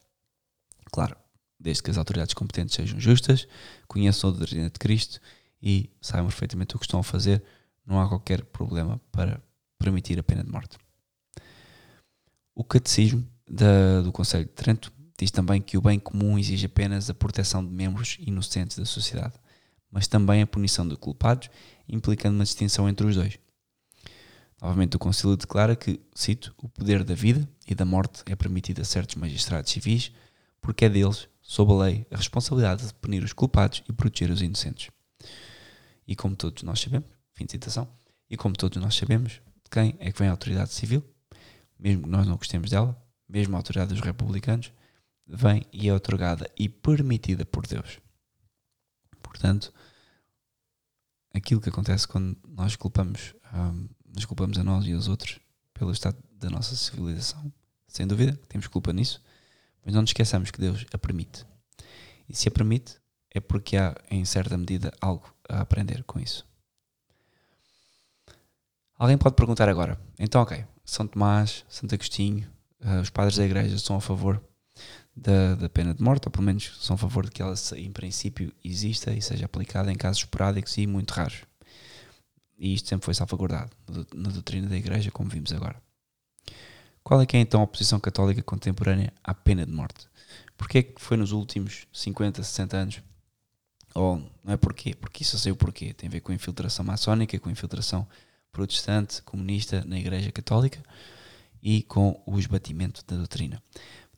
Claro, 0.92 1.16
desde 1.58 1.82
que 1.82 1.90
as 1.90 1.98
autoridades 1.98 2.34
competentes 2.34 2.74
sejam 2.74 3.00
justas, 3.00 3.48
conheçam 3.88 4.30
a 4.30 4.32
doutrina 4.32 4.70
de 4.70 4.78
Cristo 4.78 5.20
e 5.62 5.90
saibam 6.00 6.28
perfeitamente 6.28 6.76
o 6.76 6.78
que 6.78 6.84
estão 6.84 7.00
a 7.00 7.04
fazer, 7.04 7.42
não 7.86 8.00
há 8.00 8.08
qualquer 8.08 8.44
problema 8.44 9.00
para 9.10 9.42
permitir 9.78 10.18
a 10.18 10.22
pena 10.22 10.44
de 10.44 10.50
morte. 10.50 10.76
O 12.54 12.62
catecismo 12.62 13.26
da, 13.48 14.02
do 14.02 14.12
Conselho 14.12 14.44
de 14.44 14.52
Trento 14.52 14.92
diz 15.18 15.30
também 15.30 15.60
que 15.60 15.76
o 15.76 15.82
bem 15.82 15.98
comum 15.98 16.38
exige 16.38 16.66
apenas 16.66 17.08
a 17.08 17.14
proteção 17.14 17.64
de 17.64 17.72
membros 17.72 18.16
inocentes 18.20 18.78
da 18.78 18.84
sociedade, 18.84 19.34
mas 19.90 20.06
também 20.06 20.42
a 20.42 20.46
punição 20.46 20.86
de 20.86 20.96
culpados, 20.96 21.48
implicando 21.88 22.36
uma 22.36 22.44
distinção 22.44 22.88
entre 22.88 23.06
os 23.06 23.16
dois. 23.16 23.38
Novamente, 24.64 24.96
o 24.96 24.98
Conselho 24.98 25.36
declara 25.36 25.76
que, 25.76 26.00
cito, 26.14 26.54
o 26.56 26.70
poder 26.70 27.04
da 27.04 27.14
vida 27.14 27.46
e 27.68 27.74
da 27.74 27.84
morte 27.84 28.22
é 28.24 28.34
permitido 28.34 28.80
a 28.80 28.84
certos 28.86 29.14
magistrados 29.14 29.70
civis, 29.70 30.10
porque 30.58 30.86
é 30.86 30.88
deles, 30.88 31.28
sob 31.42 31.70
a 31.70 31.84
lei, 31.84 32.06
a 32.10 32.16
responsabilidade 32.16 32.86
de 32.86 32.94
punir 32.94 33.22
os 33.22 33.34
culpados 33.34 33.84
e 33.86 33.92
proteger 33.92 34.30
os 34.30 34.40
inocentes. 34.40 34.90
E 36.08 36.16
como 36.16 36.34
todos 36.34 36.62
nós 36.62 36.80
sabemos, 36.80 37.10
fim 37.34 37.44
de 37.44 37.52
citação, 37.52 37.86
e 38.30 38.38
como 38.38 38.56
todos 38.56 38.82
nós 38.82 38.94
sabemos, 38.94 39.32
de 39.32 39.70
quem 39.70 39.96
é 39.98 40.10
que 40.10 40.18
vem 40.18 40.28
a 40.28 40.30
autoridade 40.30 40.72
civil, 40.72 41.04
mesmo 41.78 42.04
que 42.04 42.08
nós 42.08 42.26
não 42.26 42.38
gostemos 42.38 42.70
dela, 42.70 42.98
mesmo 43.28 43.54
a 43.56 43.58
autoridade 43.58 43.92
dos 43.92 44.00
republicanos, 44.00 44.72
vem 45.26 45.66
e 45.74 45.90
é 45.90 45.94
otorgada 45.94 46.50
e 46.58 46.70
permitida 46.70 47.44
por 47.44 47.66
Deus. 47.66 48.00
Portanto, 49.22 49.74
aquilo 51.34 51.60
que 51.60 51.68
acontece 51.68 52.08
quando 52.08 52.34
nós 52.48 52.76
culpamos, 52.76 53.34
um, 53.52 53.88
nos 54.14 54.24
culpamos 54.24 54.56
a 54.58 54.64
nós 54.64 54.86
e 54.86 54.92
aos 54.92 55.08
outros 55.08 55.40
pelo 55.72 55.90
estado 55.90 56.16
da 56.38 56.48
nossa 56.48 56.76
civilização, 56.76 57.52
sem 57.88 58.06
dúvida, 58.06 58.38
temos 58.48 58.66
culpa 58.68 58.92
nisso, 58.92 59.20
mas 59.84 59.94
não 59.94 60.02
nos 60.02 60.10
esqueçamos 60.10 60.50
que 60.50 60.60
Deus 60.60 60.86
a 60.92 60.98
permite. 60.98 61.44
E 62.28 62.34
se 62.34 62.48
a 62.48 62.50
permite, 62.50 62.96
é 63.30 63.40
porque 63.40 63.76
há, 63.76 63.94
em 64.10 64.24
certa 64.24 64.56
medida, 64.56 64.92
algo 65.00 65.34
a 65.48 65.60
aprender 65.60 66.04
com 66.04 66.20
isso. 66.20 66.46
Alguém 68.96 69.18
pode 69.18 69.34
perguntar 69.34 69.68
agora, 69.68 70.00
então, 70.18 70.40
ok, 70.40 70.64
São 70.84 71.06
Tomás, 71.06 71.64
Santo 71.68 71.94
Agostinho, 71.94 72.48
uh, 72.80 73.00
os 73.00 73.10
padres 73.10 73.36
da 73.36 73.44
igreja 73.44 73.76
são 73.78 73.96
a 73.96 74.00
favor 74.00 74.40
da, 75.16 75.56
da, 75.56 75.68
pena 75.68 75.92
de 75.92 76.02
morte, 76.02 76.26
ou 76.26 76.30
pelo 76.30 76.44
menos 76.44 76.78
são 76.80 76.94
a 76.94 76.98
favor 76.98 77.24
de 77.24 77.32
que 77.32 77.42
ela, 77.42 77.54
em 77.76 77.90
princípio, 77.90 78.52
exista 78.64 79.12
e 79.12 79.20
seja 79.20 79.46
aplicada 79.46 79.92
em 79.92 79.96
casos 79.96 80.22
esporádicos 80.22 80.76
e 80.78 80.86
muito 80.86 81.10
raros. 81.10 81.42
E 82.64 82.72
isto 82.72 82.88
sempre 82.88 83.04
foi 83.04 83.12
salvaguardado 83.12 83.76
na 84.14 84.30
doutrina 84.30 84.66
da 84.66 84.74
igreja, 84.74 85.10
como 85.10 85.28
vimos 85.28 85.52
agora. 85.52 85.76
Qual 87.02 87.20
é 87.20 87.26
que 87.26 87.36
é 87.36 87.40
então 87.40 87.60
a 87.60 87.64
oposição 87.64 88.00
católica 88.00 88.42
contemporânea 88.42 89.12
à 89.22 89.34
pena 89.34 89.66
de 89.66 89.70
morte? 89.70 90.08
Porquê 90.56 90.78
é 90.78 90.82
que 90.82 90.98
foi 90.98 91.18
nos 91.18 91.30
últimos 91.30 91.86
50, 91.92 92.42
60 92.42 92.74
anos? 92.74 93.02
Ou 93.94 94.16
não 94.42 94.54
é 94.54 94.56
porquê? 94.56 94.94
Porque 94.94 95.22
isso 95.22 95.36
eu 95.36 95.40
sei 95.40 95.52
o 95.52 95.56
porquê. 95.56 95.92
Tem 95.92 96.08
a 96.08 96.10
ver 96.10 96.20
com 96.20 96.32
a 96.32 96.34
infiltração 96.34 96.82
maçónica, 96.82 97.38
com 97.38 97.50
a 97.50 97.52
infiltração 97.52 98.08
protestante, 98.50 99.20
comunista 99.20 99.84
na 99.84 99.98
igreja 99.98 100.32
católica 100.32 100.82
e 101.62 101.82
com 101.82 102.18
o 102.24 102.38
esbatimento 102.38 103.04
da 103.06 103.18
doutrina. 103.18 103.62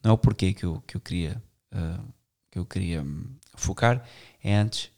não 0.05 0.13
é 0.13 0.15
o 0.15 0.19
porquê 0.19 0.55
que 0.55 0.65
eu, 0.65 0.81
que 0.87 0.97
eu 0.97 1.01
queria, 1.01 1.43
uh, 1.75 2.15
que 2.49 2.61
eu 2.61 2.65
queria 2.65 3.03
um, 3.03 3.27
focar, 3.57 4.09
é 4.41 4.55
antes 4.55 4.93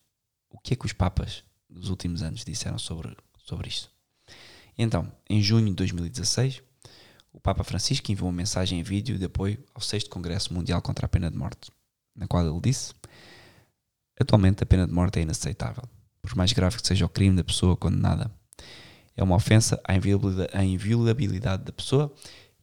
o 0.50 0.58
que 0.58 0.74
é 0.74 0.76
que 0.76 0.84
os 0.84 0.92
papas 0.92 1.42
dos 1.68 1.88
últimos 1.88 2.22
anos 2.22 2.44
disseram 2.44 2.78
sobre, 2.78 3.16
sobre 3.48 3.68
isto. 3.68 3.90
Então, 4.76 5.10
em 5.28 5.42
junho 5.42 5.66
de 5.66 5.74
2016, 5.74 6.62
o 7.32 7.40
Papa 7.40 7.64
Francisco 7.64 8.12
enviou 8.12 8.28
uma 8.28 8.36
mensagem 8.36 8.78
em 8.78 8.82
vídeo 8.82 9.18
de 9.18 9.24
apoio 9.24 9.58
ao 9.74 9.80
6 9.80 10.04
Congresso 10.04 10.52
Mundial 10.52 10.82
contra 10.82 11.06
a 11.06 11.08
Pena 11.08 11.30
de 11.30 11.36
Morte, 11.36 11.70
na 12.14 12.26
qual 12.26 12.46
ele 12.46 12.60
disse: 12.60 12.92
Atualmente 14.20 14.62
a 14.62 14.66
pena 14.66 14.86
de 14.86 14.92
morte 14.92 15.18
é 15.18 15.22
inaceitável, 15.22 15.84
por 16.20 16.34
mais 16.36 16.52
grave 16.52 16.76
que 16.76 16.86
seja 16.86 17.06
o 17.06 17.08
crime 17.08 17.36
da 17.36 17.44
pessoa 17.44 17.76
condenada. 17.76 18.30
É 19.16 19.22
uma 19.22 19.36
ofensa 19.36 19.80
à 19.84 19.94
inviolabilidade, 20.64 21.64
da 21.64 21.72
pessoa 21.72 22.12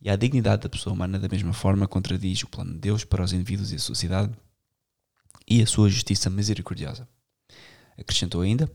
e 0.02 0.10
à 0.10 0.16
dignidade 0.16 0.64
da 0.64 0.70
pessoa 0.70 0.94
humana, 0.94 1.20
da 1.20 1.28
mesma 1.28 1.52
forma 1.52 1.88
contradiz 1.88 2.44
o 2.44 2.48
plano 2.48 2.74
de 2.74 2.80
Deus 2.80 3.04
para 3.04 3.24
os 3.24 3.34
indivíduos 3.34 3.72
e 3.72 3.76
a 3.76 3.80
sociedade 3.80 4.34
e 5.48 5.62
a 5.62 5.68
sua 5.68 5.90
justiça 5.90 6.30
misericordiosa. 6.30 7.08
Acrescentou 7.98 8.42
ainda: 8.42 8.72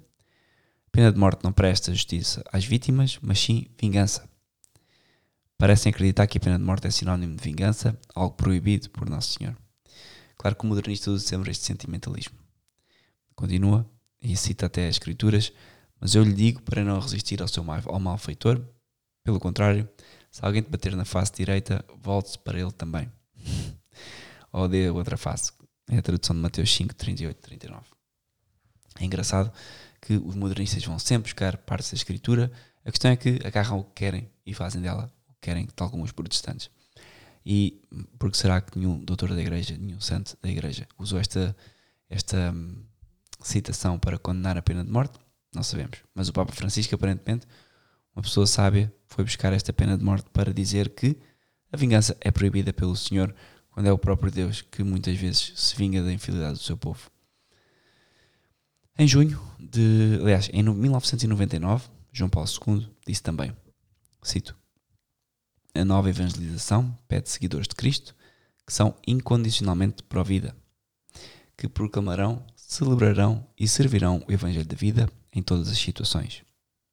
pena 0.92 1.12
de 1.12 1.18
morte 1.18 1.44
não 1.44 1.52
presta 1.52 1.92
justiça 1.92 2.42
às 2.52 2.64
vítimas, 2.64 3.18
mas 3.22 3.38
sim 3.38 3.66
vingança. 3.80 4.28
Parecem 5.56 5.90
acreditar 5.90 6.26
que 6.26 6.38
a 6.38 6.40
pena 6.40 6.58
de 6.58 6.64
morte 6.64 6.86
é 6.86 6.90
sinónimo 6.90 7.36
de 7.36 7.42
vingança, 7.42 7.98
algo 8.14 8.34
proibido 8.34 8.88
por 8.90 9.08
Nosso 9.08 9.38
Senhor. 9.38 9.56
Claro 10.36 10.56
que 10.56 10.64
o 10.64 10.66
modernista 10.66 11.10
usa 11.10 11.26
sempre 11.26 11.50
este 11.50 11.66
sentimentalismo. 11.66 12.38
Continua 13.34 13.88
e 14.22 14.34
cita 14.36 14.66
até 14.66 14.88
as 14.88 14.96
Escrituras, 14.96 15.52
mas 16.00 16.14
eu 16.14 16.24
lhe 16.24 16.32
digo 16.32 16.62
para 16.62 16.82
não 16.82 16.98
resistir 16.98 17.42
ao 17.42 17.48
seu 17.48 17.62
mal, 17.62 17.80
ao 17.84 18.00
malfeitor. 18.00 18.60
Pelo 19.22 19.38
contrário, 19.38 19.86
se 20.30 20.44
alguém 20.44 20.62
te 20.62 20.70
bater 20.70 20.96
na 20.96 21.04
face 21.04 21.32
direita, 21.34 21.84
volte-se 22.02 22.38
para 22.38 22.58
ele 22.58 22.72
também. 22.72 23.10
Ou 24.52 24.66
dê 24.66 24.88
outra 24.88 25.18
face. 25.18 25.52
É 25.90 25.98
a 25.98 26.02
tradução 26.02 26.34
de 26.34 26.40
Mateus 26.40 26.74
5, 26.74 26.94
38 26.94 27.36
39. 27.36 27.84
É 28.98 29.04
engraçado 29.04 29.52
que 30.10 30.16
os 30.16 30.34
modernistas 30.34 30.84
vão 30.84 30.98
sempre 30.98 31.30
buscar 31.30 31.56
partes 31.58 31.92
da 31.92 31.94
escritura. 31.94 32.50
A 32.84 32.90
questão 32.90 33.12
é 33.12 33.16
que 33.16 33.38
agarram 33.44 33.78
o 33.78 33.84
que 33.84 33.92
querem 33.94 34.28
e 34.44 34.52
fazem 34.52 34.82
dela 34.82 35.08
o 35.28 35.32
que 35.34 35.38
querem, 35.42 35.68
tal 35.68 35.88
como 35.88 36.02
os 36.02 36.10
protestantes. 36.10 36.68
E 37.46 37.80
porque 38.18 38.36
será 38.36 38.60
que 38.60 38.76
nenhum 38.76 38.98
doutor 39.04 39.32
da 39.32 39.40
igreja, 39.40 39.76
nenhum 39.78 40.00
santo 40.00 40.36
da 40.42 40.48
igreja 40.48 40.88
usou 40.98 41.20
esta, 41.20 41.56
esta 42.08 42.50
hum, 42.50 42.82
citação 43.40 44.00
para 44.00 44.18
condenar 44.18 44.58
a 44.58 44.62
pena 44.62 44.84
de 44.84 44.90
morte? 44.90 45.16
Não 45.54 45.62
sabemos. 45.62 45.98
Mas 46.12 46.28
o 46.28 46.32
Papa 46.32 46.52
Francisco, 46.52 46.92
aparentemente, 46.92 47.46
uma 48.12 48.22
pessoa 48.22 48.48
sábia, 48.48 48.92
foi 49.06 49.22
buscar 49.22 49.52
esta 49.52 49.72
pena 49.72 49.96
de 49.96 50.02
morte 50.02 50.28
para 50.32 50.52
dizer 50.52 50.88
que 50.88 51.16
a 51.70 51.76
vingança 51.76 52.16
é 52.20 52.32
proibida 52.32 52.72
pelo 52.72 52.96
Senhor 52.96 53.32
quando 53.70 53.86
é 53.86 53.92
o 53.92 53.98
próprio 53.98 54.32
Deus 54.32 54.60
que 54.60 54.82
muitas 54.82 55.16
vezes 55.16 55.52
se 55.54 55.76
vinga 55.76 56.02
da 56.02 56.12
infidelidade 56.12 56.54
do 56.54 56.64
seu 56.64 56.76
povo. 56.76 57.08
Em 59.00 59.08
junho 59.08 59.40
de, 59.58 60.18
aliás, 60.20 60.50
em 60.52 60.62
1999, 60.62 61.88
João 62.12 62.28
Paulo 62.28 62.46
II 62.46 62.86
disse 63.06 63.22
também, 63.22 63.50
cito, 64.22 64.54
a 65.74 65.82
nova 65.86 66.10
evangelização 66.10 66.94
pede 67.08 67.30
seguidores 67.30 67.66
de 67.66 67.74
Cristo 67.74 68.14
que 68.66 68.74
são 68.74 68.94
incondicionalmente 69.06 70.02
pró-vida, 70.02 70.54
que 71.56 71.66
proclamarão, 71.66 72.44
celebrarão 72.54 73.48
e 73.58 73.66
servirão 73.66 74.22
o 74.28 74.30
Evangelho 74.30 74.66
da 74.66 74.76
vida 74.76 75.10
em 75.32 75.42
todas 75.42 75.70
as 75.70 75.78
situações. 75.78 76.42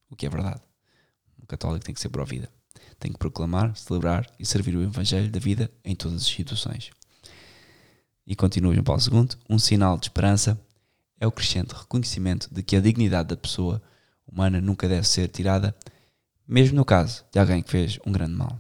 O 0.10 0.16
que 0.16 0.26
é 0.26 0.30
verdade. 0.30 0.62
O 1.44 1.46
católico 1.46 1.84
tem 1.84 1.94
que 1.94 2.00
ser 2.00 2.08
pró-vida. 2.08 2.50
Tem 2.98 3.12
que 3.12 3.20
proclamar, 3.20 3.76
celebrar 3.76 4.26
e 4.40 4.46
servir 4.46 4.78
o 4.78 4.82
Evangelho 4.82 5.30
da 5.30 5.42
vida 5.42 5.70
em 5.84 5.94
todas 5.94 6.22
as 6.22 6.28
situações. 6.28 6.90
E 8.26 8.34
continua 8.34 8.74
João 8.74 8.86
Paulo 8.86 9.02
II, 9.02 9.28
um 9.50 9.60
sinal 9.60 9.98
de 9.98 10.06
esperança 10.06 10.58
é 11.20 11.26
o 11.26 11.32
crescente 11.32 11.74
reconhecimento 11.74 12.48
de 12.54 12.62
que 12.62 12.76
a 12.76 12.82
dignidade 12.82 13.30
da 13.30 13.38
pessoa 13.38 13.82
humana 14.28 14.62
nunca 14.62 14.88
deve 14.88 15.08
ser 15.08 15.28
tirada, 15.30 15.76
mesmo 16.48 16.76
no 16.76 16.86
caso 16.86 17.26
de 17.32 17.40
alguém 17.40 17.62
que 17.62 17.72
fez 17.72 18.00
um 18.06 18.12
grande 18.12 18.34
mal. 18.34 18.60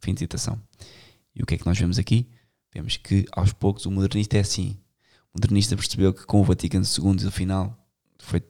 Fim 0.00 0.14
de 0.14 0.20
citação. 0.20 0.60
E 1.34 1.42
o 1.42 1.46
que 1.46 1.54
é 1.54 1.58
que 1.58 1.66
nós 1.66 1.78
vemos 1.78 1.98
aqui? 1.98 2.28
Vemos 2.72 2.96
que 2.96 3.26
aos 3.32 3.52
poucos 3.52 3.86
o 3.86 3.90
modernista 3.90 4.36
é 4.36 4.40
assim. 4.40 4.76
O 5.32 5.38
modernista 5.38 5.76
percebeu 5.76 6.12
que 6.12 6.24
com 6.26 6.40
o 6.40 6.44
Vaticano 6.44 6.84
II, 6.84 7.24
no 7.24 7.30
final, 7.30 7.78
foi, 8.18 8.42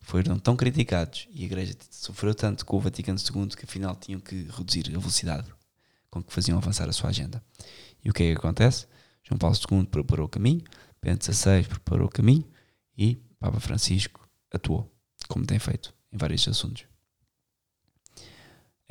foram 0.00 0.38
tão 0.38 0.56
criticados 0.56 1.26
e 1.30 1.42
a 1.42 1.46
Igreja 1.46 1.74
sofreu 1.90 2.34
tanto 2.34 2.66
com 2.66 2.76
o 2.76 2.80
Vaticano 2.80 3.18
II 3.18 3.48
que 3.48 3.64
afinal 3.64 3.96
tinham 3.96 4.20
que 4.20 4.46
reduzir 4.50 4.88
a 4.88 4.98
velocidade 4.98 5.56
com 6.10 6.22
que 6.22 6.32
faziam 6.32 6.58
avançar 6.58 6.88
a 6.88 6.92
sua 6.92 7.10
agenda. 7.10 7.42
E 8.04 8.10
o 8.10 8.12
que 8.12 8.22
é 8.22 8.32
que 8.32 8.38
acontece? 8.38 8.86
João 9.22 9.38
Paulo 9.38 9.56
II 9.56 9.86
preparou 9.86 10.26
o 10.26 10.28
caminho, 10.28 10.62
Bento 11.06 11.24
XVI 11.24 11.62
preparou 11.62 12.08
o 12.08 12.10
caminho 12.10 12.44
e 12.98 13.14
Papa 13.38 13.60
Francisco 13.60 14.28
atuou, 14.52 14.92
como 15.28 15.46
tem 15.46 15.56
feito 15.56 15.94
em 16.12 16.16
vários 16.16 16.48
assuntos. 16.48 16.84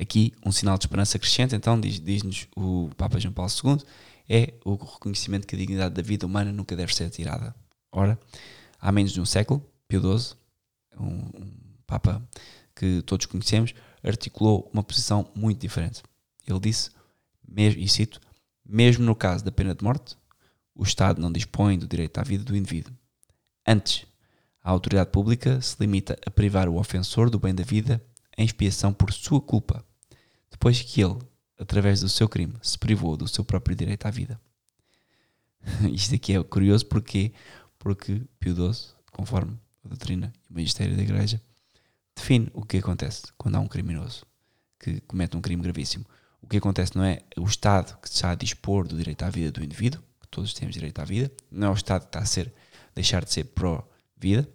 Aqui, 0.00 0.32
um 0.42 0.50
sinal 0.50 0.78
de 0.78 0.84
esperança 0.84 1.18
crescente, 1.18 1.54
então, 1.54 1.78
diz-nos 1.78 2.34
diz 2.34 2.48
o 2.56 2.88
Papa 2.96 3.20
João 3.20 3.34
Paulo 3.34 3.52
II, 3.62 3.84
é 4.30 4.54
o 4.64 4.76
reconhecimento 4.76 5.46
que 5.46 5.54
a 5.54 5.58
dignidade 5.58 5.94
da 5.94 6.00
vida 6.00 6.24
humana 6.24 6.50
nunca 6.50 6.74
deve 6.74 6.94
ser 6.94 7.10
tirada. 7.10 7.54
Ora, 7.92 8.18
há 8.80 8.90
menos 8.90 9.12
de 9.12 9.20
um 9.20 9.26
século, 9.26 9.62
Pio 9.86 10.00
XII, 10.00 10.38
um, 10.98 11.06
um 11.06 11.52
Papa 11.86 12.26
que 12.74 13.02
todos 13.02 13.26
conhecemos, 13.26 13.74
articulou 14.02 14.70
uma 14.72 14.82
posição 14.82 15.30
muito 15.34 15.60
diferente. 15.60 16.02
Ele 16.46 16.60
disse, 16.60 16.90
mesmo, 17.46 17.78
e 17.78 17.86
cito, 17.86 18.18
mesmo 18.64 19.04
no 19.04 19.14
caso 19.14 19.44
da 19.44 19.52
pena 19.52 19.74
de 19.74 19.84
morte, 19.84 20.16
o 20.76 20.82
Estado 20.82 21.20
não 21.20 21.32
dispõe 21.32 21.78
do 21.78 21.88
direito 21.88 22.18
à 22.18 22.22
vida 22.22 22.44
do 22.44 22.56
indivíduo. 22.56 22.94
Antes, 23.66 24.06
a 24.62 24.70
autoridade 24.70 25.10
pública 25.10 25.60
se 25.60 25.76
limita 25.80 26.18
a 26.26 26.30
privar 26.30 26.68
o 26.68 26.76
ofensor 26.76 27.30
do 27.30 27.38
bem 27.38 27.54
da 27.54 27.64
vida 27.64 28.04
em 28.36 28.44
expiação 28.44 28.92
por 28.92 29.12
sua 29.12 29.40
culpa, 29.40 29.84
depois 30.50 30.80
que 30.82 31.02
ele, 31.02 31.18
através 31.58 32.00
do 32.00 32.08
seu 32.08 32.28
crime, 32.28 32.54
se 32.62 32.78
privou 32.78 33.16
do 33.16 33.26
seu 33.26 33.44
próprio 33.44 33.74
direito 33.74 34.06
à 34.06 34.10
vida. 34.10 34.40
Isto 35.92 36.14
aqui 36.14 36.34
é 36.34 36.42
curioso 36.42 36.86
porque, 36.86 37.32
porque 37.78 38.22
Pio 38.38 38.54
XII, 38.54 38.92
conforme 39.12 39.58
a 39.84 39.88
doutrina 39.88 40.32
e 40.48 40.52
o 40.52 40.56
magistério 40.56 40.96
da 40.96 41.02
Igreja, 41.02 41.40
define 42.14 42.50
o 42.52 42.64
que 42.64 42.78
acontece 42.78 43.22
quando 43.36 43.56
há 43.56 43.60
um 43.60 43.68
criminoso 43.68 44.26
que 44.78 45.00
comete 45.02 45.36
um 45.36 45.40
crime 45.40 45.62
gravíssimo. 45.62 46.04
O 46.40 46.46
que 46.46 46.58
acontece 46.58 46.96
não 46.96 47.04
é 47.04 47.22
o 47.36 47.44
Estado 47.44 47.98
que 48.00 48.08
está 48.08 48.30
a 48.30 48.34
dispor 48.34 48.86
do 48.86 48.96
direito 48.96 49.22
à 49.24 49.30
vida 49.30 49.50
do 49.50 49.64
indivíduo, 49.64 50.02
todos 50.30 50.54
temos 50.54 50.74
direito 50.74 51.00
à 51.00 51.04
vida, 51.04 51.30
não 51.50 51.68
é 51.68 51.70
o 51.70 51.74
Estado 51.74 52.02
que 52.02 52.08
está 52.08 52.20
a 52.20 52.26
ser, 52.26 52.52
deixar 52.94 53.24
de 53.24 53.32
ser 53.32 53.44
pró-vida, 53.44 54.48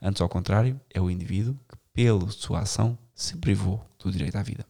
antes 0.00 0.20
ao 0.20 0.28
contrário, 0.28 0.80
é 0.90 1.00
o 1.00 1.10
indivíduo 1.10 1.58
que, 1.68 1.76
pela 1.92 2.30
sua 2.30 2.60
ação, 2.60 2.98
se 3.14 3.36
privou 3.36 3.84
do 3.98 4.10
direito 4.10 4.36
à 4.36 4.42
vida. 4.42 4.66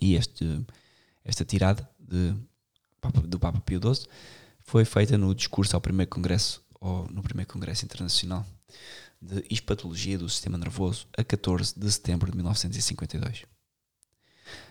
E 0.00 0.14
este, 0.14 0.64
esta 1.24 1.44
tirada 1.44 1.88
de, 1.98 2.34
do 3.26 3.38
Papa 3.38 3.60
Pio 3.60 3.80
XII 3.80 4.06
foi 4.60 4.84
feita 4.84 5.16
no 5.16 5.34
discurso 5.34 5.76
ao 5.76 5.80
primeiro 5.80 6.10
congresso, 6.10 6.64
ou 6.80 7.08
no 7.10 7.22
primeiro 7.22 7.50
congresso 7.50 7.84
internacional 7.84 8.44
de 9.20 9.44
hispatologia 9.48 10.18
do 10.18 10.28
sistema 10.28 10.58
nervoso, 10.58 11.06
a 11.16 11.24
14 11.24 11.78
de 11.78 11.90
setembro 11.90 12.30
de 12.30 12.36
1952. 12.36 13.44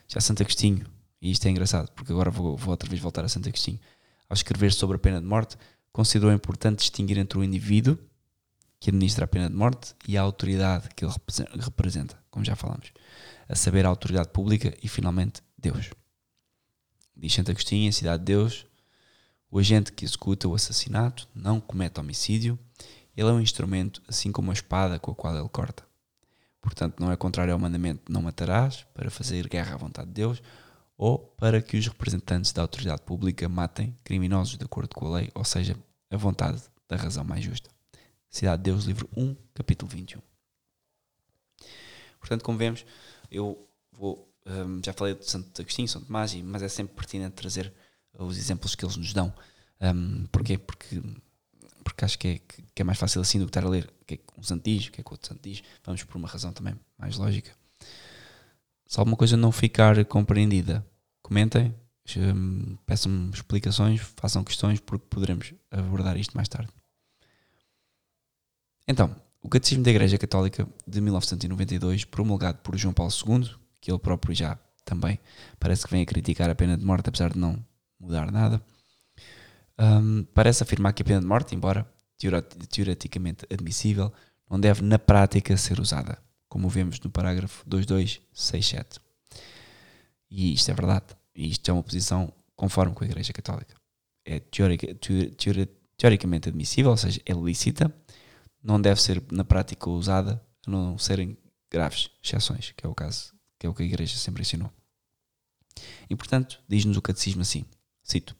Já 0.07 0.21
Santo 0.21 0.43
Agostinho, 0.43 0.85
e 1.21 1.31
isto 1.31 1.47
é 1.47 1.49
engraçado, 1.49 1.89
porque 1.93 2.11
agora 2.11 2.29
vou, 2.29 2.55
vou 2.55 2.71
outra 2.71 2.87
vez 2.87 3.01
voltar 3.01 3.25
a 3.25 3.29
Santo 3.29 3.49
Agostinho, 3.49 3.79
ao 4.29 4.33
escrever 4.33 4.73
sobre 4.73 4.95
a 4.95 4.99
pena 4.99 5.19
de 5.19 5.27
morte, 5.27 5.57
considerou 5.91 6.33
importante 6.33 6.79
distinguir 6.79 7.17
entre 7.17 7.37
o 7.37 7.43
indivíduo 7.43 7.97
que 8.79 8.89
administra 8.89 9.25
a 9.25 9.27
pena 9.27 9.49
de 9.49 9.55
morte 9.55 9.95
e 10.07 10.17
a 10.17 10.21
autoridade 10.21 10.89
que 10.95 11.05
ele 11.05 11.13
representa, 11.59 12.21
como 12.29 12.43
já 12.43 12.55
falamos, 12.55 12.91
a 13.47 13.55
saber, 13.55 13.85
a 13.85 13.89
autoridade 13.89 14.29
pública 14.29 14.75
e, 14.83 14.89
finalmente, 14.89 15.41
Deus. 15.57 15.91
Diz 17.15 17.33
Santo 17.33 17.51
Agostinho, 17.51 17.87
em 17.87 17.91
Cidade 17.91 18.19
de 18.19 18.25
Deus, 18.25 18.65
o 19.49 19.59
agente 19.59 19.93
que 19.93 20.03
executa 20.03 20.47
o 20.47 20.55
assassinato 20.55 21.29
não 21.33 21.61
comete 21.61 21.99
homicídio, 21.99 22.59
ele 23.15 23.29
é 23.29 23.31
um 23.31 23.39
instrumento, 23.39 24.01
assim 24.07 24.31
como 24.31 24.49
a 24.49 24.53
espada 24.53 24.99
com 24.99 25.11
a 25.11 25.15
qual 25.15 25.37
ele 25.37 25.47
corta. 25.47 25.85
Portanto, 26.59 26.99
não 26.99 27.11
é 27.11 27.15
contrário 27.15 27.53
ao 27.53 27.59
mandamento 27.59 28.11
não 28.11 28.21
matarás, 28.21 28.85
para 28.93 29.09
fazer 29.11 29.47
guerra 29.47 29.75
à 29.75 29.77
vontade 29.77 30.07
de 30.07 30.13
Deus, 30.15 30.41
ou 30.97 31.19
para 31.37 31.61
que 31.61 31.77
os 31.77 31.87
representantes 31.87 32.51
da 32.51 32.61
autoridade 32.61 33.01
pública 33.01 33.47
matem 33.49 33.97
criminosos 34.03 34.57
de 34.57 34.65
acordo 34.65 34.95
com 34.95 35.07
a 35.07 35.19
lei, 35.19 35.31
ou 35.33 35.43
seja, 35.43 35.75
a 36.09 36.17
vontade 36.17 36.61
da 36.87 36.95
razão 36.95 37.23
mais 37.23 37.43
justa. 37.43 37.69
Cidade 38.29 38.63
de 38.63 38.71
Deus, 38.71 38.85
livro 38.85 39.09
1, 39.15 39.35
capítulo 39.53 39.91
21. 39.91 40.21
Portanto, 42.19 42.43
como 42.43 42.57
vemos, 42.57 42.85
eu 43.29 43.67
vou, 43.91 44.31
um, 44.45 44.81
já 44.83 44.93
falei 44.93 45.13
de 45.13 45.29
Santo 45.29 45.61
Agostinho, 45.61 45.87
São 45.87 46.01
Tomás, 46.01 46.33
mas 46.35 46.61
é 46.61 46.69
sempre 46.69 46.95
pertinente 46.95 47.35
trazer 47.35 47.73
os 48.17 48.37
exemplos 48.37 48.75
que 48.75 48.85
eles 48.85 48.95
nos 48.95 49.13
dão. 49.13 49.33
Um, 49.81 50.25
porquê? 50.27 50.57
Porque, 50.57 51.01
porque 51.83 52.05
acho 52.05 52.17
que 52.17 52.27
é, 52.27 52.39
que 52.73 52.81
é 52.81 52.83
mais 52.85 52.97
fácil 52.97 53.21
assim 53.21 53.39
do 53.39 53.45
que 53.45 53.49
estar 53.49 53.65
a 53.65 53.69
ler 53.69 53.91
o 54.01 54.05
que 54.05 54.13
é 54.13 54.17
que 54.17 54.23
um 54.37 54.43
santo 54.43 54.63
diz, 54.63 54.87
o 54.87 54.91
que 54.91 55.01
é 55.01 55.03
que 55.03 55.11
outro 55.11 55.27
santo 55.27 55.41
diz. 55.43 55.61
Vamos 55.83 56.03
por 56.03 56.17
uma 56.17 56.27
razão 56.27 56.53
também 56.53 56.75
mais 56.97 57.17
lógica. 57.17 57.51
Se 58.93 58.99
alguma 58.99 59.17
coisa 59.17 59.35
não 59.35 59.51
ficar 59.51 60.05
compreendida, 60.05 60.85
comentem 61.23 61.73
hum, 62.15 62.77
peçam-me 62.85 63.31
explicações, 63.31 63.99
façam 64.15 64.43
questões, 64.43 64.79
porque 64.79 65.03
poderemos 65.09 65.51
abordar 65.71 66.15
isto 66.15 66.37
mais 66.37 66.47
tarde. 66.47 66.69
Então, 68.87 69.15
o 69.41 69.49
Catecismo 69.49 69.83
da 69.83 69.89
Igreja 69.89 70.15
Católica 70.19 70.67
de 70.85 71.01
1992, 71.01 72.05
promulgado 72.05 72.59
por 72.59 72.77
João 72.77 72.93
Paulo 72.93 73.11
II, 73.11 73.49
que 73.81 73.89
ele 73.89 73.97
próprio 73.97 74.35
já 74.35 74.59
também 74.85 75.17
parece 75.59 75.87
que 75.87 75.91
vem 75.91 76.03
a 76.03 76.05
criticar 76.05 76.47
a 76.51 76.53
pena 76.53 76.77
de 76.77 76.85
morte, 76.85 77.09
apesar 77.09 77.33
de 77.33 77.39
não 77.39 77.65
mudar 77.99 78.31
nada, 78.31 78.61
um, 79.79 80.23
parece 80.35 80.61
afirmar 80.61 80.93
que 80.93 81.01
a 81.01 81.05
pena 81.05 81.19
de 81.19 81.25
morte, 81.25 81.55
embora 81.55 81.91
teoreticamente 82.69 83.43
admissível, 83.51 84.13
não 84.47 84.59
deve 84.59 84.83
na 84.83 84.99
prática 84.99 85.57
ser 85.57 85.79
usada, 85.79 86.21
como 86.53 86.69
vemos 86.69 86.99
no 86.99 87.09
parágrafo 87.09 87.67
2267. 87.67 88.99
E 90.29 90.53
isto 90.53 90.69
é 90.69 90.73
verdade. 90.75 91.07
E 91.33 91.49
isto 91.49 91.67
é 91.67 91.73
uma 91.73 91.81
posição 91.81 92.31
conforme 92.55 92.93
com 92.93 93.03
a 93.03 93.07
Igreja 93.07 93.33
Católica. 93.33 93.75
É 94.23 94.39
teoricamente 95.97 96.49
admissível, 96.49 96.91
ou 96.91 96.97
seja, 96.97 97.19
é 97.25 97.33
lícita, 97.33 97.91
não 98.61 98.79
deve 98.79 99.01
ser 99.01 99.19
na 99.31 99.43
prática 99.43 99.89
usada, 99.89 100.39
a 100.67 100.69
não 100.69 100.95
serem 100.95 101.35
graves 101.71 102.11
exceções, 102.23 102.71
que 102.77 102.85
é 102.85 102.87
o 102.87 102.93
caso, 102.93 103.33
que 103.57 103.65
é 103.65 103.69
o 103.69 103.73
que 103.73 103.81
a 103.81 103.85
Igreja 103.87 104.15
sempre 104.15 104.43
ensinou. 104.43 104.71
E 106.07 106.15
portanto, 106.15 106.61
diz-nos 106.69 106.97
o 106.97 107.01
Catecismo 107.01 107.41
assim: 107.41 107.65
cito, 108.03 108.37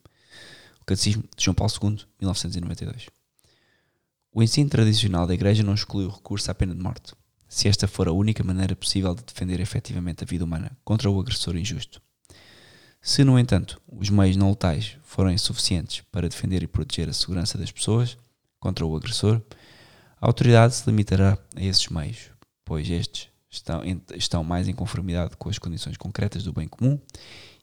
o 0.80 0.84
Catecismo 0.84 1.24
de 1.36 1.44
João 1.44 1.56
Paulo 1.56 1.72
II, 1.82 2.06
1992. 2.20 3.08
O 4.30 4.40
ensino 4.40 4.70
tradicional 4.70 5.26
da 5.26 5.34
Igreja 5.34 5.64
não 5.64 5.74
exclui 5.74 6.04
o 6.04 6.10
recurso 6.10 6.48
à 6.48 6.54
pena 6.54 6.76
de 6.76 6.80
morte, 6.80 7.12
se 7.54 7.68
esta 7.68 7.86
for 7.86 8.08
a 8.08 8.12
única 8.12 8.42
maneira 8.42 8.74
possível 8.74 9.14
de 9.14 9.22
defender 9.22 9.60
efetivamente 9.60 10.24
a 10.24 10.26
vida 10.26 10.44
humana 10.44 10.76
contra 10.84 11.08
o 11.08 11.20
agressor 11.20 11.56
injusto. 11.56 12.02
Se, 13.00 13.22
no 13.22 13.38
entanto, 13.38 13.80
os 13.86 14.10
meios 14.10 14.34
não 14.34 14.50
letais 14.50 14.96
forem 15.04 15.38
suficientes 15.38 16.00
para 16.10 16.28
defender 16.28 16.64
e 16.64 16.66
proteger 16.66 17.08
a 17.08 17.12
segurança 17.12 17.56
das 17.56 17.70
pessoas 17.70 18.18
contra 18.58 18.84
o 18.84 18.96
agressor, 18.96 19.40
a 20.20 20.26
autoridade 20.26 20.74
se 20.74 20.90
limitará 20.90 21.38
a 21.54 21.62
esses 21.62 21.86
meios, 21.90 22.28
pois 22.64 22.90
estes 22.90 23.28
estão, 23.48 23.82
estão 24.16 24.42
mais 24.42 24.66
em 24.66 24.74
conformidade 24.74 25.36
com 25.36 25.48
as 25.48 25.56
condições 25.56 25.96
concretas 25.96 26.42
do 26.42 26.52
bem 26.52 26.66
comum 26.66 27.00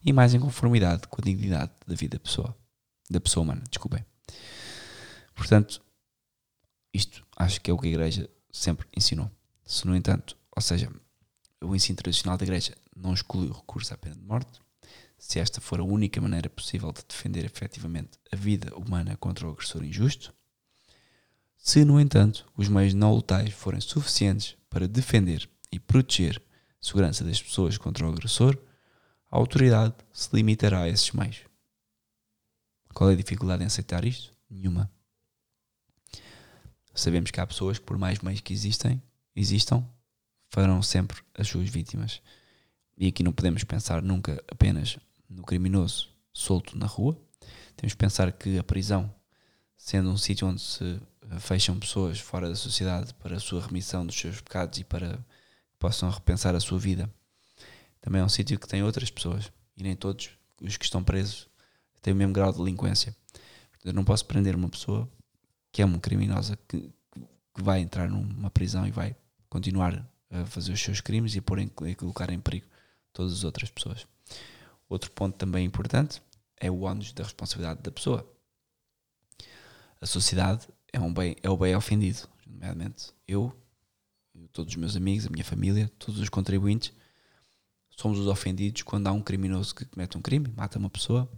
e 0.02 0.10
mais 0.10 0.32
em 0.32 0.40
conformidade 0.40 1.06
com 1.06 1.20
a 1.20 1.24
dignidade 1.24 1.70
da 1.86 1.94
vida 1.94 2.16
da 2.16 2.24
pessoa, 2.24 2.56
da 3.10 3.20
pessoa 3.20 3.44
humana. 3.44 3.62
Desculpem. 3.68 4.02
Portanto, 5.34 5.82
isto 6.94 7.26
acho 7.36 7.60
que 7.60 7.70
é 7.70 7.74
o 7.74 7.78
que 7.78 7.88
a 7.88 7.90
Igreja 7.90 8.30
sempre 8.50 8.88
ensinou. 8.96 9.30
Se, 9.64 9.86
no 9.86 9.94
entanto, 9.96 10.36
ou 10.54 10.62
seja, 10.62 10.90
o 11.60 11.74
ensino 11.74 11.96
tradicional 11.96 12.36
da 12.36 12.44
Igreja 12.44 12.76
não 12.96 13.14
exclui 13.14 13.48
o 13.48 13.52
recurso 13.52 13.94
à 13.94 13.96
pena 13.96 14.16
de 14.16 14.22
morte, 14.22 14.60
se 15.18 15.38
esta 15.38 15.60
for 15.60 15.78
a 15.80 15.84
única 15.84 16.20
maneira 16.20 16.50
possível 16.50 16.92
de 16.92 17.04
defender 17.08 17.44
efetivamente 17.44 18.18
a 18.32 18.36
vida 18.36 18.74
humana 18.76 19.16
contra 19.16 19.46
o 19.46 19.52
agressor 19.52 19.84
injusto, 19.84 20.34
se, 21.56 21.84
no 21.84 22.00
entanto, 22.00 22.44
os 22.56 22.66
meios 22.68 22.92
não 22.92 23.14
letais 23.14 23.52
forem 23.52 23.80
suficientes 23.80 24.56
para 24.68 24.88
defender 24.88 25.48
e 25.70 25.78
proteger 25.78 26.42
a 26.80 26.84
segurança 26.84 27.24
das 27.24 27.40
pessoas 27.40 27.78
contra 27.78 28.04
o 28.04 28.10
agressor, 28.10 28.58
a 29.30 29.36
autoridade 29.36 29.94
se 30.12 30.28
limitará 30.34 30.80
a 30.80 30.88
esses 30.88 31.12
meios. 31.12 31.40
Qual 32.92 33.08
é 33.08 33.12
a 33.12 33.16
dificuldade 33.16 33.62
em 33.62 33.66
aceitar 33.66 34.04
isto? 34.04 34.36
Nenhuma. 34.50 34.90
Sabemos 36.92 37.30
que 37.30 37.40
há 37.40 37.46
pessoas 37.46 37.78
que, 37.78 37.84
por 37.84 37.96
mais 37.96 38.18
meios 38.18 38.40
que 38.40 38.52
existem, 38.52 39.00
existam, 39.34 39.86
farão 40.50 40.82
sempre 40.82 41.20
as 41.34 41.48
suas 41.48 41.68
vítimas. 41.68 42.20
E 42.96 43.08
aqui 43.08 43.22
não 43.22 43.32
podemos 43.32 43.64
pensar 43.64 44.02
nunca 44.02 44.42
apenas 44.50 44.98
no 45.28 45.42
criminoso 45.42 46.10
solto 46.32 46.76
na 46.76 46.86
rua. 46.86 47.18
Temos 47.76 47.94
que 47.94 47.98
pensar 47.98 48.30
que 48.32 48.58
a 48.58 48.62
prisão, 48.62 49.12
sendo 49.76 50.10
um 50.10 50.16
sítio 50.16 50.46
onde 50.46 50.60
se 50.60 51.00
fecham 51.40 51.78
pessoas 51.78 52.20
fora 52.20 52.48
da 52.48 52.54
sociedade 52.56 53.14
para 53.14 53.36
a 53.36 53.40
sua 53.40 53.62
remissão 53.62 54.06
dos 54.06 54.18
seus 54.18 54.40
pecados 54.40 54.78
e 54.78 54.84
para 54.84 55.16
que 55.16 55.78
possam 55.78 56.10
repensar 56.10 56.54
a 56.54 56.60
sua 56.60 56.78
vida, 56.78 57.12
também 58.00 58.20
é 58.20 58.24
um 58.24 58.28
sítio 58.28 58.58
que 58.58 58.68
tem 58.68 58.82
outras 58.82 59.10
pessoas 59.10 59.50
e 59.76 59.82
nem 59.82 59.96
todos 59.96 60.30
os 60.60 60.76
que 60.76 60.84
estão 60.84 61.02
presos 61.02 61.48
têm 62.02 62.12
o 62.12 62.16
mesmo 62.16 62.32
grau 62.32 62.52
de 62.52 62.58
delinquência. 62.58 63.16
Eu 63.84 63.92
não 63.92 64.04
posso 64.04 64.24
prender 64.26 64.54
uma 64.54 64.68
pessoa 64.68 65.08
que 65.70 65.80
é 65.80 65.84
uma 65.84 65.98
criminosa 65.98 66.58
que, 66.68 66.92
que 67.54 67.62
vai 67.62 67.80
entrar 67.80 68.08
numa 68.08 68.50
prisão 68.50 68.86
e 68.86 68.90
vai 68.90 69.16
continuar 69.52 70.10
a 70.30 70.46
fazer 70.46 70.72
os 70.72 70.80
seus 70.80 71.02
crimes 71.02 71.34
e 71.34 71.38
a, 71.38 71.42
pôr 71.42 71.58
em, 71.58 71.66
a 71.66 71.94
colocar 71.94 72.30
em 72.30 72.40
perigo 72.40 72.66
todas 73.12 73.34
as 73.34 73.44
outras 73.44 73.70
pessoas. 73.70 74.06
Outro 74.88 75.10
ponto 75.10 75.36
também 75.36 75.66
importante 75.66 76.22
é 76.58 76.70
o 76.70 76.80
ónus 76.80 77.12
da 77.12 77.22
responsabilidade 77.22 77.82
da 77.82 77.90
pessoa. 77.90 78.26
A 80.00 80.06
sociedade 80.06 80.66
é, 80.90 80.98
um 80.98 81.12
bem, 81.12 81.36
é 81.42 81.50
o 81.50 81.56
bem 81.58 81.76
ofendido, 81.76 82.26
nomeadamente 82.46 83.12
eu, 83.28 83.54
todos 84.54 84.72
os 84.72 84.76
meus 84.76 84.96
amigos, 84.96 85.26
a 85.26 85.30
minha 85.30 85.44
família, 85.44 85.90
todos 85.98 86.18
os 86.18 86.30
contribuintes, 86.30 86.90
somos 87.90 88.18
os 88.18 88.28
ofendidos 88.28 88.80
quando 88.82 89.06
há 89.06 89.12
um 89.12 89.20
criminoso 89.20 89.74
que 89.74 89.84
comete 89.84 90.16
um 90.16 90.22
crime, 90.22 90.48
mata 90.56 90.78
uma 90.78 90.88
pessoa. 90.88 91.30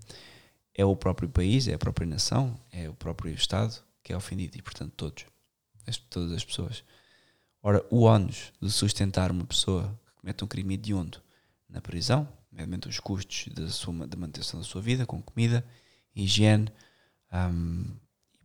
É 0.72 0.84
o 0.84 0.94
próprio 0.94 1.28
país, 1.28 1.66
é 1.66 1.74
a 1.74 1.78
própria 1.78 2.06
nação, 2.06 2.56
é 2.70 2.88
o 2.88 2.94
próprio 2.94 3.34
Estado 3.34 3.82
que 4.04 4.12
é 4.12 4.16
ofendido 4.16 4.56
e, 4.56 4.62
portanto, 4.62 4.92
todos, 4.96 5.26
todas 6.08 6.30
as 6.30 6.44
pessoas. 6.44 6.84
Ora, 7.66 7.84
o 7.90 8.02
ónus 8.02 8.52
de 8.60 8.70
sustentar 8.70 9.32
uma 9.32 9.44
pessoa 9.44 9.98
que 10.06 10.20
comete 10.20 10.44
um 10.44 10.46
crime 10.46 10.74
hediondo 10.74 11.20
na 11.68 11.80
prisão 11.80 12.28
nomeadamente 12.54 12.88
os 12.88 13.00
custos 13.00 13.52
da, 13.52 13.68
sua, 13.68 14.06
da 14.06 14.16
manutenção 14.16 14.60
da 14.60 14.64
sua 14.64 14.80
vida, 14.80 15.04
com 15.04 15.20
comida, 15.20 15.66
higiene 16.14 16.68
um, 17.32 17.84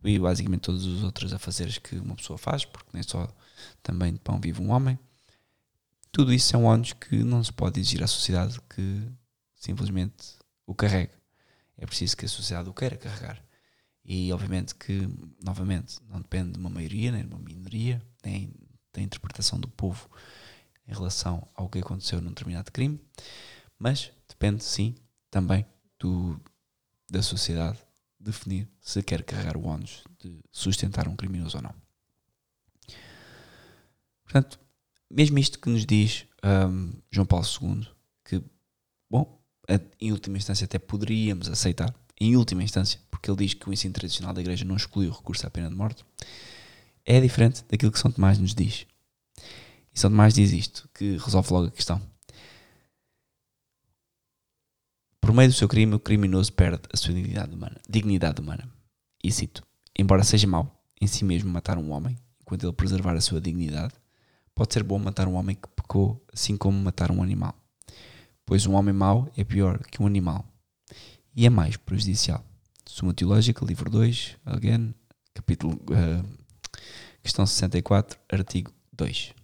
e 0.02 0.18
basicamente 0.18 0.62
todos 0.62 0.84
os 0.84 1.04
outros 1.04 1.32
afazeres 1.32 1.78
que 1.78 1.96
uma 1.96 2.16
pessoa 2.16 2.36
faz, 2.36 2.64
porque 2.64 2.90
nem 2.92 3.02
só 3.02 3.28
também 3.82 4.12
de 4.12 4.18
pão 4.18 4.40
vive 4.40 4.60
um 4.60 4.70
homem. 4.70 4.98
Tudo 6.10 6.32
isso 6.32 6.48
são 6.48 6.64
ónus 6.64 6.92
que 6.92 7.22
não 7.22 7.44
se 7.44 7.52
pode 7.52 7.78
exigir 7.78 8.02
à 8.02 8.06
sociedade 8.08 8.58
que 8.74 9.02
simplesmente 9.54 10.34
o 10.66 10.74
carregue. 10.74 11.12
É 11.76 11.86
preciso 11.86 12.16
que 12.16 12.24
a 12.24 12.28
sociedade 12.28 12.68
o 12.68 12.74
queira 12.74 12.96
carregar. 12.96 13.40
E 14.04 14.32
obviamente 14.32 14.74
que, 14.74 15.08
novamente, 15.44 15.98
não 16.08 16.20
depende 16.20 16.52
de 16.52 16.58
uma 16.58 16.70
maioria, 16.70 17.12
nem 17.12 17.22
de 17.22 17.32
uma 17.32 17.38
minoria, 17.38 18.02
nem 18.24 18.52
da 18.92 19.00
interpretação 19.00 19.58
do 19.58 19.68
povo 19.68 20.08
em 20.86 20.92
relação 20.92 21.46
ao 21.54 21.68
que 21.68 21.78
aconteceu 21.78 22.20
num 22.20 22.30
determinado 22.30 22.72
crime. 22.72 23.00
Mas 23.78 24.12
depende, 24.28 24.64
sim, 24.64 24.94
também 25.30 25.64
do, 25.98 26.40
da 27.10 27.22
sociedade 27.22 27.78
definir 28.18 28.68
se 28.80 29.02
quer 29.02 29.22
carregar 29.22 29.56
o 29.56 29.64
ónus 29.64 30.04
de 30.18 30.38
sustentar 30.50 31.08
um 31.08 31.16
criminoso 31.16 31.56
ou 31.56 31.62
não. 31.62 31.74
Portanto, 34.24 34.60
mesmo 35.10 35.38
isto 35.38 35.58
que 35.58 35.70
nos 35.70 35.86
diz 35.86 36.26
um, 36.44 36.92
João 37.10 37.26
Paulo 37.26 37.46
II, 37.46 37.88
que, 38.24 38.42
bom, 39.10 39.40
em 40.00 40.12
última 40.12 40.36
instância 40.36 40.64
até 40.64 40.78
poderíamos 40.78 41.48
aceitar, 41.48 41.94
em 42.20 42.36
última 42.36 42.62
instância, 42.62 43.00
porque 43.10 43.30
ele 43.30 43.38
diz 43.38 43.54
que 43.54 43.68
o 43.68 43.72
ensino 43.72 43.94
tradicional 43.94 44.34
da 44.34 44.40
Igreja 44.40 44.64
não 44.64 44.76
exclui 44.76 45.08
o 45.08 45.12
recurso 45.12 45.46
à 45.46 45.50
pena 45.50 45.68
de 45.68 45.74
morte, 45.74 46.04
é 47.04 47.20
diferente 47.20 47.64
daquilo 47.68 47.92
que 47.92 47.98
São 47.98 48.10
Tomás 48.10 48.38
nos 48.38 48.54
diz. 48.54 48.86
E 49.92 49.98
São 49.98 50.10
Tomás 50.10 50.34
diz 50.34 50.52
isto, 50.52 50.88
que 50.94 51.16
resolve 51.16 51.52
logo 51.52 51.66
a 51.68 51.70
questão. 51.70 52.00
Por 55.20 55.32
meio 55.34 55.48
do 55.48 55.54
seu 55.54 55.68
crime, 55.68 55.94
o 55.94 56.00
criminoso 56.00 56.52
perde 56.52 56.82
a 56.92 56.96
sua 56.96 57.14
dignidade 57.14 57.54
humana. 57.54 57.80
Dignidade 57.88 58.40
humana. 58.40 58.68
E 59.22 59.30
cito: 59.30 59.62
Embora 59.96 60.24
seja 60.24 60.46
mau 60.46 60.82
em 61.00 61.06
si 61.06 61.24
mesmo 61.24 61.50
matar 61.50 61.78
um 61.78 61.90
homem, 61.92 62.16
enquanto 62.40 62.64
ele 62.64 62.72
preservar 62.72 63.14
a 63.14 63.20
sua 63.20 63.40
dignidade, 63.40 63.94
pode 64.54 64.72
ser 64.74 64.82
bom 64.82 64.98
matar 64.98 65.28
um 65.28 65.34
homem 65.34 65.56
que 65.56 65.68
pecou, 65.68 66.24
assim 66.32 66.56
como 66.56 66.78
matar 66.78 67.10
um 67.10 67.22
animal. 67.22 67.54
Pois 68.44 68.66
um 68.66 68.74
homem 68.74 68.92
mau 68.92 69.30
é 69.36 69.44
pior 69.44 69.78
que 69.84 70.02
um 70.02 70.06
animal 70.06 70.44
e 71.34 71.46
é 71.46 71.50
mais 71.50 71.76
prejudicial. 71.76 72.44
Suma 72.84 73.14
Teológica, 73.14 73.64
livro 73.64 73.88
2, 73.88 74.36
again, 74.44 74.94
capítulo, 75.32 75.74
uh, 75.74 76.39
questão 77.22 77.46
64, 77.46 78.18
artigo 78.30 78.72
2. 78.92 79.34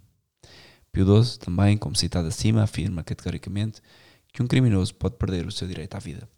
Pio 0.92 1.24
XII, 1.24 1.38
também, 1.38 1.76
como 1.76 1.94
citado 1.94 2.28
acima, 2.28 2.62
afirma 2.62 3.02
categoricamente 3.02 3.82
que 4.32 4.42
um 4.42 4.46
criminoso 4.46 4.94
pode 4.94 5.16
perder 5.16 5.46
o 5.46 5.52
seu 5.52 5.66
direito 5.66 5.94
à 5.94 5.98
vida, 5.98 6.28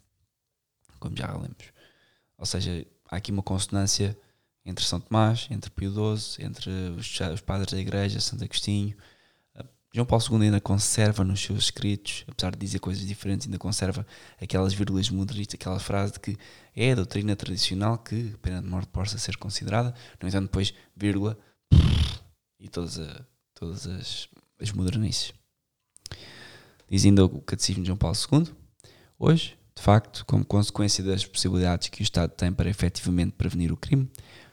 como 0.98 1.16
já 1.16 1.32
lemos. 1.32 1.72
Ou 2.36 2.46
seja, 2.46 2.86
há 3.10 3.16
aqui 3.16 3.32
uma 3.32 3.42
consonância 3.42 4.16
entre 4.64 4.84
São 4.84 5.00
Tomás, 5.00 5.48
entre 5.50 5.70
Pio 5.70 5.90
XII, 5.90 6.44
entre 6.44 6.70
os, 6.96 7.40
padres 7.40 7.72
da 7.72 7.78
Igreja, 7.78 8.20
Santo 8.20 8.44
Agostinho. 8.44 8.96
Ah, 9.54 9.64
João 9.92 10.06
Paulo 10.06 10.24
II 10.30 10.42
ainda 10.42 10.60
conserva 10.60 11.24
nos 11.24 11.40
seus 11.40 11.64
escritos, 11.64 12.24
apesar 12.28 12.52
de 12.52 12.58
dizer 12.58 12.78
coisas 12.78 13.04
diferentes, 13.06 13.46
ainda 13.46 13.58
conserva 13.58 14.06
aquelas 14.40 14.74
vírgulas 14.74 15.08
modernistas, 15.10 15.54
aquela 15.54 15.80
frase 15.80 16.12
de 16.12 16.20
que 16.20 16.36
é 16.80 16.92
a 16.92 16.94
doutrina 16.94 17.34
tradicional 17.34 17.98
que 17.98 18.32
a 18.34 18.38
pena 18.38 18.62
de 18.62 18.68
morte 18.68 18.88
possa 18.88 19.18
ser 19.18 19.36
considerada, 19.36 19.92
no 20.22 20.28
entanto, 20.28 20.44
depois, 20.44 20.72
vírgula, 20.96 21.36
e 22.60 22.68
todas, 22.68 23.00
a, 23.00 23.24
todas 23.52 23.86
as, 23.86 24.28
as 24.60 24.70
modernices. 24.70 25.32
Diz 26.88 27.04
ainda 27.04 27.24
o 27.24 27.40
Catecismo 27.40 27.82
de 27.82 27.88
João 27.88 27.98
Paulo 27.98 28.16
II: 28.16 28.48
Hoje, 29.18 29.58
De 29.74 29.82
facto, 29.82 30.24
como 30.26 30.44
consequência 30.44 31.04
das 31.04 31.24
possibilidades 31.24 31.88
que 31.88 32.00
o 32.00 32.02
Estado 32.02 32.30
tem 32.30 32.52
para 32.52 32.68
efetivamente 32.68 33.32
prevenir 33.32 33.72
o 33.72 33.76
crime, 33.76 34.10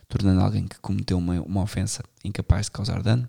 tornando 0.07 0.41
alguém 0.41 0.67
que 0.67 0.80
cometeu 0.80 1.17
uma, 1.17 1.41
uma 1.41 1.61
ofensa 1.61 2.03
incapaz 2.23 2.67
de 2.67 2.71
causar 2.71 3.01
dano, 3.01 3.28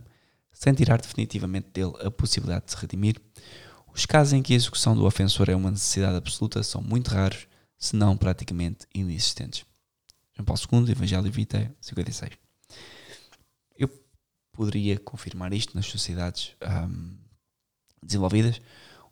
sem 0.53 0.74
tirar 0.74 1.01
definitivamente 1.01 1.68
dele 1.72 1.92
a 2.01 2.11
possibilidade 2.11 2.66
de 2.66 2.72
se 2.72 2.76
redimir, 2.78 3.20
os 3.94 4.05
casos 4.05 4.34
em 4.34 4.42
que 4.42 4.53
a 4.53 4.57
execução 4.57 4.94
do 4.94 5.07
ofensor 5.07 5.49
é 5.49 5.55
uma 5.55 5.70
necessidade 5.70 6.16
absoluta 6.16 6.62
são 6.62 6.82
muito 6.82 7.09
raros, 7.09 7.47
se 7.79 7.97
não 7.97 8.16
praticamente 8.16 8.87
inexistentes. 8.95 9.64
João 10.35 10.45
Paulo 10.45 10.85
II, 10.85 10.91
Evangelho 10.91 11.31
Vitae, 11.31 11.70
56. 11.81 12.33
Eu 13.77 13.89
poderia 14.53 14.99
confirmar 14.99 15.53
isto 15.53 15.74
nas 15.74 15.87
sociedades 15.87 16.55
um, 16.62 17.16
desenvolvidas, 18.03 18.61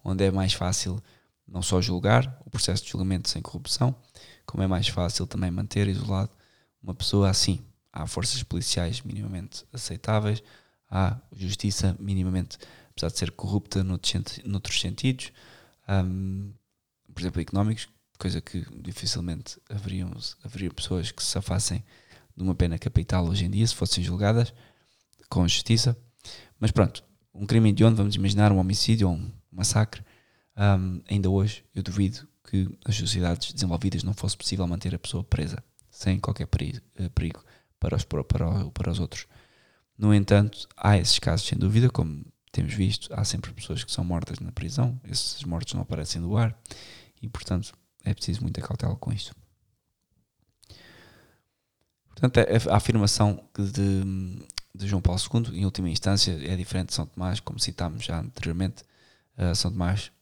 onde 0.03 0.25
é 0.25 0.31
mais 0.31 0.53
fácil 0.53 1.03
não 1.47 1.63
só 1.63 1.81
julgar 1.81 2.41
o 2.45 2.51
processo 2.51 2.85
de 2.85 2.91
julgamento 2.91 3.29
sem 3.29 3.43
corrupção, 3.43 3.95
como 4.47 4.63
é 4.63 4.67
mais 4.67 4.89
fácil 4.89 5.27
também 5.27 5.51
manter 5.51 5.89
isolado 5.89 6.31
uma 6.83 6.95
pessoa 6.95 7.31
assim. 7.31 7.65
Há 7.93 8.07
forças 8.07 8.43
policiais 8.43 9.03
minimamente 9.03 9.65
aceitáveis, 9.73 10.43
há 10.91 11.19
justiça 11.33 11.97
minimamente, 11.99 12.59
apesar 12.91 13.09
de 13.09 13.19
ser 13.19 13.31
corrupta 13.33 13.83
noutros, 13.85 14.81
sentidos, 14.81 15.33
um, 15.89 16.53
por 17.13 17.21
exemplo, 17.21 17.41
económicos, 17.41 17.89
coisa 18.19 18.41
que 18.41 18.65
dificilmente 18.81 19.59
haveriam, 19.69 20.11
haveria 20.43 20.71
pessoas 20.71 21.11
que 21.11 21.23
se 21.23 21.31
safassem 21.31 21.85
de 22.37 22.43
uma 22.43 22.55
pena 22.55 22.79
capital 22.79 23.27
hoje 23.27 23.45
em 23.45 23.51
dia 23.51 23.67
se 23.67 23.75
fossem 23.75 24.03
julgadas 24.03 24.53
com 25.29 25.47
justiça. 25.47 25.97
Mas 26.59 26.71
pronto, 26.71 27.05
um 27.33 27.47
crime 27.47 27.73
de 27.73 27.85
onde 27.85 27.97
vamos 27.97 28.15
imaginar 28.15 28.53
um 28.53 28.59
homicídio 28.59 29.09
ou 29.09 29.15
um 29.15 29.31
massacre, 29.51 30.03
um, 30.57 31.01
ainda 31.09 31.29
hoje 31.29 31.65
eu 31.75 31.83
duvido 31.83 32.27
que 32.49 32.69
as 32.85 32.97
sociedades 32.97 33.53
desenvolvidas 33.53 34.03
não 34.03 34.15
fosse 34.15 34.37
possível 34.37 34.67
manter 34.67 34.95
a 34.95 34.99
pessoa 34.99 35.25
presa 35.25 35.63
sem 35.91 36.19
qualquer 36.19 36.47
perigo, 36.47 36.81
eh, 36.97 37.09
perigo 37.09 37.43
para, 37.79 37.97
os, 37.97 38.05
para, 38.05 38.25
para 38.25 38.91
os 38.91 38.99
outros. 38.99 39.27
No 39.97 40.13
entanto, 40.13 40.69
há 40.77 40.99
esses 40.99 41.19
casos 41.19 41.47
sem 41.47 41.57
dúvida, 41.57 41.89
como 41.89 42.25
temos 42.51 42.75
visto, 42.75 43.09
há 43.13 43.25
sempre 43.25 43.53
pessoas 43.53 43.85
que 43.85 43.93
são 43.93 44.05
mortas 44.05 44.39
na 44.41 44.53
prisão, 44.53 45.01
esses 45.05 45.43
mortos 45.45 45.75
não 45.75 45.83
aparecem 45.83 46.21
do 46.21 46.37
ar 46.37 46.57
e, 47.23 47.29
portanto, 47.29 47.73
é 48.05 48.15
preciso 48.15 48.43
muita 48.43 48.61
cautela 48.61 48.97
com 48.97 49.13
isto. 49.13 49.35
Portanto, 52.09 52.39
a, 52.71 52.77
afirmação 52.77 53.43
de, 53.59 54.05
de, 54.75 54.87
João 54.87 55.03
Paulo 55.03 55.21
II, 55.21 55.59
em 55.59 55.65
última 55.65 55.91
instância, 55.91 56.33
é 56.33 56.57
diferente 56.57 56.89
de 56.89 56.95
São 56.95 57.07
Tomás, 57.07 57.41
como 57.41 57.59
citámos 57.59 58.05
já 58.05 58.21
anteriormente. 58.21 58.85
Uh, 59.37 59.55
São 59.55 59.71
Tomás 59.71 60.13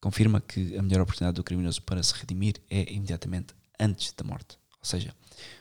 confirma 0.00 0.40
que 0.40 0.76
a 0.76 0.82
melhor 0.82 1.02
oportunidade 1.02 1.36
do 1.36 1.44
criminoso 1.44 1.82
para 1.82 2.02
se 2.02 2.14
redimir 2.14 2.56
é 2.68 2.92
imediatamente 2.92 3.54
antes 3.78 4.12
da 4.12 4.24
morte. 4.24 4.58
Ou 4.80 4.84
seja, 4.84 5.14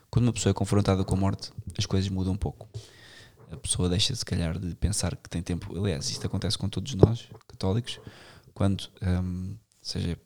quando 0.09 0.25
uma 0.25 0.33
pessoa 0.33 0.51
é 0.51 0.53
confrontada 0.53 1.03
com 1.03 1.13
a 1.13 1.17
morte, 1.17 1.51
as 1.77 1.85
coisas 1.85 2.09
mudam 2.09 2.33
um 2.33 2.37
pouco. 2.37 2.67
A 3.51 3.57
pessoa 3.57 3.87
deixa, 3.87 4.15
se 4.15 4.25
calhar, 4.25 4.57
de 4.57 4.73
pensar 4.75 5.15
que 5.15 5.29
tem 5.29 5.41
tempo. 5.41 5.77
Aliás, 5.77 6.09
isto 6.09 6.25
acontece 6.25 6.57
com 6.57 6.67
todos 6.67 6.95
nós, 6.95 7.27
católicos, 7.47 7.99
quando, 8.53 8.89
um, 9.01 9.55
seja 9.81 10.17
porque 10.17 10.24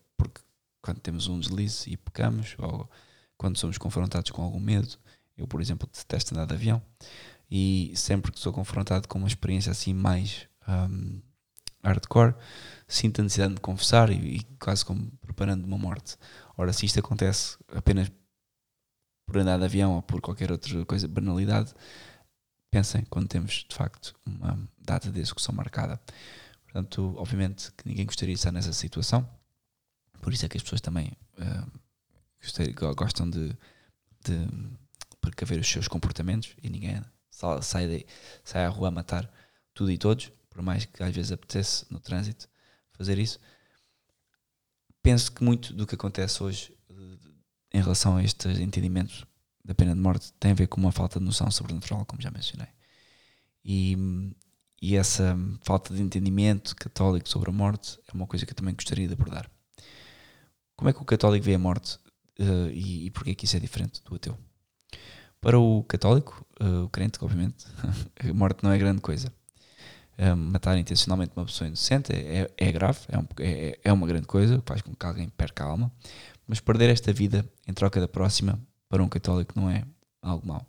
quando 0.82 1.00
temos 1.00 1.28
um 1.28 1.40
deslize 1.40 1.90
e 1.90 1.98
pecamos, 1.98 2.56
ou 2.58 2.90
quando 3.38 3.58
somos 3.58 3.78
confrontados 3.78 4.32
com 4.32 4.42
algum 4.42 4.60
medo. 4.60 4.98
Eu, 5.38 5.48
por 5.48 5.62
exemplo, 5.62 5.90
detesto 5.92 6.34
andar 6.34 6.46
de 6.46 6.54
avião 6.54 6.82
e 7.50 7.94
sempre 7.96 8.32
que 8.32 8.40
sou 8.40 8.54
confrontado 8.54 9.08
com 9.08 9.18
uma 9.18 9.28
experiência 9.28 9.72
assim 9.72 9.94
mais 9.94 10.48
um, 10.68 11.22
hardcore, 11.84 12.36
sinto 12.88 13.22
a 13.22 13.24
necessidade 13.24 13.56
de 13.56 13.62
confessar 13.62 14.10
e, 14.10 14.38
e 14.38 14.44
quase 14.60 14.86
como 14.86 15.10
preparando 15.22 15.66
uma 15.66 15.78
morte. 15.78 16.18
Ora, 16.58 16.74
se 16.74 16.86
isto 16.86 17.00
acontece 17.00 17.58
apenas 17.74 18.12
por 19.26 19.38
andar 19.38 19.58
de 19.58 19.66
avião 19.66 19.96
ou 19.96 20.02
por 20.02 20.20
qualquer 20.22 20.52
outra 20.52 20.86
coisa, 20.86 21.08
banalidade, 21.08 21.74
pensem 22.70 23.04
quando 23.10 23.28
temos 23.28 23.66
de 23.68 23.76
facto 23.76 24.14
uma 24.26 24.60
data 24.78 25.12
de 25.12 25.20
execução 25.20 25.56
marcada. 25.56 26.00
Portanto, 26.64 27.16
obviamente 27.18 27.72
que 27.72 27.88
ninguém 27.88 28.06
gostaria 28.06 28.34
de 28.34 28.40
estar 28.40 28.52
nessa 28.52 28.74
situação, 28.74 29.28
por 30.22 30.34
isso 30.34 30.46
é 30.46 30.50
que 30.50 30.58
as 30.58 30.64
pessoas 30.64 30.82
também 30.82 31.12
uh, 31.38 32.96
gostam 32.96 33.30
de, 33.30 33.50
de 34.24 34.48
precaver 35.22 35.60
os 35.60 35.68
seus 35.68 35.88
comportamentos 35.88 36.56
e 36.62 36.70
ninguém 36.70 37.02
sai, 37.62 37.88
de, 37.88 38.06
sai 38.44 38.66
à 38.66 38.70
rua 38.70 38.90
a 38.90 38.92
matar 38.92 39.32
tudo 39.74 39.92
e 39.92 39.98
todos, 39.98 40.32
por 40.50 40.62
mais 40.62 40.86
que 40.86 41.04
às 41.04 41.14
vezes 41.14 41.32
apetece 41.32 41.86
no 41.90 42.00
trânsito 42.00 42.50
fazer 42.92 43.18
isso. 43.18 43.40
Penso 45.02 45.32
que 45.32 45.44
muito 45.44 45.74
do 45.74 45.88
que 45.88 45.96
acontece 45.96 46.44
hoje 46.44 46.78
em 47.72 47.82
relação 47.82 48.18
a 48.18 48.24
este 48.24 48.48
entendimento 48.62 49.28
da 49.64 49.76
pena 49.76 49.94
de 49.94 50.02
morte 50.02 50.34
tem 50.40 50.52
a 50.52 50.56
ver 50.56 50.68
com 50.68 50.80
uma 50.82 50.92
falta 50.92 51.20
de 51.20 51.26
noção 51.26 51.50
sobrenatural, 51.52 52.06
como 52.06 52.22
já 52.22 52.32
mencionei. 52.32 52.68
E, 53.64 53.96
e 54.82 54.96
essa 54.96 55.38
falta 55.62 55.94
de 55.94 56.02
entendimento 56.02 56.76
católico 56.76 57.30
sobre 57.30 57.50
a 57.50 57.54
morte 57.54 58.00
é 58.08 58.14
uma 58.14 58.28
coisa 58.28 58.46
que 58.46 58.52
eu 58.52 58.56
também 58.56 58.74
gostaria 58.74 59.08
de 59.08 59.14
abordar. 59.14 59.50
Como 60.80 60.90
é 60.90 60.94
que 60.94 61.02
o 61.02 61.06
católico 61.06 61.44
vê 61.44 61.56
a 61.56 61.60
morte 61.60 62.00
uh, 62.40 62.70
e, 62.72 63.08
e 63.08 63.12
porquê 63.12 63.36
que 63.36 63.44
isso 63.44 63.58
é 63.58 63.60
diferente 63.60 64.02
do 64.02 64.16
ateu? 64.16 64.38
Para 65.42 65.60
o 65.60 65.84
católico, 65.84 66.46
uh, 66.62 66.86
o 66.86 66.90
crente, 66.90 67.20
obviamente, 67.22 67.66
a 68.24 68.34
morte 68.34 68.64
não 68.64 68.72
é 68.72 68.78
grande 68.78 69.02
coisa. 69.02 69.28
Uh, 70.18 70.38
matar 70.38 70.78
intencionalmente 70.78 71.34
uma 71.36 71.46
pessoa 71.46 71.68
inocente 71.68 72.14
é, 72.14 72.50
é 72.58 72.72
grave, 72.72 73.00
é, 73.10 73.18
um, 73.18 73.26
é, 73.40 73.80
é, 73.84 73.92
uma 73.92 74.08
grande 74.08 74.26
coisa, 74.26 74.64
faz 74.66 74.82
com 74.82 74.96
que 74.96 75.06
alguém 75.06 75.28
perca 75.28 75.66
a 75.66 75.68
alma, 75.68 75.92
mas 76.48 76.62
perder 76.62 76.90
esta 76.90 77.12
vida 77.12 77.46
em 77.68 77.74
troca 77.74 78.00
da 78.00 78.08
próxima, 78.08 78.58
para 78.88 79.04
um 79.04 79.10
católico, 79.10 79.60
não 79.60 79.70
é 79.70 79.84
algo 80.22 80.48
mau. 80.48 80.66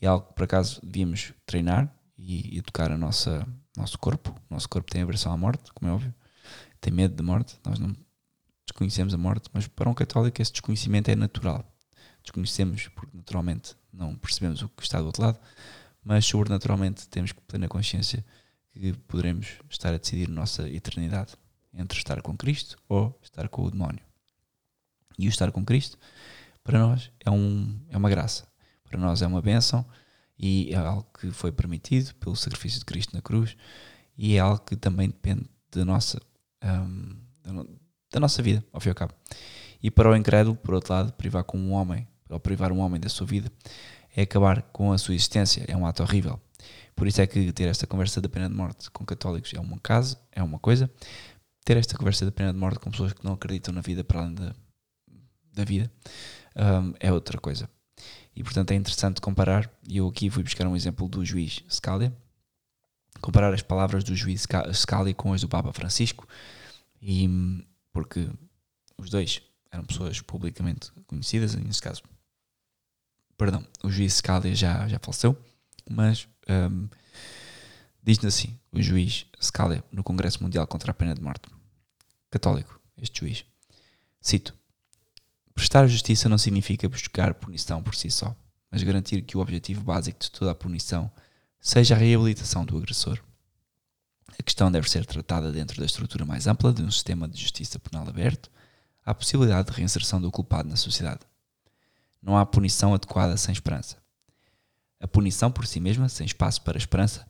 É 0.00 0.06
algo 0.06 0.28
que, 0.28 0.34
por 0.34 0.44
acaso, 0.44 0.80
devíamos 0.80 1.32
treinar 1.44 1.92
e 2.16 2.56
educar 2.56 2.92
o 2.92 2.96
nosso 2.96 3.98
corpo. 3.98 4.30
O 4.48 4.54
nosso 4.54 4.68
corpo 4.68 4.92
tem 4.92 5.02
aversão 5.02 5.32
à 5.32 5.36
morte, 5.36 5.72
como 5.72 5.90
é 5.90 5.94
óbvio, 5.94 6.14
tem 6.80 6.92
medo 6.92 7.16
de 7.16 7.22
morte. 7.24 7.58
Nós 7.64 7.80
não 7.80 7.96
desconhecemos 8.66 9.14
a 9.14 9.18
morte, 9.18 9.48
mas 9.52 9.66
para 9.66 9.88
um 9.88 9.94
católico 9.94 10.40
esse 10.40 10.52
desconhecimento 10.52 11.10
é 11.10 11.16
natural. 11.16 11.64
Desconhecemos 12.22 12.88
porque 12.88 13.16
naturalmente 13.16 13.76
não 13.92 14.16
percebemos 14.16 14.62
o 14.62 14.68
que 14.68 14.82
está 14.82 15.00
do 15.00 15.06
outro 15.06 15.22
lado, 15.22 15.38
mas 16.02 16.24
sobrenaturalmente 16.26 17.08
temos 17.08 17.32
que 17.32 17.40
ter 17.42 17.58
na 17.58 17.68
consciência 17.68 18.24
que 18.72 18.92
poderemos 18.92 19.58
estar 19.70 19.94
a 19.94 19.98
decidir 19.98 20.28
nossa 20.28 20.68
eternidade 20.68 21.34
entre 21.72 21.98
estar 21.98 22.20
com 22.22 22.36
Cristo 22.36 22.76
ou 22.88 23.18
estar 23.22 23.48
com 23.48 23.62
o 23.62 23.70
demónio. 23.70 24.04
E 25.18 25.26
o 25.26 25.28
estar 25.28 25.50
com 25.52 25.64
Cristo, 25.64 25.98
para 26.62 26.78
nós, 26.78 27.10
é, 27.20 27.30
um, 27.30 27.78
é 27.88 27.96
uma 27.96 28.10
graça. 28.10 28.48
Para 28.82 28.98
nós 28.98 29.22
é 29.22 29.26
uma 29.26 29.40
bênção 29.40 29.86
e 30.38 30.72
é 30.72 30.76
algo 30.76 31.06
que 31.18 31.30
foi 31.30 31.52
permitido 31.52 32.14
pelo 32.16 32.34
sacrifício 32.34 32.80
de 32.80 32.84
Cristo 32.84 33.14
na 33.14 33.22
cruz 33.22 33.56
e 34.16 34.36
é 34.36 34.40
algo 34.40 34.64
que 34.64 34.76
também 34.76 35.08
depende 35.08 35.44
da 35.70 35.84
nossa, 35.84 36.20
um, 36.62 37.16
da 38.14 38.20
nossa 38.20 38.40
vida, 38.42 38.64
ao 38.72 38.80
fim 38.80 38.88
e 38.88 38.90
ao 38.90 38.94
cabo. 38.94 39.12
E 39.82 39.90
para 39.90 40.08
o 40.08 40.16
incrédulo, 40.16 40.56
por 40.56 40.74
outro 40.74 40.92
lado, 40.92 41.12
privar 41.12 41.44
um 41.52 41.72
homem, 41.72 42.06
ou 42.30 42.38
privar 42.38 42.72
um 42.72 42.78
homem 42.78 43.00
da 43.00 43.08
sua 43.08 43.26
vida, 43.26 43.52
é 44.16 44.22
acabar 44.22 44.62
com 44.62 44.92
a 44.92 44.98
sua 44.98 45.14
existência, 45.14 45.64
é 45.66 45.76
um 45.76 45.84
ato 45.84 46.02
horrível. 46.02 46.40
Por 46.94 47.08
isso 47.08 47.20
é 47.20 47.26
que 47.26 47.52
ter 47.52 47.68
esta 47.68 47.86
conversa 47.86 48.20
da 48.20 48.28
pena 48.28 48.48
de 48.48 48.54
morte 48.54 48.88
com 48.90 49.04
católicos 49.04 49.52
é 49.52 49.60
um 49.60 49.76
caso, 49.78 50.16
é 50.30 50.42
uma 50.42 50.60
coisa. 50.60 50.88
Ter 51.64 51.76
esta 51.76 51.98
conversa 51.98 52.24
da 52.24 52.30
pena 52.30 52.52
de 52.52 52.58
morte 52.58 52.78
com 52.78 52.90
pessoas 52.90 53.12
que 53.12 53.24
não 53.24 53.32
acreditam 53.32 53.74
na 53.74 53.80
vida 53.80 54.04
para 54.04 54.20
além 54.20 54.34
da, 54.34 54.54
da 55.52 55.64
vida 55.64 55.90
um, 56.56 56.94
é 57.00 57.12
outra 57.12 57.38
coisa. 57.38 57.68
E 58.36 58.44
portanto 58.44 58.70
é 58.70 58.74
interessante 58.76 59.20
comparar, 59.20 59.68
e 59.88 59.96
eu 59.96 60.06
aqui 60.06 60.30
fui 60.30 60.44
buscar 60.44 60.66
um 60.68 60.76
exemplo 60.76 61.08
do 61.08 61.24
juiz 61.24 61.64
Scalia, 61.68 62.16
comparar 63.20 63.52
as 63.52 63.62
palavras 63.62 64.04
do 64.04 64.14
juiz 64.14 64.46
Scalia 64.72 65.14
com 65.14 65.32
as 65.32 65.40
do 65.40 65.48
Papa 65.48 65.72
Francisco, 65.72 66.28
e 67.02 67.28
porque 67.94 68.28
os 68.98 69.08
dois 69.08 69.40
eram 69.70 69.84
pessoas 69.84 70.20
publicamente 70.20 70.92
conhecidas, 71.06 71.54
nesse 71.54 71.80
caso, 71.80 72.02
perdão, 73.38 73.66
o 73.82 73.90
juiz 73.90 74.14
Scalia 74.14 74.54
já, 74.54 74.86
já 74.88 74.98
faleceu, 74.98 75.40
mas 75.88 76.28
um, 76.50 76.88
diz-nos 78.02 78.34
assim: 78.34 78.58
o 78.70 78.82
juiz 78.82 79.26
Scalia 79.40 79.82
no 79.90 80.02
Congresso 80.02 80.42
Mundial 80.42 80.66
contra 80.66 80.90
a 80.90 80.94
Pena 80.94 81.14
de 81.14 81.22
Morte, 81.22 81.48
católico, 82.30 82.80
este 82.98 83.20
juiz, 83.20 83.44
cito: 84.20 84.54
Prestar 85.54 85.86
justiça 85.86 86.28
não 86.28 86.36
significa 86.36 86.88
buscar 86.88 87.32
punição 87.34 87.80
por 87.80 87.94
si 87.94 88.10
só, 88.10 88.36
mas 88.70 88.82
garantir 88.82 89.22
que 89.22 89.36
o 89.36 89.40
objetivo 89.40 89.84
básico 89.84 90.18
de 90.18 90.30
toda 90.32 90.50
a 90.50 90.54
punição 90.54 91.10
seja 91.60 91.94
a 91.94 91.98
reabilitação 91.98 92.64
do 92.64 92.76
agressor. 92.76 93.22
A 94.38 94.42
questão 94.42 94.70
deve 94.70 94.90
ser 94.90 95.06
tratada 95.06 95.52
dentro 95.52 95.78
da 95.78 95.86
estrutura 95.86 96.24
mais 96.24 96.46
ampla 96.46 96.72
de 96.72 96.82
um 96.82 96.90
sistema 96.90 97.28
de 97.28 97.40
justiça 97.40 97.78
penal 97.78 98.08
aberto 98.08 98.50
à 99.04 99.14
possibilidade 99.14 99.70
de 99.70 99.76
reinserção 99.76 100.20
do 100.20 100.30
culpado 100.30 100.68
na 100.68 100.76
sociedade. 100.76 101.20
Não 102.22 102.36
há 102.36 102.46
punição 102.46 102.94
adequada 102.94 103.36
sem 103.36 103.52
esperança. 103.52 103.98
A 104.98 105.06
punição 105.06 105.50
por 105.50 105.66
si 105.66 105.78
mesma, 105.78 106.08
sem 106.08 106.24
espaço 106.24 106.62
para 106.62 106.78
esperança, 106.78 107.26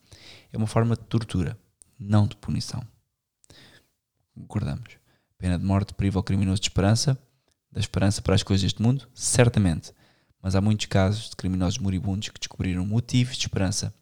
é 0.52 0.56
uma 0.56 0.66
forma 0.66 0.94
de 0.94 1.02
tortura, 1.02 1.58
não 1.98 2.26
de 2.26 2.36
punição. 2.36 2.86
Concordamos. 4.34 4.90
Pena 5.36 5.58
de 5.58 5.64
morte 5.64 5.92
priva 5.92 6.20
o 6.20 6.22
criminoso 6.22 6.60
de 6.60 6.68
esperança, 6.68 7.18
da 7.70 7.80
esperança 7.80 8.22
para 8.22 8.36
as 8.36 8.42
coisas 8.42 8.62
deste 8.62 8.80
mundo? 8.80 9.08
Certamente. 9.12 9.92
Mas 10.40 10.54
há 10.54 10.60
muitos 10.60 10.86
casos 10.86 11.30
de 11.30 11.36
criminosos 11.36 11.78
moribundos 11.78 12.28
que 12.28 12.38
descobriram 12.38 12.86
motivos 12.86 13.36
de 13.36 13.46
esperança. 13.46 13.92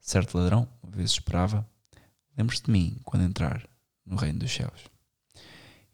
Certo 0.00 0.38
ladrão, 0.38 0.66
uma 0.82 0.90
vez 0.90 1.10
esperava, 1.10 1.68
lembre-se 2.38 2.62
de 2.62 2.70
mim 2.70 2.98
quando 3.02 3.24
entrar 3.24 3.68
no 4.06 4.16
reino 4.16 4.38
dos 4.38 4.52
céus. 4.52 4.84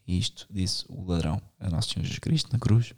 E 0.06 0.18
isto 0.18 0.46
disse 0.50 0.84
o 0.88 1.04
ladrão 1.04 1.40
a 1.58 1.70
Nosso 1.70 1.90
Senhor 1.90 2.04
Jesus 2.04 2.18
Cristo 2.18 2.52
na 2.52 2.58
cruz. 2.58 2.92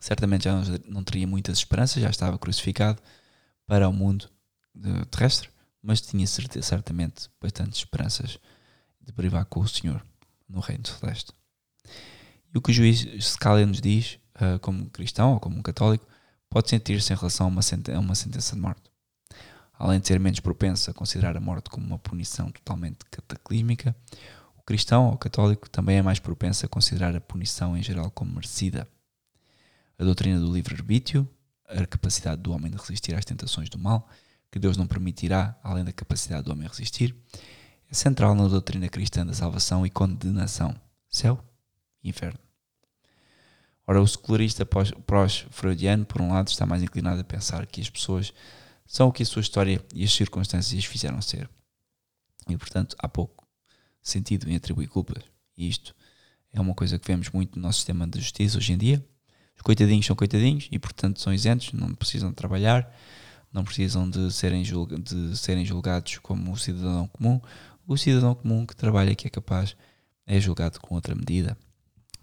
Certamente 0.00 0.44
já 0.44 0.62
não 0.86 1.02
teria 1.02 1.26
muitas 1.26 1.58
esperanças, 1.58 2.02
já 2.02 2.10
estava 2.10 2.38
crucificado 2.38 3.02
para 3.66 3.88
o 3.88 3.92
mundo 3.92 4.30
terrestre, 5.10 5.48
mas 5.82 6.00
tinha 6.00 6.26
certamente 6.26 7.28
bastantes 7.40 7.78
esperanças 7.78 8.38
de 9.00 9.12
privar 9.12 9.44
com 9.46 9.60
o 9.60 9.68
Senhor 9.68 10.04
no 10.48 10.60
reino 10.60 10.86
celeste. 10.86 11.32
E 12.52 12.58
o 12.58 12.60
que 12.60 12.70
o 12.70 12.74
juiz 12.74 13.06
Scalia 13.20 13.66
nos 13.66 13.80
diz, 13.80 14.18
uh, 14.36 14.58
como 14.60 14.90
cristão 14.90 15.34
ou 15.34 15.40
como 15.40 15.62
católico, 15.62 16.06
pode 16.48 16.68
sentir-se 16.68 17.12
em 17.12 17.16
relação 17.16 17.46
a 17.46 17.50
uma 17.98 18.14
sentença 18.14 18.54
de 18.54 18.60
morte. 18.60 18.89
Além 19.80 19.98
de 19.98 20.06
ser 20.06 20.20
menos 20.20 20.40
propenso 20.40 20.90
a 20.90 20.94
considerar 20.94 21.38
a 21.38 21.40
morte 21.40 21.70
como 21.70 21.86
uma 21.86 21.98
punição 21.98 22.50
totalmente 22.50 22.98
cataclísmica, 23.10 23.96
o 24.58 24.62
cristão 24.62 25.08
ou 25.08 25.16
católico 25.16 25.70
também 25.70 25.96
é 25.96 26.02
mais 26.02 26.18
propenso 26.18 26.66
a 26.66 26.68
considerar 26.68 27.16
a 27.16 27.20
punição 27.20 27.74
em 27.74 27.82
geral 27.82 28.10
como 28.10 28.30
merecida. 28.30 28.86
A 29.98 30.04
doutrina 30.04 30.38
do 30.38 30.52
livre-arbítrio, 30.52 31.26
a 31.66 31.86
capacidade 31.86 32.42
do 32.42 32.52
homem 32.52 32.70
de 32.70 32.76
resistir 32.76 33.14
às 33.14 33.24
tentações 33.24 33.70
do 33.70 33.78
mal, 33.78 34.06
que 34.52 34.58
Deus 34.58 34.76
não 34.76 34.86
permitirá, 34.86 35.58
além 35.64 35.82
da 35.82 35.92
capacidade 35.92 36.42
do 36.42 36.52
homem 36.52 36.68
resistir, 36.68 37.16
é 37.90 37.94
central 37.94 38.34
na 38.34 38.48
doutrina 38.48 38.86
cristã 38.86 39.24
da 39.24 39.32
salvação 39.32 39.86
e 39.86 39.88
condenação, 39.88 40.78
céu 41.08 41.42
e 42.04 42.10
inferno. 42.10 42.38
Ora, 43.86 44.02
o 44.02 44.06
secularista 44.06 44.66
pós-freudiano, 44.66 46.04
por 46.04 46.20
um 46.20 46.32
lado, 46.32 46.48
está 46.48 46.66
mais 46.66 46.82
inclinado 46.82 47.22
a 47.22 47.24
pensar 47.24 47.64
que 47.64 47.80
as 47.80 47.88
pessoas 47.88 48.34
são 48.90 49.06
o 49.06 49.12
que 49.12 49.22
a 49.22 49.26
sua 49.26 49.40
história 49.40 49.80
e 49.94 50.02
as 50.02 50.12
circunstâncias 50.12 50.76
as 50.76 50.84
fizeram 50.84 51.22
ser. 51.22 51.48
E, 52.48 52.56
portanto, 52.56 52.96
há 52.98 53.08
pouco 53.08 53.46
sentido 54.02 54.50
em 54.50 54.56
atribuir 54.56 54.88
culpas. 54.88 55.22
E 55.56 55.68
isto 55.68 55.94
é 56.52 56.60
uma 56.60 56.74
coisa 56.74 56.98
que 56.98 57.06
vemos 57.06 57.30
muito 57.30 57.54
no 57.54 57.62
nosso 57.62 57.78
sistema 57.78 58.04
de 58.04 58.18
justiça 58.18 58.58
hoje 58.58 58.72
em 58.72 58.76
dia. 58.76 59.06
Os 59.54 59.62
coitadinhos 59.62 60.04
são 60.04 60.16
coitadinhos 60.16 60.66
e, 60.72 60.78
portanto, 60.80 61.20
são 61.20 61.32
isentos, 61.32 61.72
não 61.72 61.94
precisam 61.94 62.30
de 62.30 62.34
trabalhar, 62.34 62.92
não 63.52 63.62
precisam 63.62 64.10
de 64.10 64.32
serem, 64.32 64.64
julga 64.64 64.98
de 64.98 65.38
serem 65.38 65.64
julgados 65.64 66.18
como 66.18 66.50
o 66.50 66.58
cidadão 66.58 67.06
comum. 67.06 67.40
O 67.86 67.96
cidadão 67.96 68.34
comum 68.34 68.66
que 68.66 68.74
trabalha, 68.74 69.14
que 69.14 69.28
é 69.28 69.30
capaz, 69.30 69.76
é 70.26 70.40
julgado 70.40 70.80
com 70.80 70.96
outra 70.96 71.14
medida. 71.14 71.56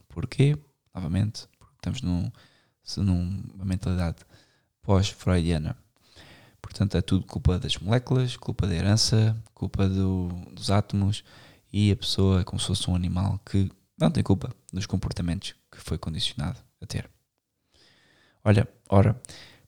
Porquê? 0.10 0.58
Novamente, 0.94 1.48
porque 1.58 1.76
estamos 1.76 2.02
num, 2.02 2.30
numa 2.98 3.64
mentalidade 3.64 4.18
pós-freudiana. 4.82 5.78
Portanto, 6.62 6.98
é 6.98 7.02
tudo 7.02 7.26
culpa 7.26 7.58
das 7.58 7.78
moléculas, 7.78 8.36
culpa 8.36 8.68
da 8.68 8.76
herança, 8.76 9.36
culpa 9.54 9.88
do, 9.88 10.30
dos 10.52 10.70
átomos 10.70 11.24
e 11.72 11.92
a 11.92 11.96
pessoa 11.96 12.42
é 12.42 12.44
como 12.44 12.60
se 12.60 12.68
fosse 12.68 12.90
um 12.90 12.96
animal 12.96 13.40
que 13.46 13.72
não 13.98 14.12
tem 14.12 14.24
culpa 14.24 14.54
dos 14.72 14.86
comportamentos 14.86 15.56
que 15.72 15.80
foi 15.80 15.98
condicionado 15.98 16.60
a 16.82 16.86
ter. 16.86 17.10
Olha, 18.44 18.68
ora, 18.90 19.20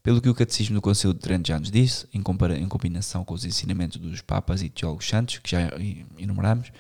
pelo 0.01 0.21
que 0.21 0.29
o 0.29 0.35
Catecismo 0.35 0.75
do 0.75 0.81
Conselho 0.81 1.13
de 1.13 1.19
Trento 1.19 1.49
já 1.49 1.59
nos 1.59 1.71
disse, 1.71 2.07
em, 2.13 2.19
em 2.19 2.67
combinação 2.67 3.25
com 3.25 3.33
os 3.33 3.43
ensinamentos 3.43 3.97
dos 3.97 4.21
Papas 4.21 4.61
e 4.61 4.69
teólogos 4.69 5.07
santos, 5.07 5.39
que 5.39 5.51
já 5.51 5.59
enumeramos, 6.17 6.71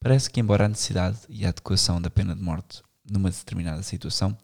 parece 0.00 0.30
que, 0.30 0.40
embora 0.40 0.64
a 0.64 0.68
necessidade 0.68 1.18
e 1.28 1.44
a 1.44 1.50
adequação 1.50 2.00
da 2.00 2.08
pena 2.08 2.34
de 2.34 2.42
morte 2.42 2.82
numa 3.10 3.30
determinada 3.30 3.82
situação, 3.82 4.36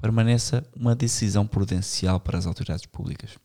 permaneça 0.00 0.64
uma 0.76 0.94
decisão 0.94 1.46
prudencial 1.46 2.20
para 2.20 2.38
as 2.38 2.46
autoridades 2.46 2.86
públicas. 2.86 3.36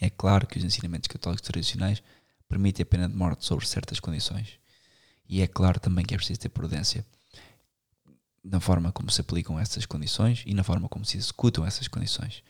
É 0.00 0.08
claro 0.08 0.46
que 0.46 0.58
os 0.58 0.64
ensinamentos 0.64 1.08
católicos 1.08 1.42
tradicionais 1.42 2.02
permitem 2.48 2.82
a 2.82 2.86
pena 2.86 3.08
de 3.08 3.14
morte 3.14 3.44
sobre 3.44 3.66
certas 3.66 4.00
condições. 4.00 4.58
E 5.28 5.42
é 5.42 5.46
claro 5.46 5.78
também 5.78 6.04
que 6.04 6.14
é 6.14 6.16
preciso 6.16 6.40
ter 6.40 6.48
prudência 6.48 7.06
na 8.42 8.58
forma 8.58 8.90
como 8.90 9.10
se 9.10 9.20
aplicam 9.20 9.58
essas 9.60 9.84
condições 9.84 10.42
e 10.46 10.54
na 10.54 10.64
forma 10.64 10.88
como 10.88 11.04
se 11.04 11.18
executam 11.18 11.64
essas 11.66 11.86
condições. 11.86 12.42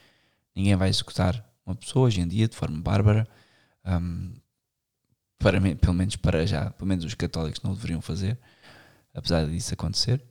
Ninguém 0.54 0.76
vai 0.76 0.88
executar 0.88 1.44
uma 1.66 1.74
pessoa 1.74 2.06
hoje 2.06 2.20
em 2.20 2.28
dia 2.28 2.48
de 2.48 2.56
forma 2.56 2.80
bárbara, 2.80 3.28
um, 3.84 4.32
para, 5.38 5.60
pelo 5.76 5.94
menos 5.94 6.16
para 6.16 6.46
já, 6.46 6.70
pelo 6.70 6.88
menos 6.88 7.04
os 7.04 7.14
católicos 7.14 7.60
não 7.62 7.72
o 7.72 7.74
deveriam 7.74 8.00
fazer, 8.00 8.38
apesar 9.12 9.46
disso 9.46 9.74
acontecer 9.74 10.22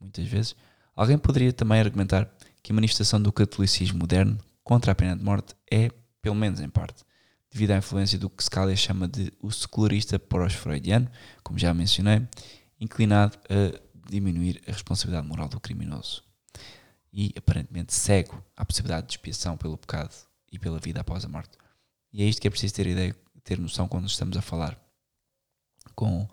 muitas 0.00 0.26
vezes. 0.26 0.56
Alguém 0.94 1.18
poderia 1.18 1.52
também 1.52 1.78
argumentar 1.78 2.28
que 2.62 2.72
a 2.72 2.74
manifestação 2.74 3.20
do 3.20 3.32
catolicismo 3.32 3.98
moderno 3.98 4.38
contra 4.64 4.92
a 4.92 4.94
pena 4.94 5.16
de 5.16 5.22
morte 5.22 5.54
é, 5.70 5.90
pelo 6.26 6.34
menos 6.34 6.58
em 6.58 6.68
parte, 6.68 7.04
devido 7.52 7.70
à 7.70 7.76
influência 7.76 8.18
do 8.18 8.28
que 8.28 8.42
Scalia 8.42 8.74
chama 8.74 9.06
de 9.06 9.32
o 9.40 9.48
secularista 9.48 10.18
pós-freudiano, 10.18 11.08
como 11.44 11.56
já 11.56 11.72
mencionei, 11.72 12.26
inclinado 12.80 13.38
a 13.48 14.10
diminuir 14.10 14.60
a 14.66 14.72
responsabilidade 14.72 15.24
moral 15.24 15.48
do 15.48 15.60
criminoso 15.60 16.24
e 17.12 17.32
aparentemente 17.36 17.94
cego 17.94 18.44
à 18.56 18.64
possibilidade 18.64 19.06
de 19.06 19.12
expiação 19.12 19.56
pelo 19.56 19.78
pecado 19.78 20.12
e 20.50 20.58
pela 20.58 20.80
vida 20.80 21.00
após 21.00 21.24
a 21.24 21.28
morte. 21.28 21.56
E 22.12 22.24
é 22.24 22.26
isto 22.26 22.42
que 22.42 22.48
é 22.48 22.50
preciso 22.50 22.74
ter 22.74 22.88
ideia, 22.88 23.14
ter 23.44 23.60
noção 23.60 23.86
quando 23.86 24.08
estamos 24.08 24.36
a 24.36 24.42
falar 24.42 24.76
com 25.94 26.28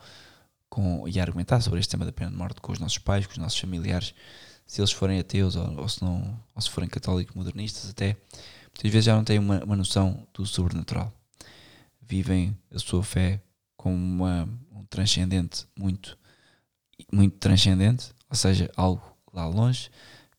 com, 0.67 1.07
e 1.07 1.19
a 1.19 1.21
argumentar 1.21 1.61
sobre 1.61 1.79
este 1.79 1.91
tema 1.91 2.03
da 2.03 2.11
pena 2.11 2.31
de 2.31 2.35
morte 2.35 2.59
com 2.59 2.71
os 2.71 2.79
nossos 2.79 2.97
pais, 2.97 3.27
com 3.27 3.33
os 3.33 3.37
nossos 3.37 3.59
familiares, 3.59 4.15
se 4.65 4.81
eles 4.81 4.91
forem 4.91 5.19
ateus 5.19 5.55
ou, 5.55 5.81
ou 5.81 5.87
se, 5.87 6.03
não, 6.03 6.43
ou 6.55 6.61
se 6.63 6.71
forem 6.71 6.89
católicos 6.89 7.35
modernistas 7.35 7.91
até, 7.91 8.17
muitas 8.75 8.91
vezes 8.91 9.05
já 9.05 9.15
não 9.15 9.23
têm 9.23 9.39
uma, 9.39 9.63
uma 9.63 9.75
noção 9.75 10.27
do 10.33 10.45
sobrenatural. 10.45 11.13
Vivem 12.01 12.57
a 12.71 12.79
sua 12.79 13.03
fé 13.03 13.41
como 13.77 13.95
uma, 13.95 14.47
um 14.71 14.83
transcendente 14.85 15.65
muito, 15.77 16.17
muito 17.11 17.37
transcendente, 17.37 18.13
ou 18.29 18.35
seja, 18.35 18.71
algo 18.75 19.01
lá 19.31 19.47
longe, 19.47 19.89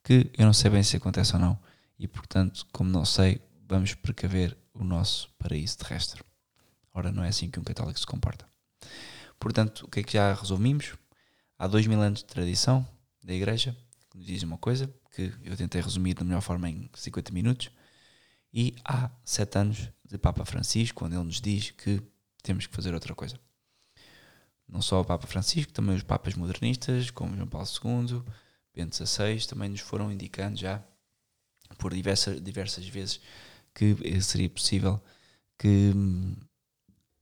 que 0.03 0.31
eu 0.37 0.47
não 0.47 0.53
sei 0.53 0.71
bem 0.71 0.83
se 0.83 0.97
acontece 0.97 1.35
ou 1.35 1.41
não, 1.41 1.59
e 1.99 2.07
portanto, 2.07 2.67
como 2.73 2.91
não 2.91 3.05
sei, 3.05 3.41
vamos 3.67 3.95
precaver 3.95 4.57
o 4.75 4.85
nosso 4.85 5.31
paraíso 5.39 5.79
terrestre. 5.79 6.23
Ora, 6.93 7.11
não 7.11 7.25
é 7.25 7.29
assim 7.29 7.51
que 7.51 7.59
um 7.59 7.65
católico 7.65 7.99
se 7.99 8.07
comporta. 8.07 8.47
Portanto, 9.39 9.87
o 9.87 9.89
que 9.89 10.01
é 10.01 10.03
que 10.03 10.13
já 10.13 10.33
resumimos? 10.33 10.95
Há 11.59 11.67
dois 11.67 11.87
mil 11.87 12.01
anos 12.01 12.21
de 12.21 12.27
tradição 12.27 12.87
da 13.23 13.33
Igreja, 13.33 13.77
que 14.11 14.19
nos 14.19 14.27
diz 14.27 14.43
uma 14.43 14.59
coisa, 14.59 14.93
que 15.11 15.33
eu 15.43 15.57
tentei 15.57 15.81
resumir 15.81 16.15
da 16.15 16.25
melhor 16.25 16.41
forma 16.41 16.69
em 16.69 16.89
50 16.95 17.33
minutos, 17.33 17.71
e 18.55 18.75
há 18.85 19.11
sete 19.25 19.59
anos 19.59 19.91
de 20.05 20.17
Papa 20.17 20.45
Francisco, 20.45 21.01
quando 21.01 21.15
ele 21.15 21.25
nos 21.25 21.41
diz 21.41 21.73
que 21.73 22.01
temos 22.43 22.67
que 22.67 22.75
fazer 22.75 22.95
outra 22.95 23.15
coisa. 23.15 23.39
Não 24.69 24.81
só 24.81 25.01
o 25.01 25.05
Papa 25.05 25.27
Francisco, 25.27 25.73
também 25.73 25.97
os 25.97 26.03
Papas 26.03 26.35
modernistas, 26.35 27.11
como 27.11 27.35
João 27.37 27.49
Paulo 27.49 27.67
II, 27.67 28.23
Bento 28.73 28.97
XVI, 28.97 29.45
também 29.47 29.69
nos 29.69 29.81
foram 29.81 30.13
indicando 30.13 30.57
já 30.57 30.83
por 31.79 31.93
diversas, 31.93 32.41
diversas 32.41 32.87
vezes 32.87 33.21
que 33.75 33.97
seria 34.23 34.49
possível 34.49 35.03
que 35.59 35.93
hum, 35.95 36.37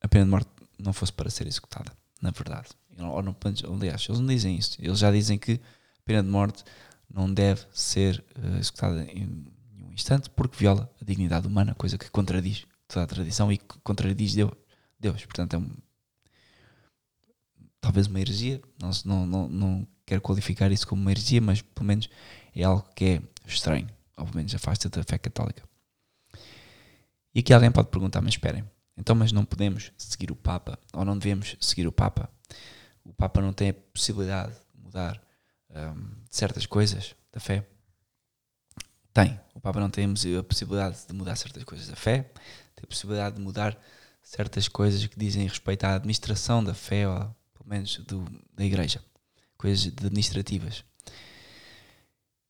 a 0.02 0.08
pena 0.08 0.24
de 0.24 0.30
morte 0.30 0.50
não 0.78 0.92
fosse 0.92 1.12
para 1.12 1.30
ser 1.30 1.46
executada 1.46 1.92
na 2.22 2.30
verdade. 2.30 2.68
Ou 2.98 3.22
não, 3.22 3.36
aliás, 3.74 4.06
eles 4.08 4.20
não 4.20 4.26
dizem 4.26 4.56
isso. 4.56 4.76
Eles 4.80 5.00
já 5.00 5.10
dizem 5.10 5.36
que 5.36 5.54
a 5.54 6.02
pena 6.04 6.22
de 6.22 6.28
morte 6.28 6.62
não 7.12 7.32
deve 7.32 7.66
ser 7.72 8.24
uh, 8.38 8.58
executada 8.58 9.02
em 9.04 9.44
instante 9.92 10.30
porque 10.30 10.56
viola 10.56 10.90
a 11.00 11.04
dignidade 11.04 11.46
humana, 11.46 11.74
coisa 11.74 11.98
que 11.98 12.10
contradiz 12.10 12.66
toda 12.88 13.04
a 13.04 13.06
tradição 13.06 13.52
e 13.52 13.58
que 13.58 13.78
contradiz 13.82 14.34
Deus. 14.34 14.52
Deus. 14.98 15.24
Portanto, 15.24 15.54
é 15.54 15.58
um, 15.58 15.70
talvez 17.80 18.06
uma 18.06 18.20
heresia. 18.20 18.60
Não, 18.80 18.90
não, 19.04 19.26
não, 19.26 19.48
não 19.48 19.88
quero 20.06 20.20
qualificar 20.20 20.70
isso 20.70 20.86
como 20.86 21.02
uma 21.02 21.10
heresia, 21.10 21.40
mas 21.40 21.62
pelo 21.62 21.86
menos 21.86 22.08
é 22.54 22.62
algo 22.62 22.88
que 22.94 23.04
é 23.04 23.22
estranho. 23.46 23.88
Ou 24.16 24.24
pelo 24.24 24.36
menos 24.36 24.54
afasta 24.54 24.88
da 24.88 25.02
fé 25.02 25.18
católica. 25.18 25.62
E 27.34 27.40
aqui 27.40 27.52
alguém 27.52 27.72
pode 27.72 27.88
perguntar, 27.88 28.20
mas 28.20 28.34
esperem, 28.34 28.62
então, 28.96 29.16
mas 29.16 29.32
não 29.32 29.44
podemos 29.44 29.90
seguir 29.96 30.30
o 30.30 30.36
Papa, 30.36 30.78
ou 30.92 31.04
não 31.04 31.18
devemos 31.18 31.56
seguir 31.60 31.86
o 31.86 31.92
Papa. 31.92 32.28
O 33.04 33.12
Papa 33.12 33.40
não 33.40 33.52
tem 33.52 33.70
a 33.70 33.74
possibilidade 33.74 34.52
de 34.74 34.82
mudar 34.82 35.20
um, 35.70 36.10
certas 36.30 36.66
coisas 36.66 37.14
da 37.32 37.40
fé. 37.40 37.66
Tem. 39.12 39.38
O 39.54 39.60
Papa 39.60 39.78
não 39.78 39.90
tem 39.90 40.04
a 40.38 40.42
possibilidade 40.42 40.98
de 41.06 41.12
mudar 41.12 41.36
certas 41.36 41.62
coisas 41.64 41.88
da 41.88 41.96
fé, 41.96 42.22
tem 42.74 42.84
a 42.84 42.86
possibilidade 42.86 43.36
de 43.36 43.42
mudar 43.42 43.78
certas 44.22 44.68
coisas 44.68 45.06
que 45.06 45.18
dizem 45.18 45.46
respeito 45.46 45.84
à 45.84 45.94
administração 45.94 46.64
da 46.64 46.74
fé, 46.74 47.06
ou 47.06 47.18
pelo 47.52 47.68
menos 47.68 47.98
do, 47.98 48.24
da 48.54 48.64
Igreja. 48.64 49.02
Coisas 49.58 49.86
administrativas. 49.86 50.84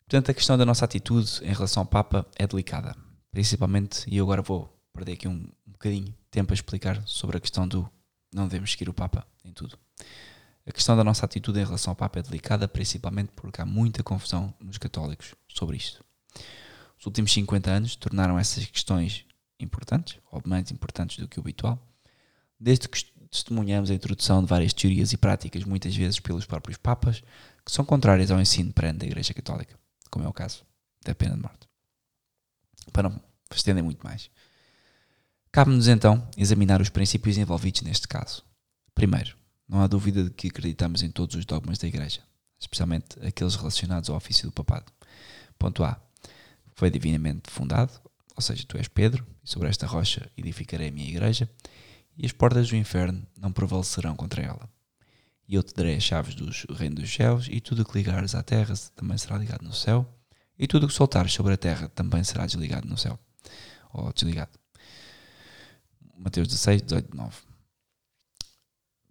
Portanto, 0.07 0.31
a 0.31 0.35
questão 0.35 0.57
da 0.57 0.65
nossa 0.65 0.85
atitude 0.85 1.41
em 1.43 1.53
relação 1.53 1.83
ao 1.83 1.87
Papa 1.87 2.27
é 2.37 2.47
delicada. 2.47 2.97
Principalmente, 3.31 4.05
e 4.07 4.17
eu 4.17 4.25
agora 4.25 4.43
vou 4.43 4.71
perder 4.93 5.13
aqui 5.13 5.27
um, 5.27 5.49
um 5.67 5.73
bocadinho 5.73 6.15
tempo 6.31 6.53
a 6.53 6.55
explicar 6.55 7.03
sobre 7.07 7.39
a 7.39 7.41
questão 7.41 7.67
do 7.67 7.89
não 8.33 8.47
devemos 8.47 8.71
seguir 8.71 8.89
o 8.89 8.95
Papa 8.95 9.27
em 9.45 9.53
tudo. 9.53 9.79
A 10.67 10.73
questão 10.73 10.97
da 10.97 11.03
nossa 11.03 11.27
atitude 11.27 11.59
em 11.59 11.65
relação 11.65 11.91
ao 11.91 11.97
Papa 11.97 12.21
é 12.21 12.23
delicada, 12.23 12.69
principalmente 12.69 13.33
porque 13.35 13.61
há 13.61 13.67
muita 13.67 14.03
confusão 14.03 14.55
nos 14.61 14.79
católicos 14.79 15.35
sobre 15.49 15.77
isto. 15.77 16.05
Os 16.99 17.07
últimos 17.07 17.33
50 17.33 17.71
anos 17.71 17.97
tornaram 17.97 18.39
essas 18.39 18.65
questões 18.67 19.25
importantes, 19.59 20.19
ou 20.31 20.43
mais 20.45 20.71
importantes 20.71 21.19
do 21.19 21.29
que 21.29 21.39
o 21.39 21.43
habitual, 21.43 21.81
desde 22.59 22.89
que 22.89 23.05
testemunhamos 23.31 23.91
a 23.91 23.95
introdução 23.95 24.43
de 24.43 24.49
várias 24.49 24.73
teorias 24.73 25.13
e 25.13 25.17
práticas, 25.17 25.65
muitas 25.65 25.97
vezes 25.97 26.21
pelos 26.21 26.45
próprios 26.45 26.77
Papas, 26.77 27.23
que 27.65 27.73
são 27.73 27.85
contrárias 27.85 28.31
ao 28.31 28.41
ensino 28.41 28.73
perante 28.73 28.99
da 28.99 29.07
Igreja 29.07 29.33
Católica, 29.33 29.79
como 30.11 30.25
é 30.25 30.29
o 30.29 30.33
caso 30.33 30.65
da 31.05 31.15
pena 31.15 31.35
de 31.35 31.43
morte. 31.43 31.69
Para 32.93 33.09
não 33.09 33.21
estender 33.51 33.83
muito 33.83 34.05
mais. 34.05 34.31
Cabe-nos 35.51 35.89
então 35.89 36.27
examinar 36.37 36.81
os 36.81 36.89
princípios 36.89 37.37
envolvidos 37.37 37.83
neste 37.83 38.09
caso. 38.09 38.43
Primeiro, 38.95 39.37
não 39.69 39.81
há 39.81 39.87
dúvida 39.87 40.25
de 40.25 40.31
que 40.31 40.49
acreditamos 40.49 41.03
em 41.03 41.11
todos 41.11 41.37
os 41.37 41.45
dogmas 41.45 41.79
da 41.79 41.89
Igreja, 41.89 42.21
especialmente 42.59 43.19
aqueles 43.27 43.55
relacionados 43.55 44.11
ao 44.11 44.17
ofício 44.17 44.47
do 44.47 44.53
papado. 44.53 44.93
Ponto 45.59 45.85
A. 45.85 46.01
Foi 46.83 46.91
divinamente 46.91 47.49
fundado, 47.49 47.93
ou 48.35 48.43
seja, 48.43 48.65
tu 48.67 48.77
és 48.77 48.89
Pedro, 48.89 49.25
e 49.45 49.49
sobre 49.49 49.69
esta 49.69 49.87
rocha 49.87 50.29
edificarei 50.37 50.89
a 50.89 50.91
minha 50.91 51.09
igreja, 51.09 51.49
e 52.19 52.27
as 52.27 52.33
portas 52.33 52.71
do 52.71 52.75
inferno 52.75 53.25
não 53.37 53.53
prevalecerão 53.53 54.17
contra 54.17 54.43
ela. 54.43 54.69
E 55.47 55.55
eu 55.55 55.63
te 55.63 55.73
darei 55.75 55.95
as 55.95 56.03
chaves 56.03 56.35
do 56.35 56.51
reino 56.75 56.97
dos 56.97 57.15
céus, 57.15 57.47
e 57.49 57.61
tudo 57.61 57.83
o 57.83 57.85
que 57.85 57.97
ligares 57.97 58.35
à 58.35 58.43
terra 58.43 58.75
também 58.97 59.17
será 59.17 59.39
ligado 59.39 59.63
no 59.63 59.73
céu, 59.73 60.13
e 60.59 60.67
tudo 60.67 60.87
o 60.87 60.89
que 60.89 60.95
soltares 60.95 61.33
sobre 61.33 61.53
a 61.53 61.57
terra 61.57 61.89
também 61.91 62.25
será 62.25 62.47
desligado 62.47 62.89
no 62.89 62.99
céu. 62.99 63.17
Ou 63.93 64.13
desligado. 64.13 64.51
Mateus 66.17 66.49
16, 66.49 66.83
18, 66.83 67.17
9. 67.17 67.37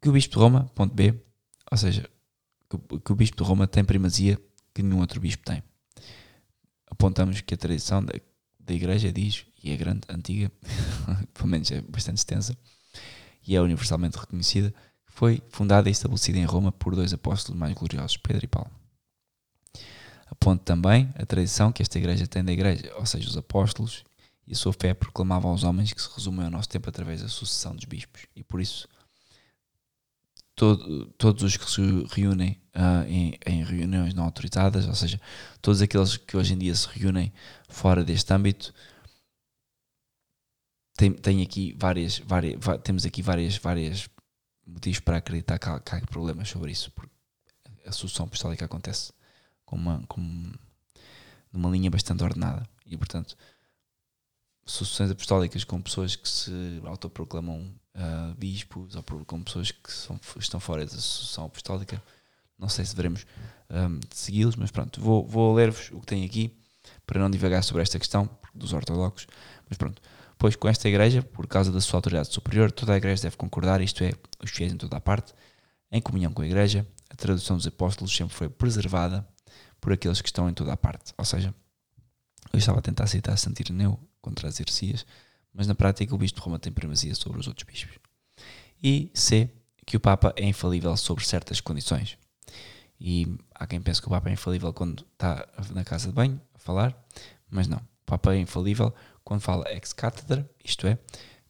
Que 0.02 0.10
o 0.10 0.12
Bispo 0.12 0.34
de 0.34 0.40
Roma, 0.40 0.66
ponto 0.76 0.94
B, 0.94 1.18
ou 1.72 1.78
seja, 1.78 2.02
que, 2.70 3.14
o 3.14 3.16
Bispo 3.16 3.38
de 3.38 3.44
Roma 3.48 3.66
tem 3.66 3.86
primazia 3.86 4.38
que 4.74 4.84
nenhum 4.84 5.00
outro 5.00 5.22
Bispo 5.22 5.46
tem. 5.46 5.64
Apontamos 6.92 7.42
que 7.42 7.56
a 7.56 7.58
tradição 7.58 8.04
da, 8.04 8.14
da 8.60 8.74
Igreja 8.74 9.12
diz, 9.12 9.46
e 9.64 9.72
é 9.72 9.78
grande, 9.78 10.02
antiga, 10.10 10.52
pelo 11.34 11.48
menos 11.48 11.72
é 11.72 11.82
bastante 11.82 12.18
extensa, 12.18 12.56
e 13.48 13.56
é 13.56 13.62
universalmente 13.62 14.20
reconhecida, 14.20 14.72
foi 15.08 15.42
fundada 15.50 15.90
e 15.90 15.92
estabelecida 15.92 16.38
em 16.38 16.46
Roma 16.46 16.72
por 16.72 16.96
dois 16.96 17.14
apóstolos 17.14 17.60
mais 17.60 17.74
gloriosos, 17.74 18.18
Pedro 18.18 18.46
e 18.46 18.48
Paulo. 18.48 18.72
Aponto 20.30 20.64
também 20.64 21.14
a 21.16 21.26
tradição 21.26 21.72
que 21.72 21.82
esta 21.82 21.98
igreja 21.98 22.28
tem 22.28 22.44
da 22.44 22.52
igreja, 22.52 22.94
ou 22.96 23.06
seja, 23.06 23.28
os 23.28 23.38
apóstolos 23.38 24.04
e 24.48 24.54
a 24.54 24.56
sua 24.56 24.74
fé 24.74 24.94
proclamavam 24.94 25.52
aos 25.52 25.64
homens 25.64 25.94
que 25.94 26.02
se 26.02 26.10
resumem 26.16 26.46
ao 26.46 26.52
nosso 26.52 26.70
tempo 26.70 26.90
através 26.90 27.22
da 27.22 27.28
sucessão 27.28 27.76
dos 27.76 27.86
bispos. 27.86 28.26
E 28.36 28.44
por 28.44 28.60
isso, 28.62 28.88
todo, 30.62 31.08
todos 31.18 31.42
os 31.42 31.58
que 31.58 31.68
se 31.68 31.82
reúnem 32.12 32.56
uh, 32.76 33.04
em, 33.08 33.36
em, 33.48 33.64
reuniões 33.64 34.14
não 34.14 34.26
autorizadas, 34.26 34.88
ou 34.88 34.94
seja, 34.94 35.20
todos 35.60 35.82
aqueles 35.82 36.18
que 36.18 36.38
hoje 36.38 36.54
em 36.54 36.60
dia 36.60 36.76
se 36.76 36.88
reúnem 36.88 37.34
fora 37.68 38.04
deste 38.04 38.32
âmbito, 38.32 38.72
tem, 40.96 41.14
tem 41.14 41.42
aqui 41.42 41.76
várias, 41.80 42.20
várias, 42.20 42.60
temos 42.84 43.08
aqui 43.08 43.24
várias, 43.24 43.58
várias 43.58 44.08
motivos 44.64 45.00
para 45.00 45.18
acreditar 45.18 45.58
que 45.58 45.68
há, 45.68 45.80
que 45.80 45.96
há 45.96 46.02
problemas 46.02 46.48
sobre 46.50 46.72
isso, 46.72 46.92
porque 46.92 47.12
a 47.84 47.92
sucessão 47.92 48.28
apostólica 48.28 48.66
acontece 48.66 49.12
com 49.66 49.76
uma, 49.76 50.04
com, 50.08 50.52
numa 51.52 51.72
linha 51.72 51.90
bastante 51.90 52.24
ordenada. 52.24 52.70
E, 52.86 52.96
portanto, 52.96 53.36
sucessões 54.66 55.12
apostólicas 55.12 55.64
com 55.64 55.82
pessoas 55.82 56.16
que 56.16 56.28
se 56.28 56.82
autoproclamam 56.86 57.74
uh, 57.96 58.36
bispos 58.36 58.96
ou 58.96 59.04
com 59.04 59.44
pessoas 59.44 59.72
que 59.72 59.92
são, 59.92 60.20
estão 60.38 60.60
fora 60.60 60.86
da 60.86 60.92
sucessão 60.92 61.46
apostólica, 61.46 62.02
não 62.58 62.70
sei 62.70 62.86
se 62.86 62.96
devemos 62.96 63.26
um, 63.70 64.00
segui-los, 64.12 64.56
mas 64.56 64.70
pronto, 64.70 65.02
vou, 65.02 65.26
vou 65.26 65.54
ler-vos 65.54 65.90
o 65.92 66.00
que 66.00 66.06
tem 66.06 66.24
aqui 66.24 66.56
para 67.06 67.20
não 67.20 67.30
divagar 67.30 67.64
sobre 67.64 67.82
esta 67.82 67.98
questão 67.98 68.30
dos 68.54 68.74
ortodoxos, 68.74 69.28
mas 69.68 69.78
pronto. 69.78 70.02
Pois 70.38 70.56
com 70.56 70.68
esta 70.68 70.88
igreja, 70.88 71.22
por 71.22 71.46
causa 71.48 71.72
da 71.72 71.80
sua 71.80 71.98
autoridade 71.98 72.34
superior, 72.34 72.72
toda 72.72 72.94
a 72.94 72.98
igreja 72.98 73.24
deve 73.24 73.38
concordar, 73.38 73.80
isto 73.82 74.04
é, 74.04 74.12
os 74.44 74.50
fiéis 74.50 74.74
em 74.74 74.78
toda 74.78 74.98
a 74.98 75.02
parte, 75.02 75.34
em 75.92 76.02
comunhão 76.02 76.34
com 76.34 76.42
a 76.42 76.46
igreja, 76.46 76.88
a 77.10 77.16
tradução 77.16 77.58
dos 77.58 77.68
apóstolos 77.68 78.16
sempre 78.16 78.34
foi 78.34 78.50
preservada 78.50 79.28
por 79.80 79.94
aqueles 79.94 80.22
que 80.22 80.30
estão 80.30 80.50
em 80.50 80.54
toda 80.54 80.74
a 80.74 80.78
parte. 80.78 81.14
Ou 81.18 81.26
seja, 81.26 81.54
eu 82.54 82.58
estava 82.58 82.80
a 82.80 82.82
tentar 82.82 83.08
citar 83.08 83.38
Santo 83.38 83.60
Ireneu 83.60 84.00
contra 84.22 84.48
as 84.48 84.60
heresias, 84.60 85.06
mas 85.54 85.68
na 85.68 85.76
prática 85.76 86.14
o 86.14 86.18
bispo 86.18 86.40
de 86.40 86.46
Roma 86.46 86.60
tem 86.60 86.72
primazia 86.72 87.14
sobre 87.16 87.40
os 87.40 87.48
outros 87.48 87.66
bispos. 87.66 87.98
E 88.82 89.12
C, 89.14 89.50
que 89.86 89.98
o 89.98 90.00
Papa 90.00 90.34
é 90.36 90.46
infalível 90.46 90.96
sobre 90.96 91.26
certas 91.26 91.60
condições. 91.60 92.18
E 93.00 93.36
há 93.56 93.66
quem 93.66 93.82
pense 93.82 94.02
que 94.02 94.08
o 94.08 94.12
Papa 94.12 94.30
é 94.30 94.34
infalível 94.34 94.72
quando 94.72 95.06
está 95.14 95.48
na 95.72 95.84
casa 95.84 96.08
de 96.08 96.14
banho 96.14 96.40
a 96.54 96.60
falar, 96.60 96.96
mas 97.50 97.68
não. 97.68 97.78
O 97.78 98.06
Papa 98.06 98.36
é 98.36 98.40
infalível 98.40 98.94
quando 99.24 99.42
fala 99.42 99.70
ex 99.72 99.94
cátedra, 99.94 100.50
isto 100.64 100.88
é, 100.88 100.98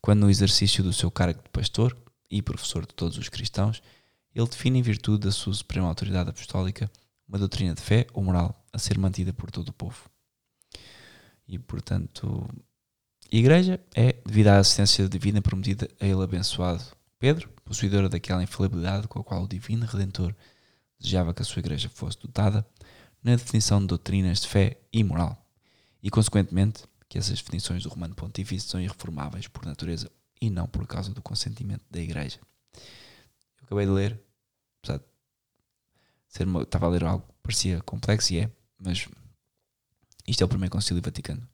quando 0.02 0.22
no 0.22 0.30
exercício 0.30 0.84
do 0.84 0.94
seu 0.94 1.12
cargo 1.12 1.42
de 1.42 1.50
pastor 1.50 1.96
e 2.30 2.42
professor 2.42 2.86
de 2.86 2.94
todos 2.94 3.18
os 3.18 3.30
cristãos, 3.30 3.82
ele 4.34 4.48
define 4.48 4.80
em 4.80 4.82
virtude 4.82 5.26
da 5.26 5.32
sua 5.32 5.54
suprema 5.54 5.88
autoridade 5.88 6.30
apostólica 6.30 6.90
uma 7.28 7.38
doutrina 7.38 7.74
de 7.74 7.82
fé 7.82 8.08
ou 8.14 8.24
moral 8.24 8.66
a 8.74 8.78
ser 8.78 8.98
mantida 8.98 9.32
por 9.32 9.52
todo 9.52 9.70
o 9.70 9.74
povo. 9.74 10.11
E, 11.52 11.60
portanto, 11.60 12.48
Igreja 13.30 13.78
é, 13.94 14.14
devido 14.26 14.48
à 14.48 14.60
assistência 14.60 15.10
divina 15.10 15.42
prometida 15.42 15.86
a 16.00 16.06
ele 16.06 16.24
abençoado 16.24 16.82
Pedro, 17.20 17.50
possuidora 17.66 18.08
daquela 18.08 18.42
infalibilidade 18.42 19.06
com 19.10 19.20
a 19.20 19.24
qual 19.24 19.44
o 19.44 19.48
Divino 19.50 19.86
Redentor 19.86 20.34
desejava 20.98 21.34
que 21.34 21.42
a 21.42 21.46
sua 21.46 21.60
Igreja 21.60 21.90
fosse 21.90 22.18
dotada, 22.22 22.66
na 23.22 23.36
definição 23.36 23.82
de 23.82 23.88
doutrinas 23.88 24.40
de 24.40 24.48
fé 24.48 24.80
e 24.94 25.04
moral. 25.04 25.46
E, 26.02 26.10
consequentemente, 26.10 26.86
que 27.10 27.18
essas 27.18 27.42
definições 27.42 27.84
do 27.84 27.90
Romano 27.90 28.16
Pontífice 28.16 28.70
são 28.70 28.80
irreformáveis 28.80 29.50
por 29.50 29.66
natureza 29.66 30.10
e 30.42 30.50
não 30.50 30.68
por 30.68 30.88
causa 30.88 31.14
do 31.14 31.22
consentimento 31.22 31.84
da 31.92 32.00
Igreja. 32.00 32.40
Eu 32.74 33.66
acabei 33.66 33.86
de 33.86 33.92
ler, 33.92 34.24
apesar 34.82 35.00
de 35.00 35.06
ser 36.30 36.48
uma, 36.48 36.62
estava 36.62 36.86
a 36.86 36.90
ler 36.90 37.04
algo 37.04 37.28
que 37.28 37.34
parecia 37.44 37.82
complexo 37.82 38.34
e 38.34 38.40
é, 38.40 38.52
mas 38.80 39.06
isto 40.32 40.42
é 40.42 40.46
o 40.46 40.50
primeiro 40.50 40.72
concílio 40.72 41.04
vaticano. 41.04 41.46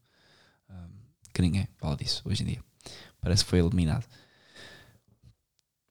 Um, 0.70 0.90
que 1.34 1.42
ninguém 1.42 1.68
fala 1.78 1.98
disso 1.98 2.22
hoje 2.26 2.44
em 2.44 2.46
dia. 2.46 2.64
Parece 3.20 3.44
que 3.44 3.50
foi 3.50 3.60
eliminado. 3.60 4.06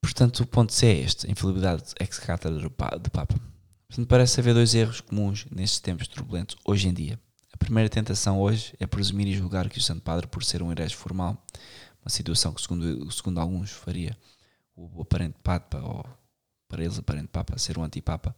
Portanto, 0.01 0.41
o 0.41 0.47
ponto 0.47 0.73
C 0.73 0.87
é 0.87 1.01
este: 1.01 1.31
infalibilidade 1.31 1.93
ex 2.01 2.19
cátedra 2.19 2.61
do 2.61 2.71
Papa. 2.71 3.35
Portanto, 3.89 4.09
parece 4.09 4.41
haver 4.41 4.55
dois 4.55 4.75
erros 4.75 5.01
comuns 5.01 5.47
nestes 5.51 5.81
tempos 5.81 6.07
turbulentos 6.09 6.57
hoje 6.65 6.89
em 6.89 6.95
dia. 6.95 7.21
A 7.53 7.57
primeira 7.57 7.89
tentação 7.89 8.41
hoje 8.41 8.75
é 8.79 8.87
presumir 8.87 9.27
e 9.27 9.35
julgar 9.35 9.69
que 9.69 9.79
o 9.79 9.83
Santo 9.83 10.03
Padre, 10.03 10.27
por 10.27 10.45
ser 10.45 10.63
um 10.63 10.71
herege 10.71 10.95
formal, 10.95 11.43
uma 12.03 12.11
situação 12.11 12.53
que, 12.53 12.63
segundo, 12.63 13.11
segundo 13.11 13.41
alguns, 13.41 13.71
faria 13.73 14.17
o 14.77 15.03
aparente 15.03 15.37
Papa, 15.43 15.79
ou 15.79 16.05
para 16.69 16.85
eles, 16.85 16.99
aparente 16.99 17.29
Papa, 17.29 17.59
ser 17.59 17.79
um 17.79 17.83
antipapa, 17.83 18.35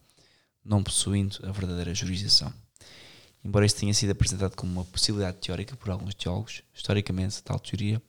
não 0.64 0.82
possuindo 0.82 1.38
a 1.42 1.52
verdadeira 1.52 1.94
jurisdição. 1.94 2.52
Embora 3.44 3.64
isto 3.64 3.80
tenha 3.80 3.94
sido 3.94 4.10
apresentado 4.10 4.56
como 4.56 4.72
uma 4.72 4.84
possibilidade 4.84 5.38
teórica 5.38 5.76
por 5.76 5.90
alguns 5.90 6.14
teólogos, 6.14 6.62
historicamente, 6.74 7.42
tal 7.42 7.58
teoria 7.58 8.02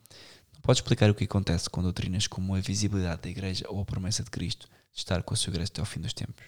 não 0.53 0.61
pode 0.61 0.79
explicar 0.79 1.09
o 1.09 1.15
que 1.15 1.23
acontece 1.23 1.69
com 1.69 1.81
doutrinas 1.81 2.27
como 2.27 2.55
a 2.55 2.59
visibilidade 2.59 3.21
da 3.21 3.29
Igreja 3.29 3.65
ou 3.69 3.79
a 3.81 3.85
promessa 3.85 4.23
de 4.23 4.29
Cristo 4.29 4.67
de 4.91 4.99
estar 4.99 5.23
com 5.23 5.33
a 5.33 5.37
sua 5.37 5.51
Igreja 5.51 5.69
até 5.71 5.81
ao 5.81 5.85
fim 5.85 6.01
dos 6.01 6.13
tempos. 6.13 6.45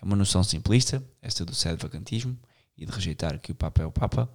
É 0.00 0.04
uma 0.04 0.16
noção 0.16 0.42
simplista, 0.42 1.02
esta 1.22 1.44
do 1.44 1.52
vacantismo, 1.78 2.36
e 2.76 2.84
de 2.84 2.92
rejeitar 2.92 3.38
que 3.38 3.52
o 3.52 3.54
Papa 3.54 3.82
é 3.82 3.86
o 3.86 3.92
Papa, 3.92 4.28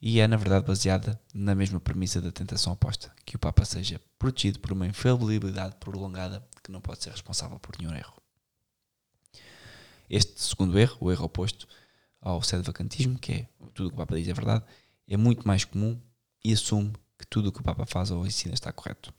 e 0.00 0.20
é 0.20 0.28
na 0.28 0.36
verdade 0.36 0.66
baseada 0.66 1.20
na 1.32 1.54
mesma 1.54 1.80
premissa 1.80 2.20
da 2.20 2.30
tentação 2.30 2.72
oposta, 2.72 3.12
que 3.24 3.36
o 3.36 3.38
Papa 3.38 3.64
seja 3.64 4.00
protegido 4.18 4.60
por 4.60 4.72
uma 4.72 4.86
infalibilidade 4.86 5.76
prolongada 5.76 6.46
que 6.62 6.70
não 6.70 6.80
pode 6.80 7.02
ser 7.02 7.10
responsável 7.10 7.58
por 7.58 7.76
nenhum 7.78 7.94
erro. 7.94 8.14
Este 10.08 10.40
segundo 10.40 10.78
erro, 10.78 10.98
o 11.00 11.10
erro 11.10 11.24
oposto 11.24 11.66
ao 12.24 12.40
vacantismo, 12.62 13.18
que 13.18 13.32
é 13.32 13.48
tudo 13.74 13.86
o 13.86 13.90
que 13.90 13.94
o 13.94 13.98
Papa 13.98 14.16
diz 14.16 14.26
é 14.26 14.32
verdade, 14.32 14.64
é 15.06 15.16
muito 15.16 15.46
mais 15.46 15.64
comum 15.64 16.00
e 16.42 16.52
assume 16.52 16.92
que 17.18 17.26
tudo 17.26 17.50
o 17.50 17.52
que 17.52 17.60
o 17.60 17.62
Papa 17.62 17.86
faz 17.86 18.10
ou 18.10 18.26
ensina 18.26 18.54
está 18.54 18.72
correto. 18.72 19.12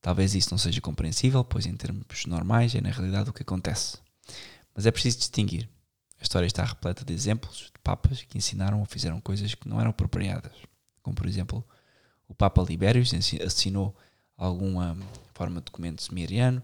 Talvez 0.00 0.34
isso 0.34 0.50
não 0.50 0.58
seja 0.58 0.80
compreensível, 0.80 1.42
pois 1.42 1.66
em 1.66 1.74
termos 1.74 2.26
normais 2.26 2.74
é 2.74 2.80
na 2.80 2.90
realidade 2.90 3.30
o 3.30 3.32
que 3.32 3.42
acontece. 3.42 3.98
Mas 4.74 4.86
é 4.86 4.90
preciso 4.90 5.18
distinguir 5.18 5.68
a 6.18 6.22
história 6.22 6.46
está 6.46 6.64
repleta 6.64 7.04
de 7.04 7.12
exemplos 7.12 7.70
de 7.74 7.80
papas 7.82 8.22
que 8.22 8.38
ensinaram 8.38 8.80
ou 8.80 8.86
fizeram 8.86 9.20
coisas 9.20 9.54
que 9.54 9.68
não 9.68 9.80
eram 9.80 9.90
apropriadas. 9.90 10.52
Como, 11.02 11.14
por 11.14 11.26
exemplo, 11.26 11.64
o 12.26 12.34
Papa 12.34 12.62
Libérios 12.62 13.12
assinou 13.44 13.94
alguma 14.36 14.96
forma 15.34 15.60
de 15.60 15.66
documento 15.66 16.02
semiriano, 16.02 16.62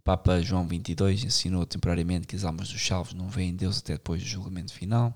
o 0.00 0.02
Papa 0.02 0.40
João 0.40 0.66
XXII 0.66 1.26
ensinou 1.26 1.66
temporariamente 1.66 2.26
que 2.26 2.34
as 2.34 2.42
almas 2.42 2.70
dos 2.70 2.84
salvos 2.84 3.12
não 3.12 3.28
veem 3.28 3.54
Deus 3.54 3.80
até 3.80 3.92
depois 3.92 4.22
do 4.22 4.26
julgamento 4.26 4.72
final. 4.72 5.14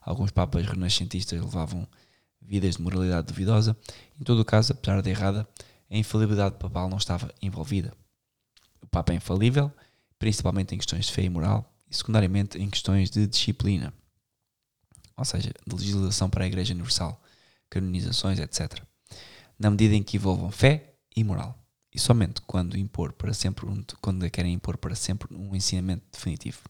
Alguns 0.00 0.30
papas 0.30 0.64
renascentistas 0.64 1.40
levavam 1.40 1.88
vidas 2.40 2.76
de 2.76 2.82
moralidade 2.82 3.26
duvidosa. 3.26 3.76
Em 4.20 4.22
todo 4.22 4.38
o 4.38 4.44
caso, 4.44 4.72
apesar 4.72 5.02
de 5.02 5.10
errada, 5.10 5.46
a 5.90 5.96
infalibilidade 5.96 6.54
papal 6.56 6.88
não 6.88 6.98
estava 6.98 7.34
envolvida. 7.42 7.92
O 8.80 8.86
Papa 8.86 9.12
é 9.12 9.16
infalível 9.16 9.72
principalmente 10.20 10.72
em 10.72 10.78
questões 10.78 11.06
de 11.06 11.12
fé 11.12 11.22
e 11.22 11.28
moral, 11.28 11.68
e 11.90 11.96
secundariamente 11.96 12.56
em 12.56 12.70
questões 12.70 13.10
de 13.10 13.26
disciplina, 13.26 13.92
ou 15.16 15.24
seja, 15.24 15.52
de 15.66 15.74
legislação 15.74 16.30
para 16.30 16.44
a 16.44 16.46
Igreja 16.46 16.72
Universal, 16.72 17.20
canonizações, 17.68 18.38
etc. 18.38 18.84
Na 19.58 19.68
medida 19.68 19.96
em 19.96 20.02
que 20.02 20.16
envolvam 20.16 20.52
fé 20.52 20.94
e 21.16 21.24
moral. 21.24 21.58
E 21.94 21.98
somente 21.98 22.40
quando 22.42 22.78
impor 22.78 23.12
para 23.12 23.34
sempre, 23.34 23.66
quando 24.00 24.28
querem 24.30 24.54
impor 24.54 24.78
para 24.78 24.94
sempre 24.94 25.28
um 25.34 25.54
ensinamento 25.54 26.04
definitivo. 26.10 26.60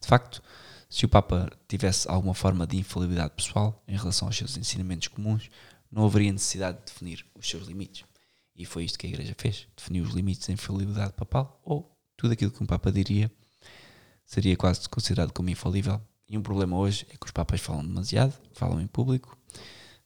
De 0.00 0.06
facto, 0.06 0.42
se 0.88 1.04
o 1.04 1.08
Papa 1.08 1.50
tivesse 1.68 2.08
alguma 2.08 2.34
forma 2.34 2.66
de 2.66 2.76
infalibilidade 2.76 3.34
pessoal 3.34 3.82
em 3.86 3.96
relação 3.96 4.28
aos 4.28 4.36
seus 4.36 4.56
ensinamentos 4.56 5.08
comuns, 5.08 5.50
não 5.90 6.04
haveria 6.04 6.32
necessidade 6.32 6.78
de 6.78 6.84
definir 6.84 7.26
os 7.34 7.48
seus 7.48 7.66
limites. 7.66 8.04
E 8.54 8.64
foi 8.64 8.84
isto 8.84 8.98
que 8.98 9.06
a 9.06 9.10
Igreja 9.10 9.34
fez: 9.36 9.66
definiu 9.76 10.04
os 10.04 10.14
limites 10.14 10.46
da 10.46 10.52
infalibilidade 10.52 11.12
papal, 11.12 11.60
ou 11.64 11.96
tudo 12.16 12.32
aquilo 12.32 12.50
que 12.50 12.62
um 12.62 12.66
Papa 12.66 12.92
diria 12.92 13.30
seria 14.30 14.56
quase 14.56 14.88
considerado 14.88 15.32
como 15.32 15.50
infalível. 15.50 16.00
E 16.28 16.38
um 16.38 16.42
problema 16.42 16.76
hoje 16.76 17.04
é 17.10 17.16
que 17.16 17.26
os 17.26 17.32
Papas 17.32 17.60
falam 17.60 17.84
demasiado, 17.84 18.32
falam 18.52 18.80
em 18.80 18.86
público, 18.86 19.36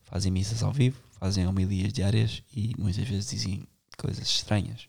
fazem 0.02 0.32
missas 0.32 0.62
ao 0.62 0.72
vivo, 0.72 0.98
fazem 1.18 1.46
homilias 1.46 1.92
diárias 1.92 2.42
e 2.50 2.74
muitas 2.78 3.06
vezes 3.06 3.28
dizem 3.28 3.68
coisas 3.94 4.26
estranhas. 4.26 4.88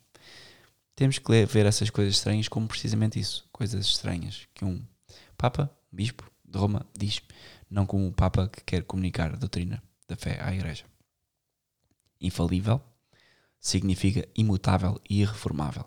Temos 0.95 1.19
que 1.19 1.45
ver 1.45 1.65
essas 1.65 1.89
coisas 1.89 2.15
estranhas 2.15 2.47
como 2.47 2.67
precisamente 2.67 3.19
isso, 3.19 3.47
coisas 3.51 3.85
estranhas 3.85 4.47
que 4.53 4.63
um 4.63 4.81
Papa, 5.37 5.69
um 5.91 5.95
Bispo 5.95 6.31
de 6.43 6.57
Roma 6.57 6.85
diz, 6.97 7.21
não 7.69 7.85
como 7.85 8.05
um 8.05 8.13
Papa 8.13 8.47
que 8.47 8.63
quer 8.63 8.83
comunicar 8.83 9.33
a 9.33 9.35
doutrina 9.35 9.83
da 10.07 10.15
fé 10.15 10.39
à 10.41 10.53
Igreja. 10.53 10.85
Infalível 12.21 12.81
significa 13.59 14.27
imutável 14.35 15.01
e 15.09 15.21
irreformável. 15.21 15.85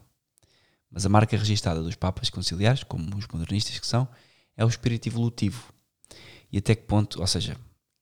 Mas 0.90 1.06
a 1.06 1.08
marca 1.08 1.36
registada 1.36 1.82
dos 1.82 1.94
Papas 1.94 2.30
conciliares, 2.30 2.82
como 2.82 3.16
os 3.16 3.26
modernistas 3.28 3.78
que 3.78 3.86
são, 3.86 4.08
é 4.56 4.64
o 4.64 4.68
espírito 4.68 5.08
evolutivo. 5.08 5.72
E 6.50 6.58
até 6.58 6.74
que 6.74 6.82
ponto, 6.82 7.20
ou 7.20 7.26
seja, 7.26 7.56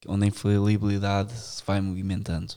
onde 0.07 0.25
a 0.25 0.29
infalibilidade 0.29 1.33
se 1.33 1.63
vai 1.65 1.81
movimentando. 1.81 2.55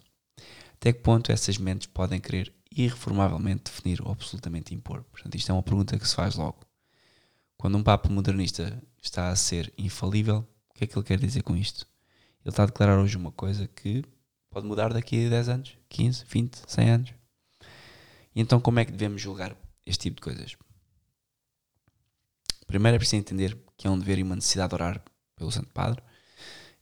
Até 0.79 0.93
que 0.93 1.01
ponto 1.01 1.29
essas 1.29 1.57
mentes 1.57 1.87
podem 1.87 2.21
querer 2.21 2.53
irreformavelmente 2.71 3.63
definir 3.65 4.01
ou 4.01 4.13
absolutamente 4.13 4.73
impor? 4.73 5.03
Portanto, 5.03 5.35
isto 5.35 5.49
é 5.51 5.53
uma 5.53 5.61
pergunta 5.61 5.99
que 5.99 6.07
se 6.07 6.15
faz 6.15 6.35
logo. 6.35 6.59
Quando 7.57 7.77
um 7.77 7.83
Papa 7.83 8.07
modernista 8.07 8.81
está 9.03 9.27
a 9.27 9.35
ser 9.35 9.73
infalível, 9.77 10.47
o 10.69 10.73
que 10.73 10.85
é 10.85 10.87
que 10.87 10.97
ele 10.97 11.05
quer 11.05 11.19
dizer 11.19 11.43
com 11.43 11.53
isto? 11.53 11.85
Ele 12.45 12.51
está 12.53 12.63
a 12.63 12.67
declarar 12.67 12.97
hoje 12.97 13.17
uma 13.17 13.33
coisa 13.33 13.67
que 13.67 14.05
pode 14.49 14.65
mudar 14.65 14.93
daqui 14.93 15.25
a 15.25 15.29
10 15.29 15.49
anos, 15.49 15.77
15, 15.89 16.23
20, 16.25 16.61
100 16.65 16.89
anos. 16.89 17.13
E 18.33 18.39
então, 18.39 18.61
como 18.61 18.79
é 18.79 18.85
que 18.85 18.93
devemos 18.93 19.21
julgar 19.21 19.53
este 19.85 20.03
tipo 20.03 20.15
de 20.15 20.21
coisas? 20.21 20.55
Primeiro 22.65 22.95
é 22.95 22.99
preciso 22.99 23.17
entender 23.17 23.57
que 23.75 23.85
é 23.85 23.89
um 23.89 23.99
dever 23.99 24.19
e 24.19 24.23
uma 24.23 24.35
necessidade 24.35 24.69
de 24.69 24.75
orar 24.75 25.03
pelo 25.35 25.51
Santo 25.51 25.73
Padre 25.73 26.01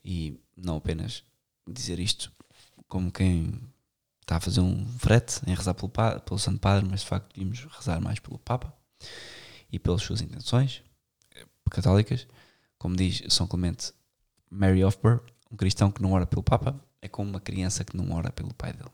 e 0.06 0.40
não 0.56 0.78
apenas 0.78 1.24
dizer 1.68 2.00
isto 2.00 2.32
como 2.88 3.12
quem 3.12 3.60
está 4.28 4.36
a 4.36 4.40
fazer 4.42 4.60
um 4.60 4.86
frete 5.00 5.40
em 5.48 5.56
rezar 5.56 5.74
pelo, 5.74 5.90
pelo 5.90 6.38
Santo 6.38 6.60
Padre, 6.60 6.86
mas 6.90 7.00
de 7.00 7.08
facto 7.08 7.34
devíamos 7.34 7.64
rezar 7.64 8.02
mais 8.02 8.20
pelo 8.20 8.38
Papa 8.38 8.74
e 9.72 9.80
pelas 9.80 10.02
suas 10.02 10.20
intenções 10.20 10.84
católicas. 11.72 12.28
Como 12.78 12.94
diz 12.94 13.24
São 13.30 13.48
Clemente 13.48 13.94
Mary 14.52 14.84
Ofber, 14.84 15.22
um 15.50 15.56
cristão 15.56 15.90
que 15.90 16.02
não 16.02 16.12
ora 16.12 16.26
pelo 16.26 16.44
Papa 16.44 16.78
é 17.02 17.08
como 17.08 17.30
uma 17.30 17.40
criança 17.40 17.86
que 17.86 17.96
não 17.96 18.12
ora 18.12 18.30
pelo 18.30 18.54
pai 18.54 18.74
dele. 18.74 18.92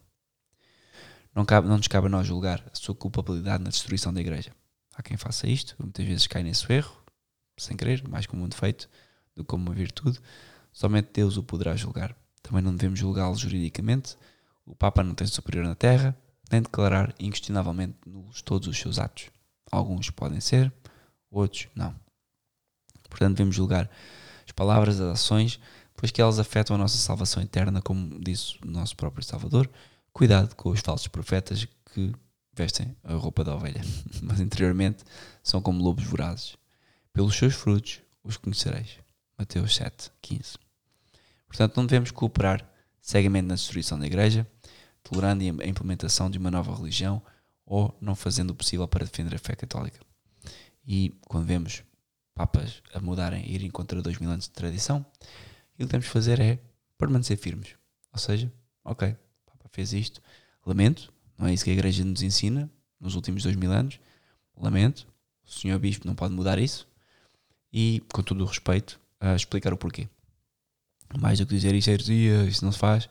Não, 1.34 1.44
cabe, 1.44 1.68
não 1.68 1.78
nos 1.78 1.88
cabe 1.88 2.06
a 2.06 2.10
nós 2.10 2.28
julgar 2.28 2.64
a 2.72 2.76
sua 2.76 2.94
culpabilidade 2.94 3.64
na 3.64 3.72
destruição 3.72 4.14
da 4.14 4.22
igreja. 4.22 4.52
Há 4.94 5.02
quem 5.02 5.18
faça 5.18 5.48
isto, 5.48 5.76
muitas 5.80 6.06
vezes 6.06 6.28
cai 6.28 6.44
nesse 6.44 6.72
erro, 6.72 6.96
sem 7.58 7.76
querer, 7.76 8.08
mais 8.08 8.28
como 8.28 8.44
um 8.44 8.48
defeito 8.48 8.88
do 9.36 9.44
que 9.44 9.48
como 9.48 9.64
uma 9.64 9.74
virtude. 9.74 10.20
Somente 10.72 11.10
Deus 11.12 11.38
o 11.38 11.44
poderá 11.44 11.76
julgar. 11.76 12.16
Também 12.44 12.62
não 12.62 12.76
devemos 12.76 13.00
julgá-lo 13.00 13.36
juridicamente. 13.36 14.16
O 14.66 14.76
Papa 14.76 15.04
não 15.04 15.14
tem 15.14 15.28
superior 15.28 15.66
na 15.66 15.76
terra, 15.76 16.18
nem 16.52 16.62
declarar 16.62 17.14
inquestionavelmente 17.20 17.98
nulos 18.06 18.42
todos 18.42 18.68
os 18.68 18.78
seus 18.78 19.00
atos. 19.00 19.30
Alguns 19.72 20.10
podem 20.10 20.40
ser, 20.40 20.72
outros 21.30 21.68
não. 21.76 21.96
Portanto, 23.10 23.38
devemos 23.38 23.56
julgar 23.56 23.90
as 24.46 24.52
palavras, 24.52 25.00
as 25.00 25.14
ações, 25.14 25.60
pois 25.96 26.12
que 26.12 26.22
elas 26.22 26.40
afetam 26.40 26.76
a 26.76 26.80
nossa 26.80 26.98
salvação 26.98 27.42
eterna, 27.42 27.82
como 27.82 28.20
disse 28.20 28.58
o 28.64 28.68
nosso 28.68 28.96
próprio 28.96 29.24
Salvador. 29.24 29.70
Cuidado 30.12 30.56
com 30.56 30.70
os 30.70 30.80
falsos 30.80 31.08
profetas 31.08 31.68
que 31.94 32.14
vestem 32.56 32.96
a 33.04 33.14
roupa 33.14 33.44
da 33.44 33.56
ovelha, 33.56 33.82
mas 34.22 34.40
interiormente 34.40 35.04
são 35.42 35.62
como 35.62 35.84
lobos 35.84 36.06
vorazes. 36.06 36.56
Pelos 37.12 37.36
seus 37.36 37.54
frutos 37.54 38.02
os 38.24 38.38
conhecereis. 38.38 39.00
Mateus 39.38 39.76
7, 39.76 40.12
15. 40.22 40.58
Portanto, 41.48 41.78
não 41.78 41.86
devemos 41.86 42.12
cooperar 42.12 42.68
cegamente 43.02 43.48
na 43.48 43.56
destruição 43.56 44.00
da 44.00 44.06
igreja, 44.06 44.48
tolerando 45.04 45.44
a 45.62 45.68
implementação 45.68 46.30
de 46.30 46.38
uma 46.38 46.50
nova 46.50 46.76
religião 46.76 47.22
ou 47.66 47.96
não 48.02 48.16
fazendo 48.16 48.52
o 48.52 48.56
possível 48.56 48.88
para 48.88 49.06
defender 49.06 49.36
a 49.36 49.40
fé 49.40 49.56
católica. 49.56 50.00
E 50.86 51.14
quando 51.28 51.46
vemos 51.46 51.84
papas 52.34 52.82
a 52.94 53.00
mudarem, 53.00 53.44
a 53.44 53.48
irem 53.48 53.70
contra 53.70 54.02
dois 54.02 54.18
mil 54.18 54.30
anos 54.30 54.46
de 54.46 54.52
tradição, 54.52 55.06
o 55.74 55.78
que 55.78 55.86
devemos 55.86 56.08
fazer 56.08 56.40
é 56.40 56.60
permanecer 56.98 57.38
firmes. 57.38 57.76
Ou 58.12 58.20
seja, 58.20 58.52
ok, 58.84 59.10
o 59.10 59.52
Papa 59.52 59.70
fez 59.72 59.94
isto, 59.94 60.22
lamento, 60.66 61.12
não 61.38 61.48
é 61.48 61.54
isso 61.54 61.64
que 61.64 61.70
a 61.70 61.74
Igreja 61.74 62.04
nos 62.04 62.22
ensina 62.22 62.70
nos 63.00 63.16
últimos 63.16 63.44
dois 63.44 63.56
mil 63.56 63.72
anos, 63.72 64.00
lamento, 64.56 65.08
o 65.46 65.52
Senhor 65.52 65.78
Bispo 65.80 66.08
não 66.08 66.16
pode 66.16 66.34
mudar 66.34 66.58
isso, 66.58 66.88
e 67.72 68.02
com 68.14 68.22
todo 68.22 68.42
o 68.42 68.48
respeito, 68.48 69.00
a 69.20 69.36
explicar 69.36 69.74
o 69.74 69.78
porquê. 69.78 70.08
Mais 71.20 71.40
do 71.40 71.46
que 71.46 71.56
dizer 71.56 71.74
isto 71.76 71.90
é 71.90 71.94
heresia, 71.94 72.44
isso 72.46 72.64
não 72.64 72.72
se 72.72 72.80
faz, 72.80 73.10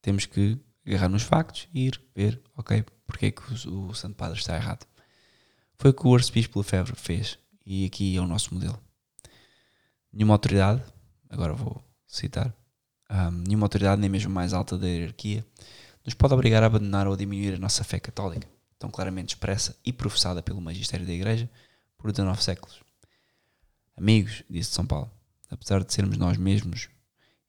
temos 0.00 0.26
que 0.26 0.58
agarrar 0.86 1.08
nos 1.08 1.22
factos 1.22 1.68
e 1.72 1.86
ir 1.86 2.00
ver, 2.14 2.40
ok, 2.56 2.84
porque 3.06 3.26
é 3.26 3.30
que 3.30 3.68
o, 3.68 3.88
o 3.88 3.94
Santo 3.94 4.14
Padre 4.14 4.38
está 4.38 4.54
errado. 4.54 4.86
Foi 5.76 5.90
o 5.90 5.94
que 5.94 6.06
o 6.06 6.14
Arcebispo 6.14 6.58
Lefebvre 6.58 6.96
fez, 6.96 7.38
e 7.64 7.86
aqui 7.86 8.16
é 8.16 8.20
o 8.20 8.26
nosso 8.26 8.54
modelo. 8.54 8.78
Nenhuma 10.12 10.34
autoridade, 10.34 10.82
agora 11.28 11.54
vou 11.54 11.82
citar, 12.06 12.54
um, 13.10 13.30
nenhuma 13.30 13.66
autoridade, 13.66 14.00
nem 14.00 14.10
mesmo 14.10 14.30
mais 14.30 14.52
alta 14.52 14.78
da 14.78 14.86
hierarquia, 14.86 15.44
nos 16.04 16.14
pode 16.14 16.34
obrigar 16.34 16.62
a 16.62 16.66
abandonar 16.66 17.08
ou 17.08 17.16
diminuir 17.16 17.54
a 17.54 17.58
nossa 17.58 17.82
fé 17.82 17.98
católica, 17.98 18.46
tão 18.78 18.90
claramente 18.90 19.30
expressa 19.30 19.76
e 19.84 19.92
professada 19.92 20.42
pelo 20.42 20.60
magistério 20.60 21.06
da 21.06 21.12
Igreja 21.12 21.50
por 21.96 22.10
19 22.10 22.42
séculos. 22.42 22.82
Amigos, 23.96 24.42
disse 24.50 24.72
São 24.72 24.86
Paulo, 24.86 25.10
apesar 25.50 25.82
de 25.82 25.92
sermos 25.92 26.18
nós 26.18 26.36
mesmos, 26.36 26.88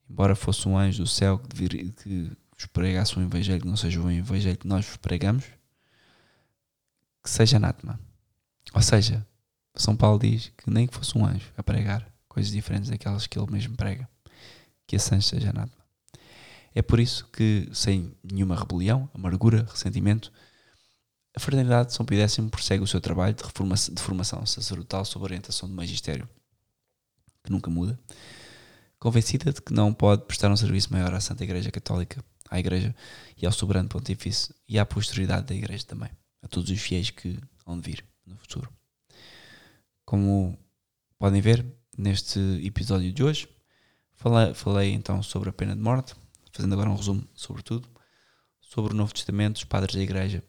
embora 0.08 0.34
fosse 0.34 0.66
um 0.68 0.78
anjo 0.78 1.02
do 1.02 1.08
céu 1.08 1.38
que, 1.38 1.92
que 1.92 2.32
vos 2.56 2.66
pregasse 2.66 3.18
um 3.18 3.22
evangelho 3.22 3.60
que 3.60 3.66
não 3.66 3.76
seja 3.76 4.00
o 4.00 4.10
evangelho 4.10 4.56
que 4.56 4.66
nós 4.66 4.86
vos 4.86 4.96
pregamos, 4.96 5.44
que 7.22 7.30
seja 7.30 7.56
anátema. 7.56 8.00
Ou 8.72 8.82
seja, 8.82 9.26
São 9.74 9.96
Paulo 9.96 10.18
diz 10.18 10.52
que 10.56 10.70
nem 10.70 10.86
que 10.86 10.94
fosse 10.94 11.16
um 11.16 11.24
anjo 11.24 11.52
a 11.56 11.62
pregar 11.62 12.06
coisas 12.28 12.50
diferentes 12.52 12.90
daquelas 12.90 13.26
que 13.26 13.38
ele 13.38 13.50
mesmo 13.50 13.76
prega, 13.76 14.08
que 14.86 14.96
esse 14.96 15.14
anjo 15.14 15.26
seja 15.26 15.50
anátema. 15.50 15.84
É 16.74 16.82
por 16.82 17.00
isso 17.00 17.26
que, 17.28 17.68
sem 17.72 18.14
nenhuma 18.22 18.54
rebelião, 18.54 19.08
amargura, 19.14 19.66
ressentimento, 19.70 20.30
a 21.34 21.40
Fraternidade 21.40 21.88
de 21.88 21.94
São 21.94 22.04
Pio 22.04 22.18
X 22.18 22.38
prossegue 22.50 22.82
o 22.82 22.86
seu 22.86 23.00
trabalho 23.00 23.34
de, 23.34 23.42
de 23.94 24.02
formação 24.02 24.44
sacerdotal 24.46 25.04
sob 25.04 25.24
orientação 25.24 25.68
do 25.68 25.74
magistério, 25.74 26.28
que 27.42 27.50
nunca 27.50 27.70
muda, 27.70 27.98
convencida 28.98 29.52
de 29.52 29.60
que 29.60 29.72
não 29.72 29.92
pode 29.92 30.24
prestar 30.24 30.50
um 30.50 30.56
serviço 30.56 30.92
maior 30.92 31.14
à 31.14 31.20
Santa 31.20 31.44
Igreja 31.44 31.70
Católica, 31.70 32.24
à 32.50 32.58
Igreja 32.58 32.94
e 33.40 33.46
ao 33.46 33.52
Soberano 33.52 33.88
Pontifício 33.88 34.54
e 34.68 34.78
à 34.78 34.86
posteridade 34.86 35.46
da 35.46 35.54
Igreja 35.54 35.84
também, 35.84 36.10
a 36.42 36.48
todos 36.48 36.70
os 36.70 36.80
fiéis 36.80 37.10
que 37.10 37.38
vão 37.64 37.80
vir 37.80 38.04
no 38.26 38.36
futuro. 38.36 38.72
Como 40.04 40.58
podem 41.18 41.40
ver 41.40 41.64
neste 41.96 42.38
episódio 42.64 43.12
de 43.12 43.22
hoje, 43.22 43.48
falei, 44.14 44.54
falei 44.54 44.92
então 44.92 45.22
sobre 45.22 45.50
a 45.50 45.52
pena 45.52 45.74
de 45.74 45.82
morte, 45.82 46.14
fazendo 46.52 46.72
agora 46.72 46.90
um 46.90 46.96
resumo 46.96 47.26
sobre 47.34 47.62
tudo, 47.62 47.88
sobre 48.60 48.92
o 48.92 48.96
Novo 48.96 49.12
Testamento, 49.12 49.56
os 49.56 49.64
padres 49.64 49.94
da 49.94 50.02
Igreja 50.02 50.42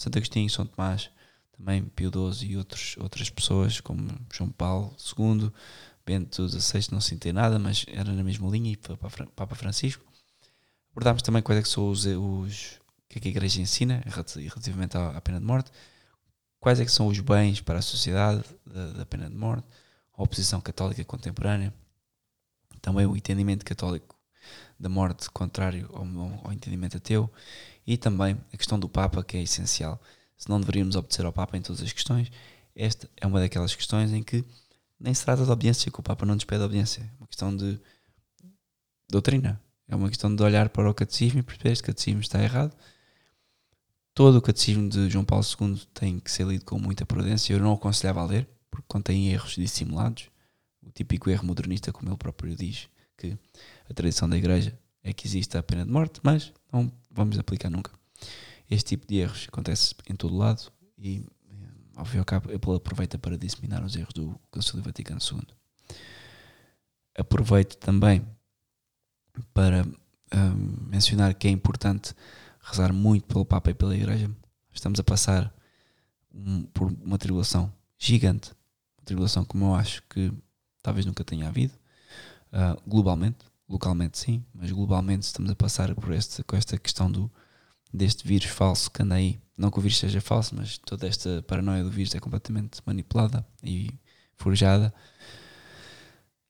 Santo 0.00 0.16
Agostinho, 0.16 0.48
São 0.48 0.64
Tomás, 0.64 1.10
também 1.52 1.84
Pio 1.84 2.10
XII 2.10 2.52
e 2.52 2.56
outros, 2.56 2.96
outras 2.98 3.28
pessoas 3.28 3.80
como 3.80 4.08
João 4.32 4.50
Paulo 4.50 4.96
II, 5.18 5.52
Bento 6.06 6.48
XVI, 6.48 6.88
não 6.90 7.02
senti 7.02 7.32
nada, 7.32 7.58
mas 7.58 7.84
era 7.86 8.10
na 8.10 8.24
mesma 8.24 8.48
linha, 8.48 8.72
e 8.72 8.76
Papa 8.76 9.54
Francisco. 9.54 10.09
Abordámos 11.00 11.22
também 11.22 11.40
quais 11.40 11.58
é 11.58 11.62
que 11.62 11.68
são 11.70 11.88
os, 11.88 12.04
os 12.04 12.78
que, 13.08 13.16
é 13.16 13.22
que 13.22 13.28
a 13.28 13.30
Igreja 13.30 13.58
ensina 13.58 14.02
relativamente 14.04 14.98
à, 14.98 15.16
à, 15.16 15.20
pena 15.22 15.40
de 15.40 15.46
morte, 15.46 15.72
quais 16.60 16.78
é 16.78 16.84
que 16.84 16.92
são 16.92 17.06
os 17.06 17.18
bens 17.20 17.58
para 17.62 17.78
a 17.78 17.82
sociedade 17.82 18.44
da, 18.66 18.92
da 18.92 19.06
pena 19.06 19.30
de 19.30 19.34
morte, 19.34 19.66
a 20.12 20.22
oposição 20.22 20.60
católica 20.60 21.02
contemporânea, 21.02 21.72
também 22.82 23.06
o 23.06 23.16
entendimento 23.16 23.64
católico 23.64 24.14
da 24.78 24.90
morte 24.90 25.30
contrário 25.30 25.88
ao, 25.94 26.04
ao 26.44 26.52
entendimento 26.52 26.98
ateu 26.98 27.32
e 27.86 27.96
também 27.96 28.36
a 28.52 28.56
questão 28.58 28.78
do 28.78 28.86
Papa, 28.86 29.24
que 29.24 29.38
é 29.38 29.42
essencial. 29.42 29.98
Se 30.36 30.50
não 30.50 30.60
deveríamos 30.60 30.96
obedecer 30.96 31.24
ao 31.24 31.32
Papa 31.32 31.56
em 31.56 31.62
todas 31.62 31.80
as 31.80 31.94
questões, 31.94 32.30
esta 32.76 33.08
é 33.16 33.26
uma 33.26 33.40
daquelas 33.40 33.74
questões 33.74 34.12
em 34.12 34.22
que 34.22 34.44
nem 34.98 35.14
se 35.14 35.24
trata 35.24 35.46
de 35.46 35.50
obediência, 35.50 35.90
que 35.90 35.98
o 35.98 36.02
Papa 36.02 36.26
não 36.26 36.36
despede 36.36 36.60
a 36.60 36.66
obediência. 36.66 37.00
É 37.00 37.16
uma 37.18 37.26
questão 37.26 37.56
de 37.56 37.80
doutrina. 39.08 39.58
É 39.90 39.96
uma 39.96 40.08
questão 40.08 40.34
de 40.34 40.40
olhar 40.40 40.68
para 40.68 40.88
o 40.88 40.94
catecismo 40.94 41.40
e 41.40 41.42
perceber 41.42 41.72
este 41.72 41.82
catecismo 41.82 42.20
está 42.20 42.40
errado. 42.40 42.76
Todo 44.14 44.36
o 44.36 44.42
catecismo 44.42 44.88
de 44.88 45.10
João 45.10 45.24
Paulo 45.24 45.44
II 45.44 45.82
tem 45.92 46.20
que 46.20 46.30
ser 46.30 46.46
lido 46.46 46.64
com 46.64 46.78
muita 46.78 47.04
prudência. 47.04 47.52
Eu 47.52 47.58
não 47.58 47.72
aconselhava 47.72 48.20
a 48.20 48.24
ler, 48.24 48.48
porque 48.70 48.86
contém 48.86 49.32
erros 49.32 49.56
dissimulados. 49.56 50.30
O 50.80 50.92
típico 50.92 51.28
erro 51.28 51.44
modernista, 51.44 51.92
como 51.92 52.08
ele 52.08 52.16
próprio 52.16 52.54
diz, 52.54 52.88
que 53.18 53.36
a 53.88 53.92
tradição 53.92 54.28
da 54.28 54.36
Igreja 54.36 54.78
é 55.02 55.12
que 55.12 55.26
existe 55.26 55.58
a 55.58 55.62
pena 55.62 55.84
de 55.84 55.90
morte, 55.90 56.20
mas 56.22 56.52
não 56.72 56.92
vamos 57.10 57.36
aplicar 57.36 57.68
nunca. 57.68 57.90
Este 58.70 58.90
tipo 58.90 59.08
de 59.08 59.16
erros 59.16 59.46
acontece 59.48 59.92
em 60.08 60.14
todo 60.14 60.36
lado 60.36 60.70
e 60.96 61.26
ao 61.96 62.04
fim 62.04 62.16
e 62.16 62.20
ao 62.20 62.24
cabo, 62.24 62.54
Apple 62.54 62.76
aproveita 62.76 63.18
para 63.18 63.36
disseminar 63.36 63.84
os 63.84 63.96
erros 63.96 64.14
do 64.14 64.40
Concílio 64.52 64.84
Vaticano 64.84 65.20
II. 65.20 65.42
Aproveito 67.18 67.76
também 67.76 68.24
para 69.52 69.84
um, 70.34 70.88
mencionar 70.88 71.34
que 71.34 71.48
é 71.48 71.50
importante 71.50 72.14
rezar 72.62 72.92
muito 72.92 73.26
pelo 73.26 73.44
Papa 73.44 73.70
e 73.70 73.74
pela 73.74 73.94
Igreja. 73.94 74.30
Estamos 74.72 75.00
a 75.00 75.04
passar 75.04 75.52
um, 76.32 76.62
por 76.64 76.92
uma 77.02 77.18
tribulação 77.18 77.72
gigante, 77.98 78.50
uma 78.98 79.04
tribulação 79.04 79.44
como 79.44 79.66
eu 79.66 79.74
acho 79.74 80.02
que 80.08 80.32
talvez 80.82 81.04
nunca 81.04 81.24
tenha 81.24 81.48
havido, 81.48 81.74
uh, 82.52 82.80
globalmente, 82.88 83.38
localmente 83.68 84.18
sim, 84.18 84.44
mas 84.54 84.70
globalmente 84.70 85.26
estamos 85.26 85.50
a 85.50 85.54
passar 85.54 85.94
por 85.94 86.12
esta, 86.12 86.42
com 86.44 86.56
esta 86.56 86.78
questão 86.78 87.10
do, 87.10 87.30
deste 87.92 88.26
vírus 88.26 88.48
falso 88.48 88.90
que 88.90 89.02
anda 89.02 89.16
aí 89.16 89.40
não 89.60 89.70
que 89.70 89.78
o 89.78 89.82
vírus 89.82 89.98
seja 89.98 90.22
falso, 90.22 90.54
mas 90.56 90.78
toda 90.78 91.06
esta 91.06 91.42
paranoia 91.42 91.84
do 91.84 91.90
vírus 91.90 92.14
é 92.14 92.18
completamente 92.18 92.80
manipulada 92.86 93.46
e 93.62 93.90
forjada. 94.34 94.92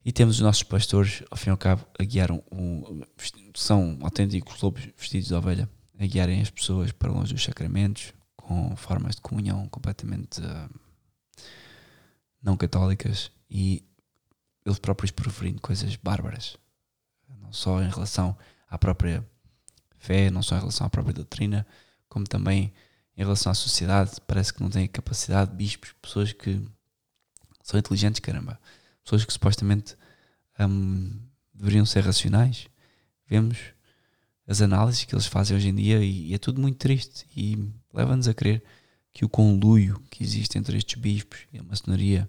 E 0.05 0.13
temos 0.13 0.37
os 0.37 0.41
nossos 0.41 0.63
pastores, 0.63 1.23
ao 1.31 1.37
fim 1.37 1.51
e 1.51 1.53
ao 1.53 1.59
cabo, 1.59 1.87
a 1.99 2.05
guiar 2.05 2.31
um, 2.31 2.41
um, 2.51 3.03
são 3.55 3.99
autênticos 4.01 4.61
lobos 4.63 4.89
vestidos 4.97 5.29
de 5.29 5.35
ovelha, 5.35 5.69
a 5.99 6.07
guiarem 6.07 6.41
as 6.41 6.51
pessoas 6.51 6.91
para 6.91 7.13
longe 7.13 7.35
dos 7.35 7.45
sacramentos, 7.45 8.15
com 8.35 8.75
formas 8.77 9.17
de 9.17 9.21
comunhão 9.21 9.69
completamente 9.69 10.41
uh, 10.41 10.81
não 12.43 12.57
católicas 12.57 13.31
e 13.51 13.85
eles 14.65 14.79
próprios 14.79 15.11
preferindo 15.11 15.61
coisas 15.61 15.95
bárbaras, 15.97 16.57
não 17.39 17.53
só 17.53 17.83
em 17.83 17.89
relação 17.89 18.37
à 18.69 18.79
própria 18.79 19.27
fé, 19.99 20.31
não 20.31 20.43
só 20.43 20.57
em 20.57 20.61
relação 20.61 20.87
à 20.87 20.91
própria 20.91 21.13
doutrina, 21.13 21.67
como 22.09 22.25
também 22.27 22.73
em 23.17 23.23
relação 23.23 23.53
à 23.53 23.55
sociedade, 23.55 24.13
parece 24.27 24.55
que 24.55 24.63
não 24.63 24.71
têm 24.71 24.89
capacidade, 24.89 25.55
bispos, 25.55 25.93
pessoas 26.01 26.33
que 26.33 26.67
são 27.63 27.79
inteligentes, 27.79 28.21
caramba, 28.21 28.59
pessoas 29.05 29.25
que 29.25 29.33
supostamente 29.33 29.97
hum, 30.59 31.19
deveriam 31.55 31.85
ser 31.87 32.05
racionais. 32.05 32.67
Vemos 33.29 33.59
as 34.47 34.61
análises 34.61 35.05
que 35.05 35.15
eles 35.15 35.27
fazem 35.27 35.57
hoje 35.57 35.69
em 35.69 35.75
dia 35.75 36.03
e, 36.03 36.31
e 36.31 36.35
é 36.35 36.39
tudo 36.39 36.61
muito 36.61 36.79
triste 36.79 37.27
e 37.37 37.71
leva-nos 37.93 38.27
a 38.27 38.35
crer 38.35 38.63
que 39.13 39.25
o 39.25 39.29
conluio 39.29 40.01
que 40.11 40.23
existe 40.23 40.59
entre 40.59 40.77
estes 40.77 41.01
bispos 41.01 41.41
e 41.53 41.59
a 41.59 41.63
maçonaria, 41.63 42.29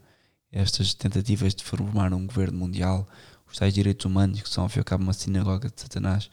estas 0.52 0.94
tentativas 0.94 1.56
de 1.56 1.64
formar 1.64 2.14
um 2.14 2.26
governo 2.26 2.58
mundial, 2.58 3.08
os 3.50 3.58
tais 3.58 3.74
direitos 3.74 4.06
humanos 4.06 4.42
que 4.42 4.50
são 4.50 4.64
ao 4.64 4.70
fim 4.70 4.80
e 4.80 4.82
ao 4.82 4.86
cabo 4.86 5.04
uma 5.04 5.14
sinagoga 5.14 5.70
de 5.70 5.82
Satanás 5.82 6.30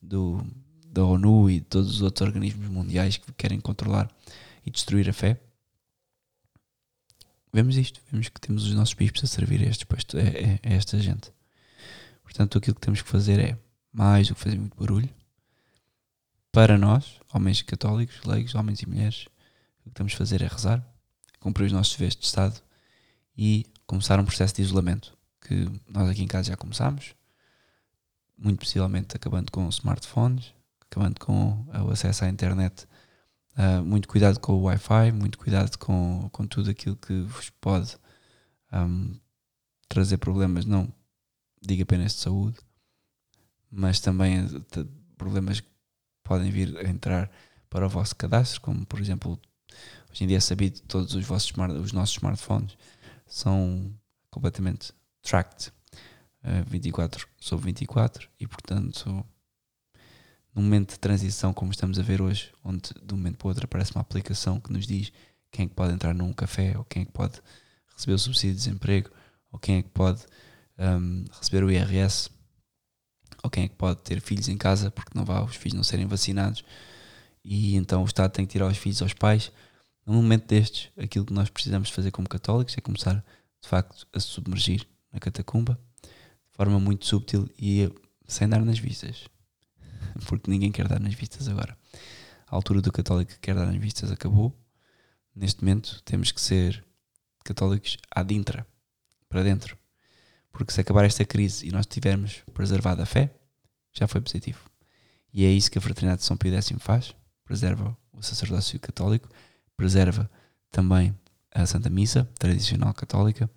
do, 0.00 0.44
da 0.86 1.04
ONU 1.04 1.50
e 1.50 1.60
de 1.60 1.66
todos 1.66 1.90
os 1.90 2.02
outros 2.02 2.26
organismos 2.26 2.68
mundiais 2.68 3.16
que 3.16 3.32
querem 3.32 3.60
controlar 3.60 4.10
e 4.64 4.70
destruir 4.70 5.08
a 5.08 5.12
fé. 5.12 5.40
Vemos 7.52 7.76
isto, 7.76 8.00
vemos 8.10 8.30
que 8.30 8.40
temos 8.40 8.64
os 8.64 8.74
nossos 8.74 8.94
bispos 8.94 9.24
a 9.24 9.26
servir 9.26 9.60
a, 9.62 9.66
a, 9.68 10.70
a 10.70 10.74
esta 10.74 10.98
gente. 10.98 11.30
Portanto, 12.22 12.56
aquilo 12.56 12.74
que 12.74 12.80
temos 12.80 13.02
que 13.02 13.08
fazer 13.08 13.38
é, 13.38 13.58
mais 13.92 14.28
do 14.28 14.34
que 14.34 14.40
fazer 14.40 14.58
muito 14.58 14.76
barulho, 14.76 15.08
para 16.50 16.78
nós, 16.78 17.20
homens 17.32 17.60
católicos, 17.60 18.24
leigos, 18.24 18.54
homens 18.54 18.80
e 18.80 18.88
mulheres, 18.88 19.26
o 19.84 19.90
que 19.90 19.94
temos 19.94 20.12
que 20.12 20.18
fazer 20.18 20.40
é 20.40 20.46
rezar, 20.46 20.82
cumprir 21.40 21.66
os 21.66 21.72
nossos 21.72 21.92
deveres 21.92 22.16
de 22.16 22.24
Estado 22.24 22.58
e 23.36 23.66
começar 23.86 24.18
um 24.18 24.24
processo 24.24 24.54
de 24.54 24.62
isolamento 24.62 25.16
que 25.40 25.68
nós 25.88 26.08
aqui 26.08 26.22
em 26.22 26.26
casa 26.26 26.50
já 26.50 26.56
começámos, 26.56 27.14
muito 28.38 28.60
possivelmente 28.60 29.14
acabando 29.16 29.50
com 29.50 29.68
smartphones, 29.68 30.54
acabando 30.80 31.20
com 31.20 31.66
o 31.84 31.90
acesso 31.90 32.24
à 32.24 32.28
internet. 32.28 32.86
Uh, 33.56 33.84
muito 33.84 34.08
cuidado 34.08 34.40
com 34.40 34.54
o 34.54 34.62
Wi-Fi, 34.62 35.12
muito 35.12 35.38
cuidado 35.38 35.76
com, 35.78 36.28
com 36.32 36.46
tudo 36.46 36.70
aquilo 36.70 36.96
que 36.96 37.20
vos 37.20 37.50
pode 37.50 37.96
um, 38.72 39.14
trazer 39.88 40.16
problemas, 40.16 40.64
não 40.64 40.92
digo 41.60 41.82
apenas 41.82 42.12
de 42.12 42.20
saúde, 42.20 42.58
mas 43.70 44.00
também 44.00 44.46
de 44.46 44.84
problemas 45.18 45.60
que 45.60 45.68
podem 46.24 46.50
vir 46.50 46.76
a 46.78 46.88
entrar 46.88 47.30
para 47.68 47.86
o 47.86 47.88
vosso 47.90 48.16
cadastro, 48.16 48.60
como 48.62 48.86
por 48.86 49.00
exemplo, 49.00 49.38
hoje 50.10 50.24
em 50.24 50.26
dia 50.26 50.38
é 50.38 50.40
sabido 50.40 50.80
todos 50.82 51.14
os, 51.14 51.24
vossos 51.24 51.50
smart, 51.50 51.74
os 51.74 51.92
nossos 51.92 52.16
smartphones 52.16 52.76
são 53.26 53.94
completamente 54.30 54.92
tracked 55.22 55.70
uh, 56.44 56.64
24 56.66 57.28
sobre 57.38 57.66
24 57.66 58.28
e 58.40 58.46
portanto 58.46 59.26
num 60.54 60.62
momento 60.62 60.90
de 60.90 60.98
transição 60.98 61.52
como 61.52 61.70
estamos 61.70 61.98
a 61.98 62.02
ver 62.02 62.20
hoje, 62.20 62.52
onde 62.62 62.90
de 63.02 63.14
um 63.14 63.16
momento 63.16 63.38
para 63.38 63.46
o 63.46 63.48
outro 63.48 63.64
aparece 63.64 63.92
uma 63.92 64.02
aplicação 64.02 64.60
que 64.60 64.72
nos 64.72 64.86
diz 64.86 65.12
quem 65.50 65.66
é 65.66 65.68
que 65.68 65.74
pode 65.74 65.92
entrar 65.92 66.14
num 66.14 66.32
café, 66.32 66.76
ou 66.76 66.84
quem 66.84 67.02
é 67.02 67.04
que 67.04 67.12
pode 67.12 67.40
receber 67.94 68.14
o 68.14 68.18
subsídio 68.18 68.56
de 68.56 68.64
desemprego, 68.64 69.10
ou 69.50 69.58
quem 69.58 69.76
é 69.76 69.82
que 69.82 69.90
pode 69.90 70.22
um, 70.78 71.24
receber 71.38 71.64
o 71.64 71.70
IRS, 71.70 72.30
ou 73.42 73.50
quem 73.50 73.64
é 73.64 73.68
que 73.68 73.74
pode 73.74 74.00
ter 74.00 74.20
filhos 74.20 74.48
em 74.48 74.56
casa 74.56 74.90
porque 74.90 75.12
não 75.14 75.24
vá 75.24 75.42
os 75.42 75.56
filhos 75.56 75.76
não 75.76 75.84
serem 75.84 76.06
vacinados, 76.06 76.64
e 77.44 77.76
então 77.76 78.02
o 78.02 78.06
Estado 78.06 78.32
tem 78.32 78.46
que 78.46 78.52
tirar 78.52 78.68
os 78.68 78.78
filhos 78.78 79.02
aos 79.02 79.12
pais. 79.12 79.50
Num 80.06 80.14
momento 80.14 80.46
destes, 80.46 80.90
aquilo 80.96 81.24
que 81.24 81.32
nós 81.32 81.48
precisamos 81.50 81.90
fazer 81.90 82.10
como 82.10 82.28
católicos 82.28 82.76
é 82.76 82.80
começar 82.80 83.24
de 83.60 83.68
facto 83.68 84.06
a 84.12 84.20
submergir 84.20 84.86
na 85.12 85.20
catacumba 85.20 85.78
de 86.02 86.56
forma 86.56 86.78
muito 86.80 87.06
subtil 87.06 87.48
e 87.58 87.90
sem 88.26 88.48
dar 88.48 88.64
nas 88.64 88.78
vistas 88.78 89.28
porque 90.26 90.50
ninguém 90.50 90.72
quer 90.72 90.88
dar 90.88 91.00
nas 91.00 91.14
vistas 91.14 91.48
agora. 91.48 91.76
A 92.46 92.54
altura 92.56 92.80
do 92.80 92.92
católico 92.92 93.32
que 93.32 93.40
quer 93.40 93.54
dar 93.54 93.66
nas 93.66 93.76
vistas 93.76 94.10
acabou. 94.10 94.54
Neste 95.34 95.62
momento 95.62 96.02
temos 96.04 96.30
que 96.30 96.40
ser 96.40 96.84
católicos 97.44 97.96
ad 98.14 98.34
intra, 98.34 98.66
para 99.28 99.42
dentro. 99.42 99.76
Porque 100.52 100.72
se 100.72 100.80
acabar 100.80 101.04
esta 101.04 101.24
crise 101.24 101.66
e 101.66 101.72
nós 101.72 101.86
tivermos 101.86 102.42
preservado 102.52 103.00
a 103.00 103.06
fé, 103.06 103.34
já 103.92 104.06
foi 104.06 104.20
positivo. 104.20 104.60
E 105.32 105.44
é 105.44 105.50
isso 105.50 105.70
que 105.70 105.78
a 105.78 105.80
Fraternidade 105.80 106.20
de 106.20 106.26
São 106.26 106.36
Pio 106.36 106.52
X 106.52 106.70
faz: 106.78 107.14
preserva 107.44 107.96
o 108.12 108.22
sacerdócio 108.22 108.78
católico, 108.78 109.28
preserva 109.76 110.30
também 110.70 111.18
a 111.54 111.64
Santa 111.64 111.88
Missa 111.88 112.28
tradicional 112.38 112.92
católica, 112.92 113.50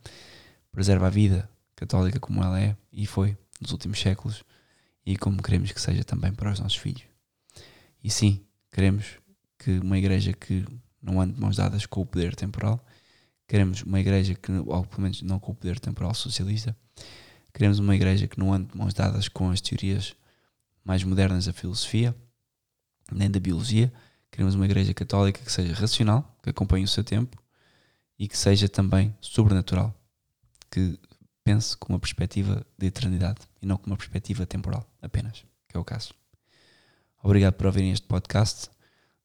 preserva 0.71 1.07
a 1.07 1.09
vida 1.09 1.49
católica 1.75 2.19
como 2.19 2.41
ela 2.41 2.59
é 2.59 2.75
e 2.91 3.05
foi 3.05 3.37
nos 3.59 3.71
últimos 3.71 3.99
séculos 3.99 4.43
e 5.05 5.15
como 5.15 5.41
queremos 5.41 5.71
que 5.71 5.79
seja 5.79 6.03
também 6.03 6.33
para 6.33 6.51
os 6.51 6.59
nossos 6.59 6.77
filhos. 6.77 7.03
E 8.03 8.09
sim, 8.09 8.45
queremos 8.71 9.19
que 9.57 9.79
uma 9.79 9.97
igreja 9.97 10.33
que 10.33 10.65
não 11.01 11.21
ande 11.21 11.33
de 11.33 11.39
mãos 11.39 11.55
dadas 11.55 11.85
com 11.85 12.01
o 12.01 12.05
poder 12.05 12.35
temporal, 12.35 12.83
queremos 13.47 13.83
uma 13.83 13.99
igreja 13.99 14.33
que, 14.33 14.51
ou 14.51 14.83
pelo 14.85 15.01
menos 15.03 15.21
não 15.21 15.39
com 15.39 15.51
o 15.51 15.55
poder 15.55 15.79
temporal 15.79 16.13
socialista, 16.13 16.75
queremos 17.53 17.79
uma 17.79 17.95
igreja 17.95 18.27
que 18.27 18.39
não 18.39 18.53
ande 18.53 18.71
de 18.71 18.77
mãos 18.77 18.93
dadas 18.93 19.27
com 19.27 19.49
as 19.49 19.61
teorias 19.61 20.15
mais 20.83 21.03
modernas 21.03 21.45
da 21.45 21.53
filosofia, 21.53 22.15
nem 23.11 23.29
da 23.29 23.39
biologia, 23.39 23.93
queremos 24.31 24.55
uma 24.55 24.65
igreja 24.65 24.93
católica 24.93 25.39
que 25.43 25.51
seja 25.51 25.73
racional, 25.73 26.37
que 26.41 26.49
acompanhe 26.49 26.85
o 26.85 26.87
seu 26.87 27.03
tempo 27.03 27.41
e 28.17 28.27
que 28.27 28.37
seja 28.37 28.67
também 28.67 29.15
sobrenatural, 29.21 29.93
que 30.71 30.99
pense 31.43 31.77
com 31.77 31.93
uma 31.93 31.99
perspectiva 31.99 32.65
de 32.77 32.87
eternidade 32.87 33.41
e 33.61 33.65
não 33.65 33.77
com 33.77 33.87
uma 33.87 33.97
perspectiva 33.97 34.45
temporal 34.45 34.85
apenas, 35.05 35.45
que 35.67 35.77
é 35.77 35.79
o 35.79 35.83
caso. 35.83 36.13
Obrigado 37.23 37.53
por 37.53 37.67
ouvirem 37.67 37.91
este 37.91 38.05
podcast. 38.07 38.69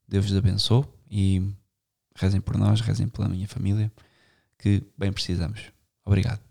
Deus 0.09 0.27
vos 0.27 0.37
abençoe 0.37 0.85
e 1.11 1.53
rezem 2.17 2.41
por 2.41 2.57
nós, 2.57 2.81
rezem 2.81 3.09
pela 3.09 3.29
minha 3.29 3.47
família, 3.47 3.93
que 4.59 4.83
bem 4.97 5.13
precisamos. 5.13 5.73
Obrigado. 6.05 6.50